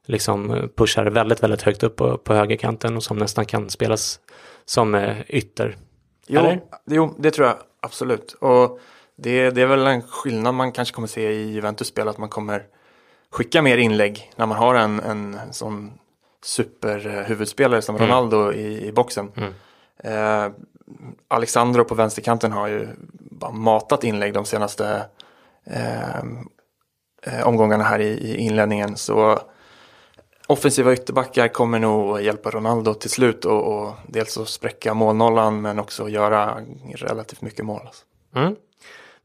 liksom 0.06 0.70
pushar 0.76 1.06
väldigt, 1.06 1.44
väldigt 1.44 1.62
högt 1.62 1.84
upp 1.84 1.96
på, 1.96 2.18
på 2.18 2.34
högerkanten 2.34 2.96
och 2.98 3.04
som 3.04 3.18
nästan 3.18 3.46
kan 3.46 3.70
spelas 3.70 4.20
som 4.66 4.96
eh, 4.96 5.18
ytter. 5.28 5.78
Jo, 6.28 6.58
jo, 6.86 7.16
det 7.18 7.32
tror 7.32 7.48
jag 7.48 7.58
absolut. 7.82 8.34
Och 8.42 8.80
det, 9.16 9.50
det 9.50 9.62
är 9.62 9.66
väl 9.66 9.88
en 9.88 10.02
skillnad 10.02 10.56
man 10.56 10.72
kanske 10.72 10.96
kommer 10.96 11.08
se 11.08 11.32
i 11.32 11.52
Juventus-spel 11.52 12.08
att 12.08 12.18
man 12.18 12.30
kommer 12.30 12.64
skicka 13.32 13.62
mer 13.62 13.78
inlägg 13.78 14.32
när 14.36 14.46
man 14.46 14.58
har 14.58 14.76
en, 14.76 15.00
en 15.00 15.38
sån 15.52 15.92
superhuvudspelare 16.44 17.82
som 17.82 17.96
mm. 17.96 18.08
Ronaldo 18.08 18.42
mm. 18.42 18.60
i, 18.60 18.88
i 18.88 18.92
boxen. 18.92 19.32
Mm. 19.36 19.54
Eh, 20.04 20.52
Alexandro 21.28 21.84
på 21.84 21.96
vänsterkanten 21.96 22.52
har 22.52 22.68
ju 22.68 22.88
bara 23.32 23.52
matat 23.52 24.04
inlägg 24.04 24.34
de 24.34 24.46
senaste 24.46 25.06
eh, 25.66 26.20
eh, 27.24 27.48
omgångarna 27.48 27.84
här 27.84 28.00
i, 28.00 28.08
i, 28.08 28.38
inledningen. 28.38 28.98
Så 28.98 29.40
offensiva 30.48 30.94
ytterbackar 30.94 31.48
kommer 31.48 31.80
nog 31.80 32.22
hjälpa 32.22 32.50
Ronaldo 32.50 32.94
till 32.94 33.10
slut 33.10 33.46
och, 33.46 33.74
och 33.74 33.94
dels 34.08 34.38
att 34.38 34.50
spräcka 34.50 34.94
målnollan 34.94 35.62
men 35.62 35.80
också 35.80 36.10
göra 36.10 36.58
relativt 36.96 37.42
mycket 37.42 37.66
mål. 37.66 37.82
Alltså. 37.86 38.06
Mm. 38.36 38.56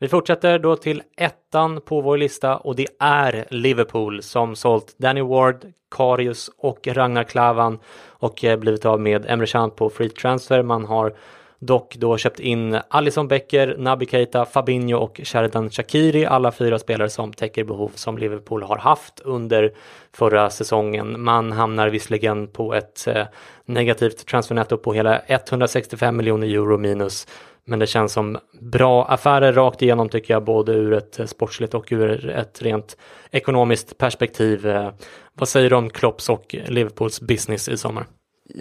Vi 0.04 0.08
fortsätter 0.08 0.58
då 0.58 0.76
till 0.76 1.02
ettan 1.16 1.80
på 1.80 2.00
vår 2.00 2.16
lista 2.16 2.56
och 2.56 2.76
det 2.76 2.86
är 2.98 3.44
Liverpool 3.50 4.22
som 4.22 4.56
sålt 4.56 4.94
Danny 4.98 5.20
Ward, 5.20 5.72
Karius 5.90 6.50
och 6.58 6.88
Ragnar 6.88 7.24
Klavan 7.24 7.78
och 8.08 8.44
eh, 8.44 8.58
blivit 8.58 8.84
av 8.84 9.00
med 9.00 9.26
Emre 9.28 9.46
Can 9.46 9.70
på 9.70 9.90
free 9.90 10.08
transfer. 10.08 10.62
Man 10.62 10.84
har 10.84 11.14
dock 11.58 11.96
då 11.96 12.16
köpt 12.16 12.40
in 12.40 12.78
Alison 12.88 13.28
Becker, 13.28 13.76
Naby 13.78 14.06
Keita, 14.06 14.44
Fabinho 14.44 14.98
och 14.98 15.20
Sheridan 15.24 15.70
Shakiri, 15.70 16.26
alla 16.26 16.52
fyra 16.52 16.78
spelare 16.78 17.10
som 17.10 17.32
täcker 17.32 17.64
behov 17.64 17.90
som 17.94 18.18
Liverpool 18.18 18.62
har 18.62 18.78
haft 18.78 19.20
under 19.20 19.72
förra 20.12 20.50
säsongen. 20.50 21.22
Man 21.22 21.52
hamnar 21.52 21.88
visserligen 21.88 22.46
på 22.46 22.74
ett 22.74 23.06
eh, 23.06 23.26
negativt 23.64 24.26
transfernetto 24.26 24.76
på 24.76 24.92
hela 24.92 25.20
165 25.26 26.16
miljoner 26.16 26.46
euro 26.46 26.78
minus 26.78 27.26
men 27.64 27.78
det 27.78 27.86
känns 27.86 28.12
som 28.12 28.38
bra 28.60 29.04
affärer 29.04 29.52
rakt 29.52 29.82
igenom 29.82 30.08
tycker 30.08 30.34
jag, 30.34 30.44
både 30.44 30.72
ur 30.72 30.92
ett 30.92 31.20
sportsligt 31.30 31.74
och 31.74 31.88
ur 31.90 32.28
ett 32.28 32.62
rent 32.62 32.96
ekonomiskt 33.30 33.98
perspektiv. 33.98 34.66
Eh, 34.66 34.90
vad 35.34 35.48
säger 35.48 35.70
du 35.70 35.76
om 35.76 35.90
Klopps 35.90 36.28
och 36.28 36.54
Liverpools 36.66 37.20
business 37.20 37.68
i 37.68 37.76
sommar? 37.76 38.06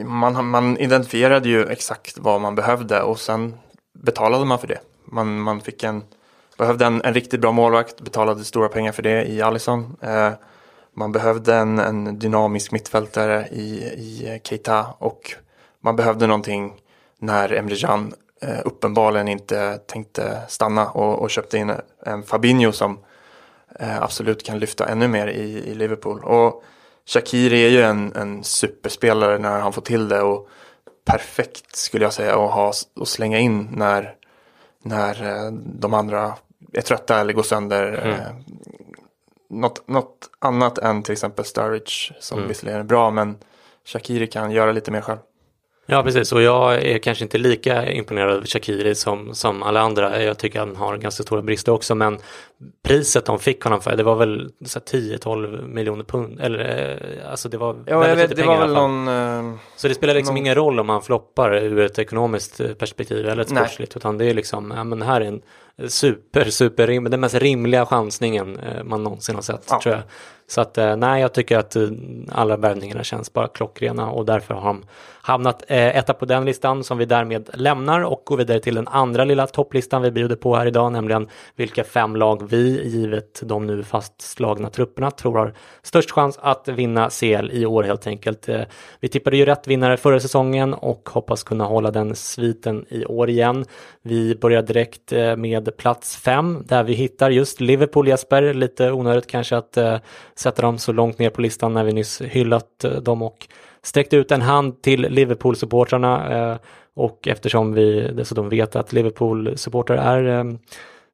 Man, 0.06 0.46
man 0.46 0.78
identifierade 0.78 1.50
ju 1.50 1.66
exakt 1.66 2.18
vad 2.18 2.42
man 2.42 2.56
behövde 2.56 3.02
och 3.02 3.20
sen 3.20 3.54
betalade 3.94 4.46
man 4.46 4.60
för 4.60 4.68
det. 4.68 4.80
Man, 5.06 5.42
man 5.42 5.62
fick 5.62 5.84
en, 5.84 6.04
behövde 6.58 6.86
en, 6.86 7.02
en 7.02 7.14
riktigt 7.14 7.40
bra 7.40 7.52
målvakt, 7.52 8.02
betalade 8.02 8.44
stora 8.44 8.70
pengar 8.70 8.92
för 8.92 9.04
det 9.04 9.26
i 9.26 9.42
Allison. 9.42 9.98
Eh, 10.02 10.32
man 10.96 11.12
behövde 11.12 11.56
en, 11.56 11.80
en 11.80 12.20
dynamisk 12.20 12.72
mittfältare 12.72 13.48
i, 13.52 13.84
i 13.84 14.40
Keita 14.44 14.86
och 14.98 15.36
man 15.82 15.96
behövde 15.96 16.28
någonting 16.28 16.74
när 17.20 17.54
Emre 17.54 17.76
Can 17.76 18.14
uppenbarligen 18.66 19.28
inte 19.28 19.78
tänkte 19.78 20.42
stanna 20.48 20.90
och, 20.90 21.20
och 21.20 21.30
köpte 21.30 21.58
in 21.58 21.74
en 22.06 22.24
Fabinho 22.24 22.72
som 22.72 23.00
eh, 23.80 24.02
absolut 24.02 24.46
kan 24.46 24.60
lyfta 24.60 24.88
ännu 24.88 25.08
mer 25.08 25.28
i, 25.28 25.70
i 25.70 25.76
Liverpool. 25.76 26.24
Och 26.24 26.64
Shakiri 27.06 27.66
är 27.66 27.70
ju 27.70 27.82
en, 27.82 28.16
en 28.16 28.44
superspelare 28.44 29.38
när 29.38 29.60
han 29.60 29.74
får 29.74 29.82
till 29.82 30.10
det 30.10 30.22
och 30.22 30.50
perfekt 31.06 31.76
skulle 31.76 32.06
jag 32.06 32.14
säga 32.14 32.32
att 32.32 32.52
ha 32.52 32.74
och 32.96 33.08
slänga 33.08 33.40
in 33.40 33.70
när, 33.72 34.16
när 34.84 35.46
eh, 35.46 35.52
de 35.54 35.94
andra 35.94 36.34
är 36.74 36.82
trötta 36.82 37.20
eller 37.20 37.34
går 37.34 37.44
sönder. 37.44 37.94
Mm. 37.94 38.20
Eh, 38.20 38.28
något, 39.50 39.88
något 39.88 40.30
annat 40.40 40.78
än 40.78 41.04
till 41.04 41.12
exempel 41.12 41.46
Sturridge 41.46 42.14
som 42.20 42.38
mm. 42.38 42.48
visserligen 42.48 42.80
är 42.80 42.84
bra 42.84 43.12
men 43.12 43.38
Shakiri 43.86 44.28
kan 44.28 44.52
göra 44.52 44.72
lite 44.72 44.92
mer 44.92 45.02
själv. 45.02 45.20
Ja, 45.86 46.04
precis. 46.04 46.32
Och 46.32 46.42
jag 46.42 46.86
är 46.86 46.98
kanske 46.98 47.24
inte 47.24 47.38
lika 47.38 47.92
imponerad 47.92 48.38
av 48.38 48.46
Shakiri 48.46 48.96
som, 48.96 49.36
som 49.36 49.64
alla 49.64 49.82
andra. 49.82 50.24
Jag 50.24 50.38
tycker 50.38 50.60
han 50.60 50.76
har 50.76 50.98
ganska 50.98 51.24
stora 51.24 51.42
brister 51.42 51.72
också. 51.72 51.96
Men 51.96 52.18
priset 52.84 53.26
de 53.26 53.40
fick 53.40 53.64
honom 53.64 53.82
för, 53.82 53.96
det 53.96 54.04
var 54.04 54.16
väl 54.16 54.52
10-12 54.60 55.68
miljoner 55.68 56.04
pund. 56.04 56.40
Eller, 56.42 56.60
eh, 57.22 57.32
alltså 57.32 57.50
det 57.50 57.58
var 57.58 57.76
ja, 57.86 58.00
väldigt 58.00 58.20
vet, 58.20 58.30
lite 58.30 58.42
pengar 58.42 58.68
det 58.68 58.74
var 58.74 58.88
väl 58.88 59.06
någon, 59.06 59.08
uh, 59.48 59.58
Så 59.76 59.88
det 59.88 59.94
spelar 59.94 60.14
liksom 60.14 60.36
någon... 60.36 60.44
ingen 60.44 60.56
roll 60.56 60.80
om 60.80 60.90
han 60.90 61.02
floppar 61.02 61.54
ur 61.56 61.80
ett 61.80 62.00
ekonomiskt 62.00 62.60
eh, 62.60 62.74
perspektiv 62.74 63.28
eller 63.28 63.42
ett 63.42 63.50
sportsligt. 63.50 63.98
Utan 63.98 64.18
det 64.18 64.26
är 64.26 64.34
liksom, 64.34 64.74
ja 64.76 64.84
men 64.84 65.02
här 65.02 65.22
är 65.22 65.26
en 65.26 65.42
super, 65.90 66.46
super, 66.46 66.88
rim, 66.88 67.04
den 67.04 67.20
mest 67.20 67.36
rimliga 67.36 67.86
chansningen 67.86 68.60
man 68.84 69.04
någonsin 69.04 69.36
har 69.36 69.42
sett 69.42 69.66
ja. 69.70 69.80
tror 69.84 69.96
jag. 69.96 70.04
Så 70.48 70.62
att 70.62 70.78
nej, 70.98 71.22
jag 71.22 71.34
tycker 71.34 71.58
att 71.58 71.76
alla 72.32 72.58
värvningarna 72.58 73.04
känns 73.04 73.34
bara 73.34 73.48
klockrena 73.48 74.10
och 74.10 74.26
därför 74.26 74.54
har 74.54 74.68
de 74.68 74.84
hamnat 75.26 75.64
eh, 75.68 75.98
etta 75.98 76.14
på 76.14 76.26
den 76.26 76.46
listan 76.46 76.84
som 76.84 76.98
vi 76.98 77.06
därmed 77.06 77.50
lämnar 77.54 78.02
och 78.02 78.22
går 78.26 78.38
vidare 78.38 78.60
till 78.60 78.76
den 78.76 78.88
andra 78.88 79.26
lilla 79.26 79.48
topplistan 79.48 80.02
vi 80.02 80.12
bjuder 80.12 80.36
på 80.36 80.56
här 80.56 80.66
idag, 80.66 80.92
nämligen 80.92 81.28
vilka 81.56 81.84
fem 81.84 82.16
lag 82.16 82.44
vi, 82.54 82.88
givet 82.88 83.42
de 83.46 83.68
nu 83.68 83.84
fastslagna 83.84 84.70
trupperna, 84.70 85.12
tror 85.12 85.38
har 85.38 85.54
störst 85.82 86.12
chans 86.12 86.40
att 86.42 86.68
vinna 86.68 87.10
CL 87.10 87.50
i 87.52 87.66
år 87.66 87.84
helt 87.84 88.08
enkelt. 88.08 88.50
Eh, 88.50 88.62
vi 89.00 89.08
tippade 89.08 89.38
ju 89.38 89.46
rätt 89.46 89.68
vinnare 89.68 89.98
förra 89.98 90.20
säsongen 90.20 90.74
och 90.74 91.10
hoppas 91.10 91.44
kunna 91.44 91.66
hålla 91.66 91.92
den 91.92 92.16
sviten 92.16 92.86
i 92.90 93.06
år 93.06 93.30
igen. 93.30 93.66
Vi 94.02 94.36
börjar 94.36 94.62
direkt 94.62 95.14
eh, 95.14 95.36
med 95.36 95.78
plats 95.78 96.18
fem 96.18 96.64
där 96.66 96.84
vi 96.84 96.94
hittar 96.94 97.30
just 97.30 97.62
Liverpool 97.62 98.08
Jesper, 98.08 98.54
lite 98.54 98.92
onödigt 98.92 99.28
kanske 99.28 99.58
att 99.58 99.78
eh, 99.78 99.98
sätta 100.36 100.62
dem 100.62 100.78
så 100.78 100.92
långt 100.92 101.20
ner 101.20 101.30
på 101.30 101.42
listan 101.42 101.74
när 101.74 101.84
vi 101.84 101.94
nyss 101.94 102.22
hyllat 102.22 102.86
dem 103.02 103.22
och 103.22 103.48
sträckt 103.82 104.14
ut 104.14 104.32
en 104.32 104.42
hand 104.42 104.82
till 104.82 105.08
Liverpool-supportrarna 105.10 106.60
och 106.96 107.28
eftersom 107.28 107.74
vi 107.74 108.12
dessutom 108.14 108.50
vet 108.50 108.76
att 108.76 108.94
Liverpool-supportrar 108.94 109.98
är 109.98 110.40
eh, 110.40 110.44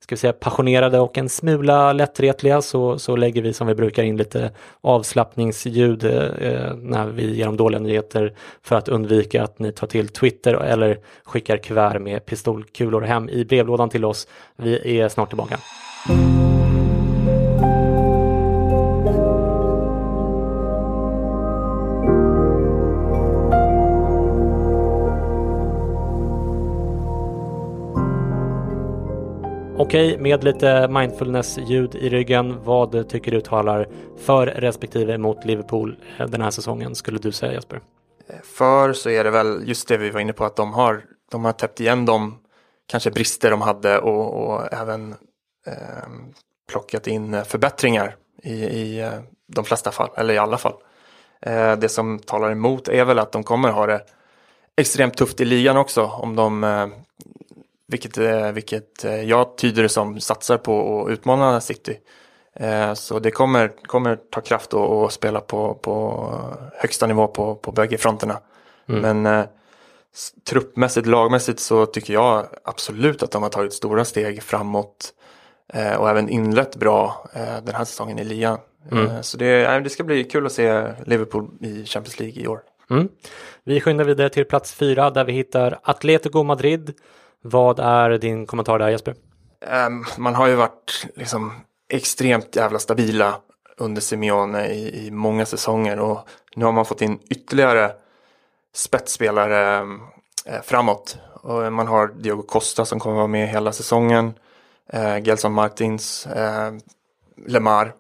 ska 0.04 0.16
vi 0.16 0.20
säga, 0.20 0.34
passionerade 0.34 1.00
och 1.00 1.18
en 1.18 1.30
smula 1.30 1.94
lättretliga 1.94 2.62
så, 2.62 3.00
så 3.00 3.16
lägger 3.16 3.42
vi 3.42 3.54
som 3.54 3.68
vi 3.68 3.76
brukar 3.76 4.04
in 4.04 4.18
lite 4.18 4.52
avslappningsljud 4.82 6.04
eh, 6.04 6.76
när 6.76 7.08
vi 7.08 7.36
ger 7.36 7.46
dem 7.46 7.58
dåliga 7.58 7.82
nyheter 7.82 8.34
för 8.64 8.76
att 8.76 8.90
undvika 8.90 9.44
att 9.44 9.60
ni 9.60 9.72
tar 9.72 9.88
till 9.88 10.08
Twitter 10.08 10.54
eller 10.54 10.98
skickar 11.24 11.58
kuvert 11.58 12.00
med 12.00 12.26
pistolkulor 12.26 13.02
hem 13.02 13.30
i 13.30 13.46
brevlådan 13.46 13.90
till 13.90 14.06
oss. 14.06 14.28
Vi 14.58 15.00
är 15.00 15.10
snart 15.10 15.30
tillbaka. 15.30 15.60
Okej, 29.90 30.12
okay, 30.12 30.22
med 30.22 30.44
lite 30.44 30.88
mindfulness-ljud 30.88 31.96
i 31.96 32.10
ryggen, 32.10 32.64
vad 32.64 33.10
tycker 33.10 33.32
du 33.32 33.42
talar 33.42 33.88
för 34.18 34.48
respektive 34.48 35.14
emot 35.14 35.46
Liverpool 35.46 35.98
eh, 36.20 36.28
den 36.28 36.42
här 36.42 36.52
säsongen 36.52 36.96
skulle 36.96 37.20
du 37.20 37.32
säga 37.32 37.54
Jesper? 37.54 37.82
Eh, 38.28 38.36
för 38.44 38.94
så 38.94 39.10
är 39.10 39.24
det 39.24 39.32
väl 39.32 39.64
just 39.66 39.88
det 39.88 39.98
vi 39.98 40.10
var 40.10 40.20
inne 40.20 40.34
på 40.34 40.46
att 40.46 40.56
de 40.56 40.74
har, 40.74 41.02
de 41.32 41.46
har 41.46 41.52
täppt 41.52 41.80
igen 41.80 42.06
de 42.06 42.40
kanske 42.88 43.12
brister 43.12 43.52
de 43.52 43.62
hade 43.62 44.00
och, 44.00 44.50
och 44.50 44.74
även 44.74 45.12
eh, 45.68 46.10
plockat 46.72 47.08
in 47.08 47.34
eh, 47.34 47.44
förbättringar 47.44 48.16
i, 48.44 48.54
i 48.54 49.12
de 49.48 49.66
flesta 49.66 49.92
fall, 49.92 50.10
eller 50.16 50.34
i 50.34 50.38
alla 50.38 50.58
fall. 50.58 50.76
Eh, 51.42 51.76
det 51.76 51.90
som 51.90 52.20
talar 52.20 52.52
emot 52.52 52.88
är 52.88 53.06
väl 53.06 53.20
att 53.20 53.32
de 53.32 53.44
kommer 53.44 53.70
ha 53.70 53.86
det 53.86 54.02
extremt 54.78 55.18
tufft 55.18 55.42
i 55.42 55.46
ligan 55.46 55.78
också 55.78 56.06
om 56.06 56.36
de 56.36 56.64
eh, 56.64 56.88
vilket, 57.90 58.18
eh, 58.18 58.52
vilket 58.52 59.06
eh, 59.06 59.24
jag 59.24 59.58
tyder 59.58 59.84
det 59.84 59.90
som 59.90 60.20
satsar 60.20 60.58
på 60.58 61.02
att 61.06 61.12
utmana 61.12 61.62
City. 61.62 61.98
Eh, 62.56 62.94
så 62.94 63.20
det 63.20 63.32
kommer, 63.32 63.72
kommer 63.86 64.16
ta 64.16 64.42
kraft 64.42 64.74
att 64.74 65.14
spela 65.14 65.42
på, 65.42 65.74
på 65.74 66.30
högsta 66.74 67.08
nivå 67.08 67.28
på, 67.28 67.56
på 67.56 67.72
bägge 67.72 67.98
fronterna. 67.98 68.40
Men 68.86 69.26
eh, 69.26 69.46
s- 70.14 70.34
truppmässigt, 70.50 71.08
lagmässigt 71.08 71.60
så 71.60 71.86
tycker 71.86 72.14
jag 72.14 72.46
absolut 72.64 73.24
att 73.24 73.32
de 73.32 73.44
har 73.44 73.50
tagit 73.50 73.74
stora 73.74 74.06
steg 74.06 74.44
framåt. 74.44 75.14
Och 75.98 76.10
även 76.10 76.30
inlett 76.30 76.76
bra 76.76 77.30
den 77.64 77.76
här 77.76 77.86
säsongen 77.86 78.20
i 78.20 78.24
ligan. 78.24 78.58
Eh, 78.92 79.22
så 79.22 79.38
det, 79.38 79.80
det 79.80 79.90
ska 79.90 80.04
bli 80.04 80.24
kul 80.24 80.46
att 80.46 80.52
se 80.52 80.94
Liverpool 81.06 81.50
i 81.62 81.86
Champions 81.86 82.20
League 82.20 82.44
i 82.44 82.48
år. 82.48 82.60
Mm. 82.90 83.10
Vi 83.64 83.82
skyndar 83.82 84.06
vidare 84.06 84.30
till 84.30 84.46
plats 84.46 84.74
fyra 84.74 85.10
där 85.10 85.24
vi 85.26 85.34
hittar 85.34 85.80
Atletico 85.84 86.44
Madrid. 86.44 86.94
Vad 87.42 87.80
är 87.80 88.10
din 88.10 88.46
kommentar 88.46 88.80
där 88.80 88.90
Jesper? 88.90 89.16
Ehm, 89.66 90.06
man 90.18 90.36
har 90.36 90.48
ju 90.48 90.56
varit 90.56 91.08
liksom 91.16 91.54
extremt 91.90 92.56
jävla 92.56 92.80
stabila 92.80 93.36
under 93.78 94.02
Simeone 94.02 94.68
i, 94.68 95.08
i 95.08 95.12
många 95.12 95.46
säsonger 95.46 96.00
och 96.00 96.28
nu 96.56 96.66
har 96.66 96.72
man 96.72 96.86
fått 96.86 97.02
in 97.02 97.20
ytterligare 97.30 97.92
spetsspelare 98.74 99.88
eh, 100.46 100.62
framåt. 100.64 101.18
Och 101.42 101.74
man 101.74 101.88
har 101.88 102.08
Diogo 102.08 102.44
Costa 102.44 102.86
som 102.86 103.00
kommer 103.00 103.16
vara 103.16 103.28
med 103.28 103.50
hela 103.50 103.72
säsongen, 103.72 104.34
eh, 104.94 105.24
Gelson 105.24 105.54
Martins, 105.54 106.26
eh, 106.26 106.72
Lemar. 107.48 107.94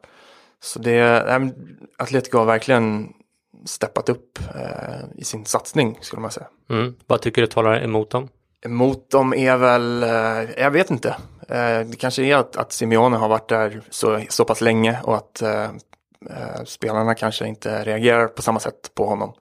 Så 0.61 0.79
det, 0.79 0.99
eh, 0.99 1.41
Atletico 1.97 2.37
har 2.37 2.45
verkligen 2.45 3.13
steppat 3.65 4.09
upp 4.09 4.39
eh, 4.55 5.01
i 5.15 5.23
sin 5.23 5.45
satsning 5.45 5.97
skulle 6.01 6.21
man 6.21 6.31
säga. 6.31 6.47
Mm. 6.69 6.95
Vad 7.07 7.21
tycker 7.21 7.41
du 7.41 7.47
talar 7.47 7.83
emot 7.83 8.09
dem? 8.09 8.29
Mot 8.68 9.12
dem 9.12 9.34
är 9.34 9.57
väl, 9.57 10.03
eh, 10.03 10.62
jag 10.64 10.72
vet 10.72 10.91
inte. 10.91 11.10
Eh, 11.49 11.80
det 11.80 11.97
kanske 11.99 12.24
är 12.24 12.36
att, 12.36 12.57
att 12.57 12.72
Simeone 12.72 13.18
har 13.18 13.30
varit 13.30 13.49
där 13.49 13.82
så, 13.89 14.22
så 14.30 14.45
pass 14.45 14.62
länge 14.62 14.99
och 15.03 15.16
att 15.16 15.41
eh, 15.41 15.64
eh, 16.30 16.64
spelarna 16.66 17.16
kanske 17.16 17.47
inte 17.47 17.84
reagerar 17.84 18.28
på 18.28 18.41
samma 18.41 18.60
sätt 18.60 18.91
på 18.95 19.05
honom. 19.05 19.34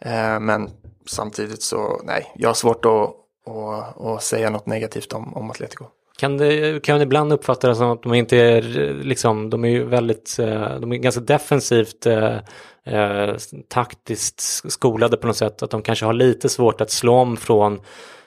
Eh, 0.00 0.40
men 0.40 0.70
samtidigt 1.06 1.62
så, 1.62 2.00
nej, 2.04 2.32
jag 2.34 2.48
har 2.48 2.54
svårt 2.54 2.84
att, 2.84 3.10
att, 3.54 4.00
att 4.00 4.22
säga 4.22 4.50
något 4.50 4.66
negativt 4.66 5.12
om, 5.12 5.34
om 5.34 5.50
Atletico. 5.50 5.84
Kan 6.16 6.36
det 6.36 6.82
kan 6.82 7.00
ibland 7.00 7.32
uppfatta 7.32 7.68
det 7.68 7.74
som 7.74 7.90
att 7.90 8.02
de 8.02 8.14
inte 8.14 8.36
är 8.36 8.62
liksom, 9.02 9.50
de 9.50 9.64
är 9.64 9.68
ju 9.68 9.84
väldigt, 9.84 10.38
eh, 10.38 10.80
de 10.80 10.92
är 10.92 10.96
ganska 10.96 11.20
defensivt 11.20 12.06
eh, 12.06 12.38
eh, 12.84 13.34
taktiskt 13.68 14.40
skolade 14.72 15.16
på 15.16 15.26
något 15.26 15.36
sätt. 15.36 15.62
Att 15.62 15.70
de 15.70 15.82
kanske 15.82 16.06
har 16.06 16.12
lite 16.12 16.48
svårt 16.48 16.80
att 16.80 16.90
slå 16.90 17.14
om 17.14 17.36
från, 17.36 17.80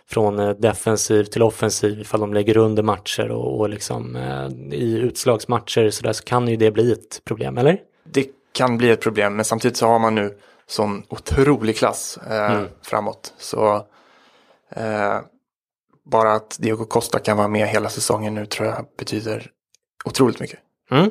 från 0.10 0.39
eh, 0.39 0.49
defensiv 0.49 1.24
till 1.24 1.41
offensiv 1.41 2.01
ifall 2.01 2.20
de 2.20 2.34
lägger 2.34 2.58
under 2.58 2.84
matcher 2.84 3.32
och, 3.32 3.60
och 3.60 3.70
liksom 3.70 4.16
eh, 4.16 4.78
i 4.78 4.97
utslagsmatcher 4.97 5.89
så, 5.89 6.03
där, 6.03 6.14
så 6.14 6.24
kan 6.24 6.47
ju 6.47 6.55
det 6.55 6.72
bli 6.72 6.91
ett 6.91 7.22
problem, 7.24 7.58
eller? 7.58 7.80
Det 8.03 8.28
kan 8.51 8.78
bli 8.78 8.89
ett 8.89 9.01
problem, 9.01 9.36
men 9.36 9.45
samtidigt 9.45 9.78
så 9.78 9.88
har 9.88 9.99
man 9.99 10.16
nu 10.16 10.38
sån 10.68 11.03
otrolig 11.10 11.78
klass 11.78 12.18
eh, 12.30 12.62
framåt. 12.82 13.34
Så 13.38 13.76
eh, 14.70 15.20
bara 16.05 16.34
att 16.34 16.58
Diego 16.60 16.86
Costa 16.86 17.20
kan 17.20 17.38
vara 17.38 17.47
med 17.47 17.68
hela 17.68 17.89
säsongen 17.89 18.34
nu 18.36 18.45
tror 18.45 18.68
jag 18.68 18.86
betyder 18.97 19.51
otroligt 20.05 20.39
mycket. 20.39 20.60
Mm. 20.91 21.10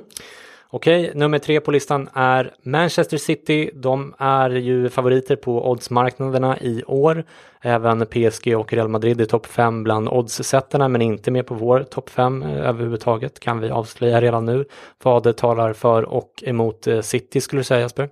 Okej, 0.70 1.12
nummer 1.14 1.38
tre 1.38 1.60
på 1.60 1.70
listan 1.70 2.08
är 2.14 2.54
Manchester 2.62 3.16
City. 3.16 3.70
De 3.74 4.14
är 4.18 4.50
ju 4.50 4.88
favoriter 4.88 5.36
på 5.36 5.70
oddsmarknaderna 5.70 6.58
i 6.58 6.84
år. 6.86 7.24
Även 7.60 8.06
PSG 8.06 8.56
och 8.56 8.72
Real 8.72 8.88
Madrid 8.88 9.20
är 9.20 9.24
topp 9.24 9.46
fem 9.46 9.82
bland 9.82 10.08
oddssättarna 10.08 10.88
men 10.88 11.02
inte 11.02 11.30
med 11.30 11.46
på 11.46 11.54
vår 11.54 11.82
topp 11.82 12.10
fem 12.10 12.42
eh, 12.42 12.68
överhuvudtaget 12.68 13.40
kan 13.40 13.60
vi 13.60 13.70
avslöja 13.70 14.20
redan 14.20 14.44
nu. 14.44 14.64
Vad 15.02 15.22
det 15.22 15.32
talar 15.32 15.72
för 15.72 16.02
och 16.02 16.42
emot 16.46 16.86
eh, 16.86 17.00
City 17.00 17.40
skulle 17.40 17.60
du 17.60 17.64
säga 17.64 17.80
Jesper? 17.80 18.08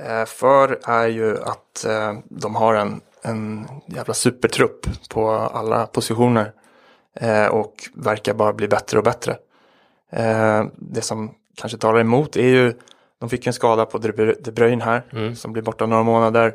Eh, 0.00 0.24
för 0.26 0.80
är 0.84 1.06
ju 1.06 1.36
att 1.42 1.86
de 2.24 2.54
har 2.54 2.74
en, 2.74 3.00
en 3.22 3.66
jävla 3.86 4.14
supertrupp 4.14 4.86
på 5.10 5.30
alla 5.30 5.86
positioner. 5.86 6.52
Och 7.50 7.74
verkar 7.94 8.34
bara 8.34 8.52
bli 8.52 8.68
bättre 8.68 8.98
och 8.98 9.04
bättre. 9.04 9.36
Det 10.76 11.02
som 11.02 11.34
kanske 11.56 11.78
talar 11.78 12.00
emot 12.00 12.36
är 12.36 12.46
ju, 12.46 12.74
de 13.20 13.28
fick 13.28 13.46
en 13.46 13.52
skada 13.52 13.86
på 13.86 13.98
De 13.98 14.08
Bru- 14.12 14.36
De 14.40 14.50
Bruyne 14.52 14.84
här, 14.84 15.02
som 15.34 15.52
blir 15.52 15.62
borta 15.62 15.86
några 15.86 16.02
månader. 16.02 16.54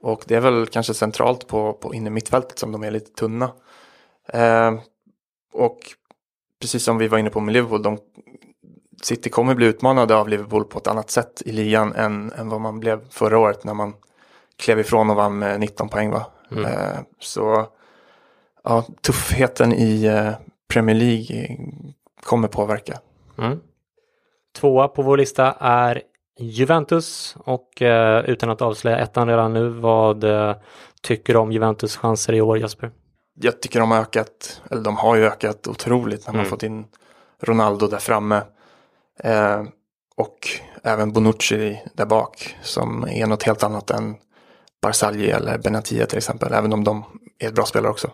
Och 0.00 0.24
det 0.26 0.34
är 0.34 0.40
väl 0.40 0.66
kanske 0.66 0.94
centralt 0.94 1.46
på, 1.46 1.72
på 1.72 1.94
inne 1.94 2.10
mittfältet 2.10 2.58
som 2.58 2.72
de 2.72 2.82
är 2.84 2.90
lite 2.90 3.10
tunna. 3.12 3.50
Eh, 4.28 4.74
och 5.52 5.78
precis 6.60 6.84
som 6.84 6.98
vi 6.98 7.08
var 7.08 7.18
inne 7.18 7.30
på 7.30 7.40
med 7.40 7.52
Liverpool, 7.52 7.82
de, 7.82 7.98
City 9.02 9.30
kommer 9.30 9.54
bli 9.54 9.66
utmanade 9.66 10.16
av 10.16 10.28
Liverpool 10.28 10.64
på 10.64 10.78
ett 10.78 10.86
annat 10.86 11.10
sätt 11.10 11.42
i 11.46 11.52
ligan 11.52 11.92
än, 11.94 12.32
än 12.32 12.48
vad 12.48 12.60
man 12.60 12.80
blev 12.80 13.08
förra 13.10 13.38
året 13.38 13.64
när 13.64 13.74
man 13.74 13.94
klev 14.56 14.80
ifrån 14.80 15.10
och 15.10 15.16
vann 15.16 15.38
med 15.38 15.60
19 15.60 15.88
poäng. 15.88 16.10
Va? 16.10 16.26
Eh, 16.64 16.98
så 17.18 17.66
ja, 18.64 18.84
tuffheten 19.00 19.72
i 19.72 20.04
eh, 20.04 20.30
Premier 20.68 20.96
League 20.96 21.56
kommer 22.22 22.48
påverka. 22.48 22.98
Mm. 23.38 23.60
Tvåa 24.56 24.88
på 24.88 25.02
vår 25.02 25.16
lista 25.16 25.52
är 25.60 26.02
Juventus 26.38 27.36
och 27.38 27.82
eh, 27.82 28.24
utan 28.24 28.50
att 28.50 28.62
avslöja 28.62 28.98
ettan 28.98 29.28
redan 29.28 29.52
nu, 29.52 29.68
vad 29.68 30.24
eh, 30.24 30.56
tycker 31.02 31.32
du 31.32 31.38
om 31.38 31.52
Juventus 31.52 31.96
chanser 31.96 32.32
i 32.32 32.40
år 32.40 32.58
Jesper? 32.58 32.90
Jag 33.40 33.60
tycker 33.60 33.80
de 33.80 33.90
har 33.90 33.98
ökat, 33.98 34.62
eller 34.70 34.82
de 34.82 34.96
har 34.96 35.16
ju 35.16 35.24
ökat 35.24 35.66
otroligt 35.66 36.26
när 36.26 36.34
man 36.34 36.46
fått 36.46 36.62
in 36.62 36.84
Ronaldo 37.42 37.86
där 37.86 37.98
framme. 37.98 38.42
Eh, 39.24 39.62
och 40.16 40.38
även 40.82 41.12
Bonucci 41.12 41.82
där 41.94 42.06
bak 42.06 42.56
som 42.62 43.04
är 43.08 43.26
något 43.26 43.42
helt 43.42 43.62
annat 43.62 43.90
än 43.90 44.16
Barzagli 44.82 45.30
eller 45.30 45.58
Benatia 45.58 46.06
till 46.06 46.18
exempel, 46.18 46.52
även 46.52 46.72
om 46.72 46.84
de 46.84 47.04
är 47.38 47.48
ett 47.48 47.54
bra 47.54 47.64
spelare 47.64 47.90
också. 47.90 48.10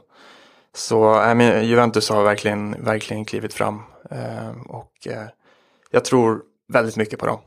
Så 0.74 1.22
äh, 1.22 1.62
Juventus 1.62 2.11
har 2.11 2.22
verkligen, 2.22 2.84
verkligen 2.84 3.24
klivit 3.24 3.55
fram 3.55 3.82
eh, 4.11 4.61
och 4.68 5.07
eh, 5.07 5.26
jag 5.91 6.05
tror 6.05 6.43
väldigt 6.72 6.97
mycket 6.97 7.18
på 7.18 7.26
dem. 7.26 7.39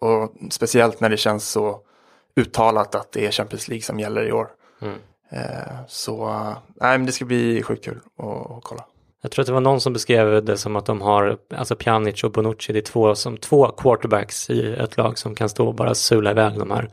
Och 0.00 0.52
speciellt 0.52 1.00
när 1.00 1.08
det 1.08 1.16
känns 1.16 1.48
så 1.48 1.80
uttalat 2.36 2.94
att 2.94 3.12
det 3.12 3.26
är 3.26 3.30
Champions 3.30 3.68
League 3.68 3.82
som 3.82 4.00
gäller 4.00 4.28
i 4.28 4.32
år. 4.32 4.48
Eh, 5.30 5.76
så 5.88 6.26
nej, 6.80 6.98
men 6.98 7.06
det 7.06 7.12
ska 7.12 7.24
bli 7.24 7.62
sjukt 7.62 7.84
kul 7.84 8.00
att, 8.18 8.64
kolla. 8.64 8.84
Jag 9.22 9.30
tror 9.30 9.42
att 9.42 9.46
det 9.46 9.52
var 9.52 9.60
någon 9.60 9.80
som 9.80 9.92
beskrev 9.92 10.44
det 10.44 10.58
som 10.58 10.76
att 10.76 10.86
de 10.86 11.00
har, 11.00 11.38
alltså 11.54 11.76
Pjanic 11.76 12.24
och 12.24 12.32
Bonucci, 12.32 12.72
det 12.72 12.78
är 12.78 12.82
två, 12.82 13.14
som 13.14 13.36
två 13.36 13.68
quarterbacks 13.68 14.50
i 14.50 14.74
ett 14.74 14.96
lag 14.96 15.18
som 15.18 15.34
kan 15.34 15.48
stå 15.48 15.66
och 15.66 15.74
bara 15.74 15.94
sula 15.94 16.30
iväg 16.30 16.58
de 16.58 16.70
här 16.70 16.90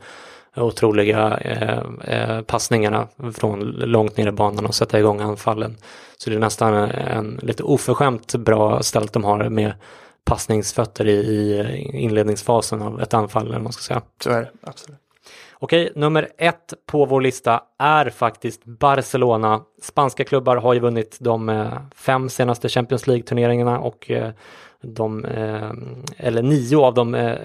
otroliga 0.56 1.36
eh, 1.36 1.82
eh, 2.04 2.42
passningarna 2.42 3.08
från 3.34 3.60
långt 3.70 4.16
ner 4.16 4.28
i 4.28 4.32
banan 4.32 4.66
och 4.66 4.74
sätta 4.74 4.98
igång 4.98 5.20
anfallen. 5.20 5.76
Så 6.16 6.30
det 6.30 6.36
är 6.36 6.40
nästan 6.40 6.74
en 6.90 7.38
lite 7.42 7.62
oförskämt 7.62 8.34
bra 8.34 8.82
ställt 8.82 9.12
de 9.12 9.24
har 9.24 9.48
med 9.48 9.72
passningsfötter 10.24 11.06
i, 11.06 11.12
i 11.12 12.00
inledningsfasen 12.00 12.82
av 12.82 13.00
ett 13.00 13.14
anfall, 13.14 13.42
eller 13.42 13.54
vad 13.54 13.62
man 13.62 13.72
ska 13.72 13.82
säga. 13.82 14.02
Så 14.20 14.30
är 14.30 14.40
det, 14.40 14.50
absolut. 14.62 14.98
Okej, 15.58 15.92
nummer 15.94 16.28
ett 16.38 16.74
på 16.86 17.04
vår 17.04 17.20
lista 17.20 17.62
är 17.78 18.10
faktiskt 18.10 18.64
Barcelona. 18.64 19.60
Spanska 19.82 20.24
klubbar 20.24 20.56
har 20.56 20.74
ju 20.74 20.80
vunnit 20.80 21.16
de 21.20 21.48
eh, 21.48 21.72
fem 21.94 22.28
senaste 22.28 22.68
Champions 22.68 23.06
League-turneringarna 23.06 23.78
och 23.78 24.10
eh, 24.10 24.30
de, 24.82 25.24
eh, 25.24 25.72
eller 26.16 26.42
nio 26.42 26.76
av 26.76 26.94
de 26.94 27.36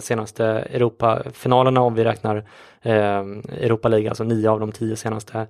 senaste 0.00 0.44
Europafinalerna 0.46 1.80
om 1.80 1.94
vi 1.94 2.04
räknar 2.04 2.48
Europa 2.82 3.88
League, 3.88 4.08
alltså 4.08 4.24
nio 4.24 4.50
av 4.50 4.60
de 4.60 4.72
tio 4.72 4.96
senaste. 4.96 5.46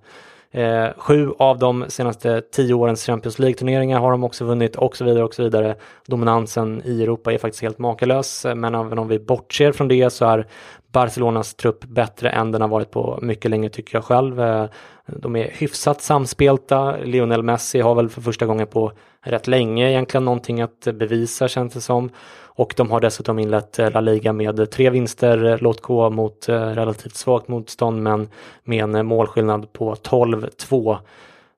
Eh, 0.50 0.88
sju 0.96 1.30
av 1.38 1.58
de 1.58 1.84
senaste 1.88 2.40
tio 2.40 2.74
årens 2.74 3.06
Champions 3.06 3.38
League-turneringar 3.38 3.98
har 3.98 4.10
de 4.10 4.24
också 4.24 4.44
vunnit 4.44 4.76
och 4.76 4.96
så 4.96 5.04
vidare 5.04 5.24
och 5.24 5.34
så 5.34 5.42
vidare. 5.42 5.76
Dominansen 6.06 6.82
i 6.84 7.02
Europa 7.02 7.32
är 7.32 7.38
faktiskt 7.38 7.62
helt 7.62 7.78
makalös, 7.78 8.46
men 8.56 8.74
även 8.74 8.98
om 8.98 9.08
vi 9.08 9.18
bortser 9.18 9.72
från 9.72 9.88
det 9.88 10.10
så 10.10 10.24
är 10.24 10.46
Barcelonas 10.92 11.54
trupp 11.54 11.84
bättre 11.84 12.30
än 12.30 12.52
den 12.52 12.60
har 12.60 12.68
varit 12.68 12.90
på 12.90 13.18
mycket 13.22 13.50
länge 13.50 13.68
tycker 13.68 13.96
jag 13.96 14.04
själv. 14.04 14.40
Eh, 14.40 14.66
De 15.06 15.36
är 15.36 15.50
hyfsat 15.50 16.02
samspelta. 16.02 16.96
Lionel 16.96 17.42
Messi 17.42 17.80
har 17.80 17.94
väl 17.94 18.08
för 18.08 18.20
första 18.20 18.46
gången 18.46 18.66
på 18.66 18.92
rätt 19.22 19.46
länge 19.46 19.90
egentligen 19.90 20.24
någonting 20.24 20.60
att 20.60 20.80
bevisa 20.94 21.48
känns 21.48 21.74
det 21.74 21.80
som. 21.80 22.10
Och 22.58 22.74
de 22.76 22.90
har 22.90 23.00
dessutom 23.00 23.38
inlett 23.38 23.78
eh, 23.78 23.90
La 23.90 24.00
Liga 24.00 24.32
med 24.32 24.70
tre 24.70 24.90
vinster, 24.90 25.44
eh, 25.44 25.56
låt 25.60 25.80
gå 25.80 26.10
mot 26.10 26.48
eh, 26.48 26.60
relativt 26.60 27.14
svagt 27.14 27.48
motstånd 27.48 28.02
men 28.02 28.28
med 28.64 28.84
en 28.84 29.06
målskillnad 29.06 29.72
på 29.72 29.94
12-2. 29.94 30.98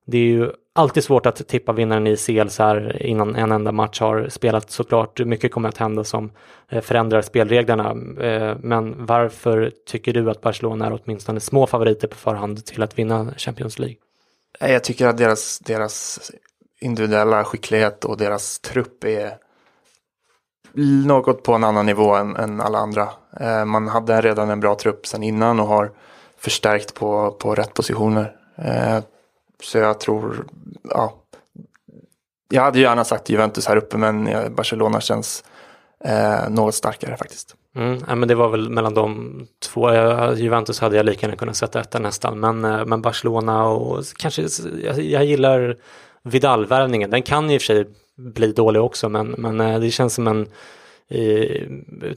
Det 0.06 0.18
är 0.18 0.22
ju 0.22 0.50
alltid 0.72 1.04
svårt 1.04 1.26
att 1.26 1.48
tippa 1.48 1.72
vinnaren 1.72 2.06
i 2.06 2.16
CL 2.16 2.48
så 2.48 2.62
här 2.62 3.02
innan 3.02 3.36
en 3.36 3.52
enda 3.52 3.72
match 3.72 4.00
har 4.00 4.28
spelat 4.28 4.70
såklart. 4.70 5.20
Mycket 5.20 5.52
kommer 5.52 5.68
att 5.68 5.78
hända 5.78 6.04
som 6.04 6.32
förändrar 6.82 7.22
spelreglerna. 7.22 7.94
Men 8.60 9.06
varför 9.06 9.72
tycker 9.86 10.12
du 10.12 10.30
att 10.30 10.40
Barcelona 10.40 10.86
är 10.86 10.98
åtminstone 11.02 11.40
små 11.40 11.66
favoriter 11.66 12.08
på 12.08 12.16
förhand 12.16 12.64
till 12.64 12.82
att 12.82 12.98
vinna 12.98 13.34
Champions 13.36 13.78
League? 13.78 13.96
Jag 14.60 14.84
tycker 14.84 15.06
att 15.06 15.18
deras, 15.18 15.58
deras 15.58 16.20
individuella 16.80 17.44
skicklighet 17.44 18.04
och 18.04 18.16
deras 18.16 18.58
trupp 18.58 19.04
är 19.04 19.36
något 21.06 21.42
på 21.42 21.52
en 21.54 21.64
annan 21.64 21.86
nivå 21.86 22.14
än, 22.14 22.36
än 22.36 22.60
alla 22.60 22.78
andra. 22.78 23.08
Eh, 23.40 23.64
man 23.64 23.88
hade 23.88 24.20
redan 24.20 24.50
en 24.50 24.60
bra 24.60 24.74
trupp 24.74 25.06
sedan 25.06 25.22
innan 25.22 25.60
och 25.60 25.66
har 25.66 25.90
förstärkt 26.38 26.94
på, 26.94 27.30
på 27.30 27.54
rätt 27.54 27.74
positioner. 27.74 28.36
Eh, 28.56 28.98
så 29.62 29.78
jag 29.78 30.00
tror, 30.00 30.44
ja. 30.90 31.14
Jag 32.52 32.62
hade 32.62 32.80
gärna 32.80 33.04
sagt 33.04 33.28
Juventus 33.28 33.66
här 33.66 33.76
uppe 33.76 33.96
men 33.96 34.28
Barcelona 34.54 35.00
känns 35.00 35.44
eh, 36.04 36.48
något 36.48 36.74
starkare 36.74 37.16
faktiskt. 37.16 37.56
Mm, 37.76 37.98
ja, 38.08 38.14
men 38.14 38.28
det 38.28 38.34
var 38.34 38.48
väl 38.48 38.70
mellan 38.70 38.94
de 38.94 39.46
två. 39.62 39.92
Juventus 40.34 40.80
hade 40.80 40.96
jag 40.96 41.06
lika 41.06 41.26
gärna 41.26 41.36
kunnat 41.36 41.56
sätta 41.56 41.80
etta 41.80 41.98
nästan. 41.98 42.40
Men, 42.40 42.64
eh, 42.64 42.84
men 42.84 43.02
Barcelona 43.02 43.64
och 43.64 44.04
kanske, 44.16 44.46
jag, 44.84 45.00
jag 45.00 45.24
gillar 45.24 45.76
Vidal-värvningen. 46.22 47.10
Den 47.10 47.22
kan 47.22 47.50
i 47.50 47.58
och 47.58 47.62
för 47.62 47.66
sig 47.66 47.86
bli 48.16 48.52
dålig 48.52 48.82
också 48.82 49.08
men, 49.08 49.26
men 49.38 49.60
eh, 49.60 49.80
det 49.80 49.90
känns 49.90 50.14
som 50.14 50.26
en 50.26 50.46
i, 51.10 51.62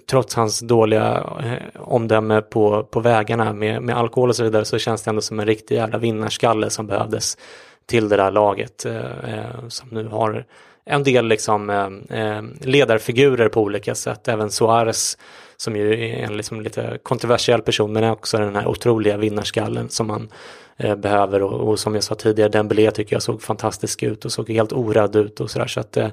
trots 0.09 0.35
hans 0.35 0.59
dåliga 0.59 1.23
eh, 1.43 1.81
omdöme 1.81 2.41
på, 2.41 2.83
på 2.83 2.99
vägarna 2.99 3.53
med, 3.53 3.81
med 3.81 3.97
alkohol 3.97 4.29
och 4.29 4.35
så 4.35 4.43
vidare 4.43 4.65
så 4.65 4.77
känns 4.77 5.03
det 5.03 5.09
ändå 5.09 5.21
som 5.21 5.39
en 5.39 5.45
riktig 5.45 5.75
jävla 5.75 5.97
vinnarskalle 5.97 6.69
som 6.69 6.87
behövdes 6.87 7.37
till 7.85 8.09
det 8.09 8.17
där 8.17 8.31
laget 8.31 8.85
eh, 8.85 8.95
eh 8.95 9.67
som 9.67 9.89
nu 9.91 10.07
har 10.07 10.45
en 10.85 11.03
del 11.03 11.27
liksom 11.27 11.69
eh, 11.69 12.19
eh, 12.19 12.43
ledarfigurer 12.61 13.49
på 13.49 13.61
olika 13.61 13.95
sätt. 13.95 14.27
Även 14.27 14.51
Suarez 14.51 15.17
som 15.57 15.75
ju 15.75 15.93
är 15.93 16.23
en 16.23 16.37
liksom 16.37 16.61
lite 16.61 16.97
kontroversiell 17.03 17.61
person 17.61 17.93
men 17.93 18.09
också 18.11 18.37
den 18.37 18.55
här 18.55 18.67
otroliga 18.67 19.17
vinnarskallen 19.17 19.89
som 19.89 20.07
man 20.07 20.29
Eh, 20.77 20.95
behöver 20.95 21.41
och, 21.43 21.69
och, 21.69 21.79
som 21.79 21.95
jag 21.95 22.03
sa 22.03 22.15
tidigare 22.15 22.49
Dembélé 22.49 22.91
tycker 22.91 23.15
jag 23.15 23.23
såg 23.23 23.41
fantastisk 23.41 24.03
ut 24.03 24.25
och 24.25 24.31
såg 24.31 24.49
helt 24.49 24.73
orädd 24.73 25.15
ut 25.15 25.39
och 25.39 25.51
sådär 25.51 25.67
så 25.67 25.79
att 25.79 25.97
eh, 25.97 26.09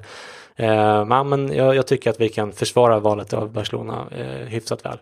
eh, 0.55 1.05
ja, 1.09 1.23
men 1.23 1.53
jag, 1.53 1.75
jag, 1.75 1.87
tycker 1.87 2.09
att 2.09 2.21
vi 2.21 2.29
kan 2.29 2.51
försvara 2.51 2.99
valet 2.99 3.33
av 3.33 3.51
Barcelona 3.51 4.05
eh, 4.11 4.47
hyfsat 4.47 4.85
väl. 4.85 4.97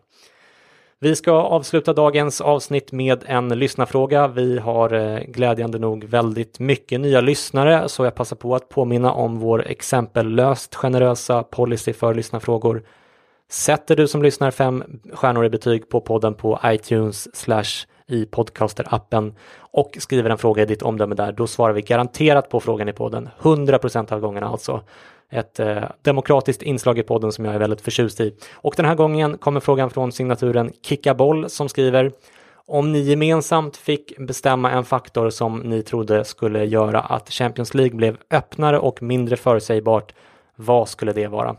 Vi 1.01 1.15
ska 1.15 1.31
avsluta 1.31 1.93
dagens 1.93 2.41
avsnitt 2.41 2.91
med 2.91 3.23
en 3.27 3.49
lyssnarfråga. 3.49 4.27
Vi 4.27 4.59
har 4.59 4.93
eh, 4.93 5.19
glädjande 5.19 5.79
nog 5.79 6.03
väldigt 6.03 6.59
mycket 6.59 6.99
nya 6.99 7.21
lyssnare 7.21 7.89
så 7.89 8.03
jag 8.03 8.15
passar 8.15 8.35
på 8.35 8.55
att 8.55 8.69
påminna 8.69 9.11
om 9.13 9.39
vår 9.39 9.67
exempellöst 9.67 10.75
generösa 10.75 11.43
policy 11.43 11.93
för 11.93 12.13
lyssnarfrågor. 12.13 12.83
Sätter 13.51 13.95
du 13.95 14.07
som 14.07 14.23
lyssnar 14.23 14.51
fem 14.51 14.83
stjärnor 15.13 15.45
i 15.45 15.49
betyg 15.49 15.89
på 15.89 16.01
podden 16.01 16.33
på 16.33 16.59
iTunes 16.65 17.35
slash 17.35 17.85
i 18.09 18.25
podcasterappen 18.25 19.35
och 19.59 19.97
skriver 19.99 20.29
en 20.29 20.37
fråga 20.37 20.63
i 20.63 20.65
ditt 20.65 20.81
omdöme 20.81 21.15
där, 21.15 21.31
då 21.31 21.47
svarar 21.47 21.73
vi 21.73 21.81
garanterat 21.81 22.49
på 22.49 22.59
frågan 22.59 22.89
i 22.89 22.93
podden. 22.93 23.29
100% 23.39 24.13
av 24.13 24.19
gångerna 24.19 24.47
alltså 24.47 24.81
ett 25.31 25.59
eh, 25.59 25.83
demokratiskt 26.01 26.61
inslag 26.61 26.99
i 26.99 27.03
podden 27.03 27.31
som 27.31 27.45
jag 27.45 27.55
är 27.55 27.59
väldigt 27.59 27.81
förtjust 27.81 28.19
i. 28.19 28.35
Och 28.53 28.73
den 28.77 28.85
här 28.85 28.95
gången 28.95 29.37
kommer 29.37 29.59
frågan 29.59 29.89
från 29.89 30.11
signaturen 30.11 30.71
Kickaboll 30.81 31.49
som 31.49 31.69
skriver 31.69 32.11
om 32.71 32.91
ni 32.91 32.99
gemensamt 32.99 33.77
fick 33.77 34.17
bestämma 34.17 34.71
en 34.71 34.85
faktor 34.85 35.29
som 35.29 35.59
ni 35.59 35.83
trodde 35.83 36.25
skulle 36.25 36.65
göra 36.65 37.01
att 37.01 37.29
Champions 37.29 37.73
League 37.73 37.95
blev 37.95 38.17
öppnare 38.31 38.79
och 38.79 39.03
mindre 39.03 39.37
förutsägbart, 39.37 40.13
vad 40.55 40.89
skulle 40.89 41.13
det 41.13 41.27
vara? 41.27 41.55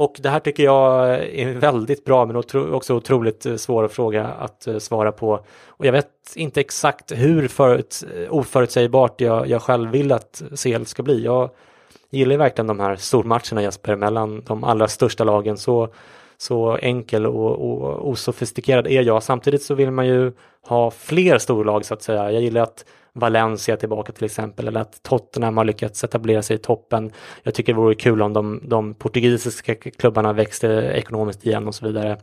Och 0.00 0.16
det 0.20 0.28
här 0.28 0.40
tycker 0.40 0.62
jag 0.62 1.08
är 1.18 1.54
väldigt 1.54 2.04
bra 2.04 2.26
men 2.26 2.36
också 2.52 2.94
otroligt 2.94 3.46
eh, 3.46 3.56
svår 3.56 3.88
fråga 3.88 4.26
att 4.26 4.66
eh, 4.66 4.78
svara 4.78 5.12
på. 5.12 5.40
Och 5.66 5.86
jag 5.86 5.92
vet 5.92 6.08
inte 6.34 6.60
exakt 6.60 7.12
hur 7.12 7.48
förut, 7.48 8.04
eh, 8.16 8.34
oförutsägbart 8.34 9.20
jag, 9.20 9.48
jag 9.48 9.62
själv 9.62 9.90
vill 9.90 10.12
att 10.12 10.42
CL 10.62 10.84
ska 10.84 11.02
bli. 11.02 11.24
Jag 11.24 11.50
gillar 12.10 12.36
verkligen 12.36 12.66
de 12.66 12.80
här 12.80 12.96
stormatcherna 12.96 13.62
Jesper 13.62 13.96
mellan 13.96 14.42
de 14.46 14.64
allra 14.64 14.88
största 14.88 15.24
lagen. 15.24 15.56
Så, 15.56 15.88
så 16.38 16.76
enkel 16.76 17.26
och, 17.26 17.70
och 17.70 18.08
osofistikerad 18.08 18.86
är 18.86 19.02
jag. 19.02 19.22
Samtidigt 19.22 19.62
så 19.62 19.74
vill 19.74 19.90
man 19.90 20.06
ju 20.06 20.32
ha 20.66 20.90
fler 20.90 21.38
storlag 21.38 21.84
så 21.84 21.94
att 21.94 22.02
säga. 22.02 22.32
Jag 22.32 22.42
gillar 22.42 22.60
att 22.60 22.84
Valencia 23.12 23.76
tillbaka 23.76 24.12
till 24.12 24.24
exempel 24.24 24.68
eller 24.68 24.80
att 24.80 25.02
Tottenham 25.02 25.56
har 25.56 25.64
lyckats 25.64 26.04
etablera 26.04 26.42
sig 26.42 26.56
i 26.56 26.58
toppen. 26.58 27.12
Jag 27.42 27.54
tycker 27.54 27.72
det 27.72 27.80
vore 27.80 27.94
kul 27.94 28.22
om 28.22 28.32
de, 28.32 28.60
de 28.64 28.94
portugisiska 28.94 29.74
klubbarna 29.74 30.32
växte 30.32 30.68
ekonomiskt 30.94 31.46
igen 31.46 31.68
och 31.68 31.74
så 31.74 31.86
vidare. 31.86 32.18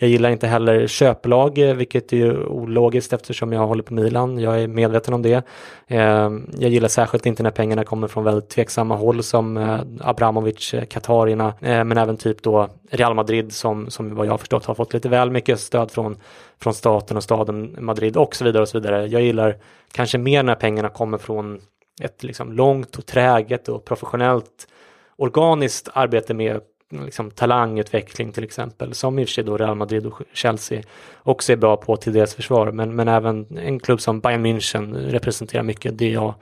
Jag 0.00 0.10
gillar 0.10 0.30
inte 0.30 0.46
heller 0.46 0.86
köplag, 0.86 1.58
eh, 1.58 1.74
vilket 1.74 2.12
är 2.12 2.16
ju 2.16 2.44
ologiskt 2.44 3.12
eftersom 3.12 3.52
jag 3.52 3.66
håller 3.66 3.82
på 3.82 3.94
Milan. 3.94 4.38
Jag 4.38 4.62
är 4.62 4.68
medveten 4.68 5.14
om 5.14 5.22
det. 5.22 5.46
Ehm, 5.86 6.50
jag 6.58 6.70
gillar 6.70 6.88
särskilt 6.88 7.26
inte 7.26 7.42
när 7.42 7.50
pengarna 7.50 7.84
kommer 7.84 8.08
från 8.08 8.24
väldigt 8.24 8.48
tveksamma 8.48 8.96
håll 8.96 9.22
som 9.22 9.56
eh, 9.56 9.80
Abramovic, 10.00 10.74
eh, 10.74 10.84
Katarina, 10.84 11.54
men 11.60 11.98
även 11.98 12.16
typ 12.16 12.42
då 12.42 12.68
Real 12.90 13.14
Madrid 13.14 13.52
som, 13.52 13.90
som 13.90 14.14
vad 14.14 14.26
jag 14.26 14.32
har 14.32 14.38
förstått 14.38 14.64
har 14.64 14.74
fått 14.74 14.94
lite 14.94 15.08
väl 15.08 15.30
mycket 15.30 15.60
stöd 15.60 15.90
från, 15.90 16.16
från 16.60 16.74
staten 16.74 17.16
och 17.16 17.22
staden 17.22 17.76
Madrid 17.78 18.16
och 18.16 18.36
så 18.36 18.44
vidare 18.44 18.62
och 18.62 18.68
så 18.68 18.78
vidare. 18.78 19.06
Jag 19.06 19.22
gillar 19.22 19.56
kanske 19.92 20.18
mer 20.18 20.42
när 20.42 20.54
pengarna 20.54 20.88
kommer 20.88 21.18
från 21.18 21.60
ett 22.00 22.22
liksom 22.22 22.52
långt 22.52 22.96
och 22.96 23.06
träget 23.06 23.68
och 23.68 23.84
professionellt 23.84 24.68
organiskt 25.16 25.88
arbete 25.92 26.34
med 26.34 26.60
liksom, 26.90 27.30
talangutveckling 27.30 28.32
till 28.32 28.44
exempel, 28.44 28.94
som 28.94 29.18
i 29.18 29.24
och 29.24 29.28
för 29.28 29.32
sig 29.32 29.44
då 29.44 29.56
Real 29.56 29.74
Madrid 29.74 30.06
och 30.06 30.22
Chelsea 30.32 30.82
också 31.22 31.52
är 31.52 31.56
bra 31.56 31.76
på 31.76 31.96
till 31.96 32.12
deras 32.12 32.34
försvar, 32.34 32.72
men, 32.72 32.96
men 32.96 33.08
även 33.08 33.58
en 33.58 33.80
klubb 33.80 34.00
som 34.00 34.20
Bayern 34.20 34.46
München 34.46 35.10
representerar 35.10 35.62
mycket 35.62 35.98
det 35.98 36.10
jag 36.10 36.34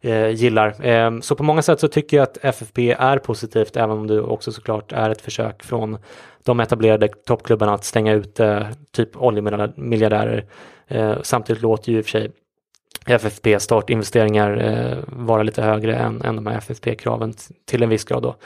eh, 0.00 0.28
gillar. 0.28 0.86
Eh, 0.86 1.20
så 1.20 1.34
på 1.34 1.42
många 1.42 1.62
sätt 1.62 1.80
så 1.80 1.88
tycker 1.88 2.16
jag 2.16 2.24
att 2.24 2.44
FFP 2.44 2.92
är 2.92 3.18
positivt, 3.18 3.76
även 3.76 3.90
om 3.90 4.06
det 4.06 4.20
också 4.20 4.52
såklart 4.52 4.92
är 4.92 5.10
ett 5.10 5.20
försök 5.20 5.62
från 5.62 5.98
de 6.42 6.60
etablerade 6.60 7.08
toppklubbarna 7.08 7.74
att 7.74 7.84
stänga 7.84 8.12
ut 8.12 8.40
eh, 8.40 8.66
typ 8.90 9.16
oljemiljardärer. 9.16 10.44
Eh, 10.88 11.14
samtidigt 11.22 11.62
låter 11.62 11.92
ju 11.92 11.98
i 11.98 12.00
och 12.00 12.04
för 12.04 12.10
sig 12.10 12.30
FFP 13.06 13.60
startinvesteringar 13.60 14.56
eh, 14.56 14.98
vara 15.06 15.42
lite 15.42 15.62
högre 15.62 15.96
än, 15.96 16.22
än 16.22 16.36
de 16.36 16.46
här 16.46 16.58
FFP-kraven 16.58 17.34
till 17.64 17.82
en 17.82 17.88
viss 17.88 18.04
grad 18.04 18.22
då. 18.22 18.36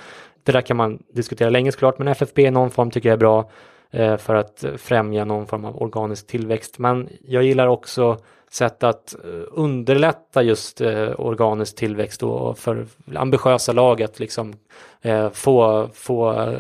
Det 0.42 0.52
där 0.52 0.60
kan 0.60 0.76
man 0.76 1.02
diskutera 1.12 1.50
länge 1.50 1.72
såklart, 1.72 1.98
men 1.98 2.08
FFP 2.08 2.42
i 2.42 2.50
någon 2.50 2.70
form 2.70 2.90
tycker 2.90 3.08
jag 3.08 3.14
är 3.14 3.18
bra 3.18 3.50
eh, 3.90 4.16
för 4.16 4.34
att 4.34 4.64
främja 4.76 5.24
någon 5.24 5.46
form 5.46 5.64
av 5.64 5.82
organisk 5.82 6.26
tillväxt. 6.26 6.78
Men 6.78 7.08
jag 7.26 7.42
gillar 7.42 7.66
också 7.66 8.18
sätt 8.50 8.82
att 8.82 9.14
eh, 9.24 9.42
underlätta 9.52 10.42
just 10.42 10.80
eh, 10.80 11.20
organisk 11.20 11.76
tillväxt 11.76 12.22
och 12.22 12.58
för 12.58 12.86
ambitiösa 13.14 13.72
lag 13.72 14.02
att 14.02 14.20
liksom 14.20 14.54
eh, 15.02 15.30
få, 15.30 15.88
få 15.94 16.32
eh, 16.32 16.58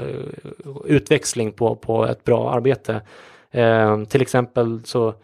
utväxling 0.84 1.52
på, 1.52 1.76
på 1.76 2.06
ett 2.06 2.24
bra 2.24 2.52
arbete. 2.52 3.00
Eh, 3.50 4.04
till 4.04 4.22
exempel 4.22 4.80
så 4.84 5.14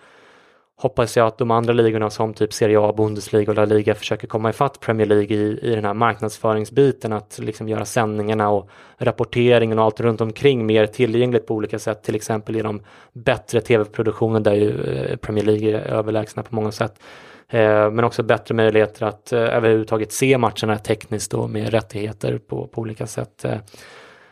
hoppas 0.78 1.16
jag 1.16 1.26
att 1.26 1.38
de 1.38 1.50
andra 1.50 1.72
ligorna 1.72 2.10
som 2.10 2.34
typ 2.34 2.52
Serie 2.52 2.80
A, 2.80 2.94
Bundesliga 2.96 3.50
och 3.50 3.56
La 3.56 3.64
Liga 3.64 3.94
försöker 3.94 4.26
komma 4.26 4.50
ifatt 4.50 4.80
Premier 4.80 5.06
League 5.06 5.36
i, 5.36 5.58
i 5.62 5.74
den 5.74 5.84
här 5.84 5.94
marknadsföringsbiten, 5.94 7.12
att 7.12 7.38
liksom 7.42 7.68
göra 7.68 7.84
sändningarna 7.84 8.50
och 8.50 8.70
rapporteringen 8.98 9.78
och 9.78 9.84
allt 9.84 10.00
runt 10.00 10.20
omkring 10.20 10.66
mer 10.66 10.86
tillgängligt 10.86 11.46
på 11.46 11.54
olika 11.54 11.78
sätt, 11.78 12.02
till 12.02 12.14
exempel 12.14 12.56
genom 12.56 12.82
bättre 13.12 13.60
tv-produktioner 13.60 14.40
där 14.40 14.54
ju 14.54 14.84
eh, 14.84 15.16
Premier 15.16 15.44
League 15.44 15.76
är 15.76 15.80
överlägsna 15.80 16.42
på 16.42 16.54
många 16.54 16.72
sätt. 16.72 17.00
Eh, 17.48 17.90
men 17.90 18.04
också 18.04 18.22
bättre 18.22 18.54
möjligheter 18.54 19.06
att 19.06 19.32
eh, 19.32 19.40
överhuvudtaget 19.40 20.12
se 20.12 20.38
matcherna 20.38 20.78
tekniskt 20.78 21.34
och 21.34 21.50
med 21.50 21.70
rättigheter 21.70 22.38
på, 22.38 22.66
på 22.66 22.80
olika 22.80 23.06
sätt. 23.06 23.44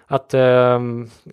Att 0.07 0.35
eh, 0.35 0.81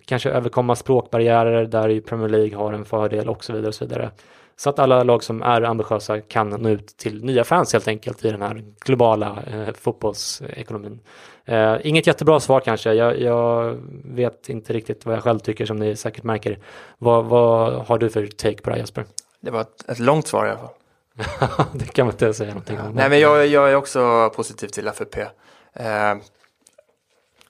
kanske 0.04 0.30
överkomma 0.30 0.76
språkbarriärer 0.76 1.64
där 1.64 1.88
ju 1.88 2.00
Premier 2.00 2.28
League 2.28 2.56
har 2.56 2.72
en 2.72 2.84
fördel 2.84 3.28
och 3.28 3.44
så 3.44 3.52
vidare. 3.52 3.68
Och 3.68 3.74
så 3.74 3.84
vidare. 3.84 4.10
Så 4.56 4.70
att 4.70 4.78
alla 4.78 5.02
lag 5.02 5.24
som 5.24 5.42
är 5.42 5.62
ambitiösa 5.62 6.20
kan 6.20 6.48
nå 6.48 6.68
ut 6.68 6.96
till 6.96 7.24
nya 7.24 7.44
fans 7.44 7.72
helt 7.72 7.88
enkelt 7.88 8.24
i 8.24 8.30
den 8.30 8.42
här 8.42 8.64
globala 8.80 9.42
eh, 9.52 9.74
fotbollsekonomin. 9.74 11.00
Eh, 11.44 11.76
inget 11.82 12.06
jättebra 12.06 12.40
svar 12.40 12.60
kanske. 12.60 12.92
Jag, 12.92 13.20
jag, 13.20 13.78
vet 14.04 14.48
inte 14.48 14.72
riktigt 14.72 15.06
vad 15.06 15.14
jag 15.14 15.22
själv 15.22 15.38
tycker 15.38 15.66
som 15.66 15.76
ni 15.76 15.96
säkert 15.96 16.24
märker. 16.24 16.58
Vad, 16.98 17.24
vad 17.24 17.86
har 17.86 17.98
du 17.98 18.10
för 18.10 18.26
take 18.26 18.62
på 18.62 18.70
det 18.70 18.76
här 18.76 18.80
Jesper? 18.80 19.04
Det 19.40 19.50
var 19.50 19.60
ett, 19.60 19.88
ett 19.88 19.98
långt 19.98 20.26
svar 20.26 20.46
i 20.46 20.50
alla 20.50 20.58
fall. 20.58 21.66
det 21.78 21.84
kan 21.84 22.06
man 22.06 22.14
inte 22.14 22.34
säga 22.34 22.48
någonting 22.50 22.80
om. 22.80 22.92
Nej, 22.92 23.08
men 23.08 23.20
jag, 23.20 23.46
jag 23.46 23.70
är 23.70 23.74
också 23.74 24.30
positiv 24.36 24.66
till 24.66 24.88
FFP. 24.88 25.20
Eh, 25.20 25.28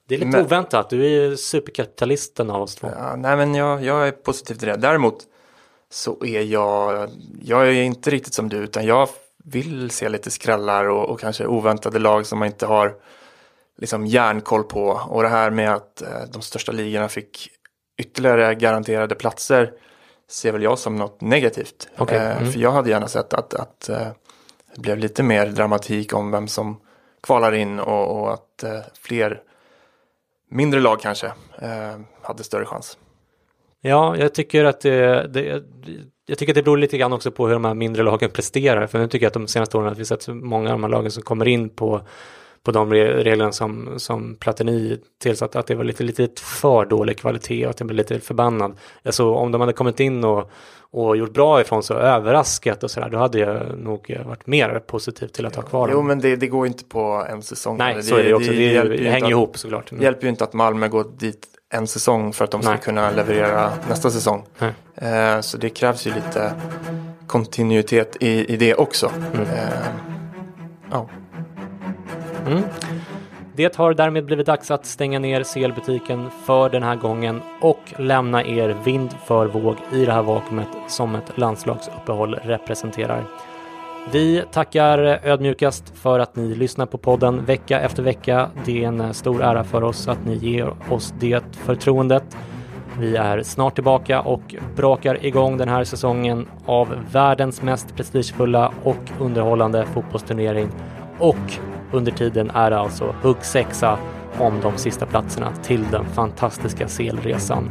det 0.09 0.15
är 0.15 0.19
lite 0.19 0.27
men, 0.27 0.45
oväntat, 0.45 0.91
du 0.91 1.05
är 1.05 1.09
ju 1.09 1.37
superkapitalisten 1.37 2.51
av 2.51 2.63
oss 2.63 2.75
två. 2.75 2.89
Ja, 2.99 3.17
nej, 3.17 3.37
men 3.37 3.55
jag, 3.55 3.85
jag 3.85 4.09
är 4.09 4.13
positiv 4.13 4.55
till 4.55 4.69
det. 4.69 4.77
Däremot 4.77 5.27
så 5.93 6.25
är 6.25 6.43
jag, 6.43 7.11
jag 7.43 7.69
är 7.69 7.73
inte 7.73 8.11
riktigt 8.11 8.35
som 8.35 8.49
du 8.49 8.57
utan 8.57 8.87
jag 8.87 9.09
vill 9.45 9.91
se 9.91 10.09
lite 10.09 10.31
skrällar 10.31 10.89
och, 10.89 11.11
och 11.11 11.21
kanske 11.21 11.47
oväntade 11.47 11.99
lag 11.99 12.27
som 12.27 12.39
man 12.39 12.49
inte 12.49 12.67
har 12.67 12.95
liksom 13.79 14.07
järnkoll 14.07 14.65
på. 14.65 15.01
Och 15.09 15.23
det 15.23 15.29
här 15.29 15.51
med 15.51 15.75
att 15.75 16.03
eh, 16.03 16.23
de 16.33 16.43
största 16.43 16.73
ligorna 16.73 17.09
fick 17.09 17.49
ytterligare 17.99 18.55
garanterade 18.55 19.15
platser 19.15 19.73
ser 20.29 20.53
väl 20.53 20.63
jag 20.63 20.79
som 20.79 20.97
något 20.97 21.21
negativt. 21.21 21.89
Okay. 21.99 22.19
Eh, 22.19 22.37
mm. 22.37 22.53
För 22.53 22.61
jag 22.61 22.73
hade 22.73 22.91
gärna 22.91 23.09
sett 23.09 23.35
att, 23.35 23.55
att 23.55 23.89
eh, 23.89 24.09
det 24.75 24.81
blev 24.81 24.99
lite 24.99 25.23
mer 25.23 25.47
dramatik 25.47 26.15
om 26.15 26.31
vem 26.31 26.49
som 26.49 26.81
kvalar 27.23 27.53
in 27.53 27.81
och, 27.81 28.21
och 28.21 28.33
att 28.33 28.65
fler 28.95 29.43
mindre 30.51 30.81
lag 30.81 31.01
kanske 31.01 31.33
hade 32.23 32.45
större 32.45 32.65
chans. 32.65 32.99
Ja, 33.85 34.17
jag 34.17 34.35
tycker 34.35 34.65
att 34.65 34.81
det, 34.81 35.27
det, 35.33 35.63
jag 36.27 36.39
tycker 36.39 36.53
att 36.53 36.55
det 36.55 36.63
beror 36.63 36.77
lite 36.77 36.99
grann 36.99 37.13
också 37.13 37.31
på 37.31 37.47
hur 37.47 37.53
de 37.55 37.65
här 37.65 37.75
mindre 37.75 38.03
lagen 38.03 38.31
presterar. 38.31 38.87
För 38.87 38.99
nu 38.99 39.09
tycker 39.09 39.25
jag 39.25 39.29
att 39.31 39.35
de 39.35 39.47
senaste 39.49 39.77
åren 39.79 39.89
att 39.93 39.99
vi 39.99 40.05
sett 40.05 40.29
många 40.29 40.69
av 40.69 40.73
de 40.75 40.83
här 40.83 40.91
lagen 40.91 41.11
som 41.11 41.23
kommer 41.23 41.49
in 41.49 41.69
på, 41.69 42.01
på 42.63 42.71
de 42.73 42.93
reglerna 42.95 43.53
som, 43.53 43.95
som 43.97 44.37
Platini 44.37 44.99
tillsatt, 45.23 45.57
att 45.57 45.67
det 45.67 45.75
var 45.75 45.85
lite, 45.85 46.05
lite 46.05 46.29
för 46.43 46.85
dålig 46.87 47.19
kvalitet 47.19 47.65
och 47.67 47.71
att 47.71 47.81
jag 47.81 47.87
blev 47.87 47.97
lite 47.97 48.21
förbannad. 48.21 48.77
Alltså 49.03 49.31
om 49.35 49.53
de 49.53 49.61
hade 49.61 49.73
kommit 49.73 50.01
in 50.01 50.25
och, 50.25 50.51
och 50.91 51.17
gjort 51.17 51.33
bra 51.33 51.61
ifrån 51.61 51.83
sig 51.83 51.97
och 51.97 52.03
överraskat 52.03 52.83
och 52.85 52.91
sådär, 52.91 53.09
då 53.11 53.19
hade 53.19 53.39
jag 53.39 53.79
nog 53.79 54.17
varit 54.27 54.47
mer 54.47 54.79
positiv 54.87 55.27
till 55.27 55.47
att 55.47 55.57
ha 55.57 55.63
kvar 55.63 55.89
Jo, 55.91 55.97
dem. 55.97 56.07
men 56.07 56.21
det, 56.21 56.37
det 56.37 56.47
går 56.47 56.67
inte 56.67 56.85
på 56.85 57.27
en 57.31 57.43
säsong. 57.43 57.77
Nej, 57.79 58.03
så 58.03 58.17
är 58.17 58.25
det 58.25 58.35
också. 58.35 58.51
Det, 58.51 58.63
hjälper 58.73 58.95
ju 58.97 59.05
hänger 59.09 59.25
att- 59.25 59.31
ihop 59.31 59.59
såklart. 59.59 59.91
Det 59.91 60.03
hjälper 60.05 60.23
ju 60.23 60.29
inte 60.29 60.45
att 60.45 60.53
Malmö 60.53 60.89
går 60.89 61.05
dit 61.19 61.47
en 61.75 61.87
säsong 61.87 62.33
för 62.33 62.45
att 62.45 62.51
de 62.51 62.63
ska 62.63 62.71
Nej. 62.71 62.81
kunna 62.81 63.11
leverera 63.11 63.73
nästa 63.89 64.11
säsong. 64.11 64.45
Eh, 64.95 65.41
så 65.41 65.57
det 65.57 65.69
krävs 65.71 66.07
ju 66.07 66.15
lite 66.15 66.53
kontinuitet 67.27 68.17
i, 68.21 68.53
i 68.55 68.57
det 68.57 68.75
också. 68.75 69.13
Mm. 69.35 69.47
Eh, 69.47 69.87
ja. 70.91 71.09
Det 73.55 73.77
har 73.77 73.95
därmed 73.95 74.25
blivit 74.25 74.47
dags 74.47 74.71
att 74.71 74.87
stänga 74.87 75.19
ner 75.19 75.43
CL-butiken 75.43 76.31
för 76.47 76.69
den 76.69 76.83
här 76.83 76.97
gången 76.97 77.43
och 77.61 77.81
lämna 77.97 78.45
er 78.45 78.77
vind 78.85 79.11
för 79.27 79.47
våg 79.47 79.77
i 79.93 80.05
det 80.05 80.13
här 80.13 80.23
vakuumet 80.23 80.69
som 80.89 81.15
ett 81.15 81.39
landslagsuppehåll 81.39 82.35
representerar. 82.35 83.25
Vi 84.11 84.45
tackar 84.53 84.99
ödmjukast 85.25 85.93
för 85.95 86.19
att 86.19 86.37
ni 86.37 86.55
lyssnar 86.55 86.87
på 86.87 86.99
podden 86.99 87.45
vecka 87.45 87.81
efter 87.81 88.03
vecka. 88.03 88.51
Det 88.65 88.85
är 88.85 88.89
en 88.89 89.15
stor 89.15 89.43
ära 89.43 89.65
för 89.65 89.85
oss 89.85 90.09
att 90.09 90.27
ni 90.27 90.35
ger 90.35 90.93
oss 90.93 91.15
det 91.21 91.45
förtroendet. 91.53 92.37
Vi 92.99 93.17
är 93.17 93.43
snart 93.43 93.75
tillbaka 93.75 94.21
och 94.21 94.55
brakar 94.77 95.27
igång 95.27 95.57
den 95.57 95.69
här 95.69 95.85
säsongen 95.85 96.49
av 96.67 96.95
världens 97.13 97.63
mest 97.63 97.97
prestigefulla 97.97 98.73
och 98.83 99.11
underhållande 99.21 99.87
fotbollsturnering. 99.87 100.69
Och 101.19 101.53
under 101.93 102.13
tiden 102.13 102.51
är 102.51 102.71
det 102.71 102.79
alltså 102.79 103.15
huggsexa 103.23 103.99
om 104.39 104.61
de 104.63 104.77
sista 104.77 105.07
platserna 105.07 105.53
till 105.63 105.85
den 105.91 106.05
fantastiska 106.05 106.89
selresan. 106.89 107.71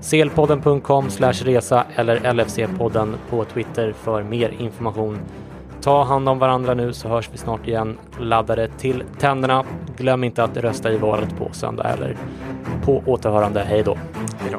Selpodden.com 0.00 1.08
resa 1.08 1.84
eller 1.96 2.20
LFC-podden 2.20 3.14
på 3.30 3.44
Twitter 3.44 3.92
för 3.92 4.22
mer 4.22 4.48
information. 4.58 5.18
Ta 5.82 6.04
hand 6.04 6.28
om 6.28 6.38
varandra 6.38 6.74
nu 6.74 6.92
så 6.92 7.08
hörs 7.08 7.28
vi 7.32 7.38
snart 7.38 7.68
igen 7.68 7.98
laddade 8.20 8.68
till 8.68 9.04
tänderna. 9.18 9.64
Glöm 9.96 10.24
inte 10.24 10.44
att 10.44 10.56
rösta 10.56 10.92
i 10.92 10.96
valet 10.96 11.36
på 11.38 11.48
söndag 11.52 11.84
eller 11.84 12.16
på 12.84 13.02
återhörande. 13.06 13.60
Hej 13.60 13.82
då! 13.82 13.98
Hej 14.38 14.50
då. 14.52 14.58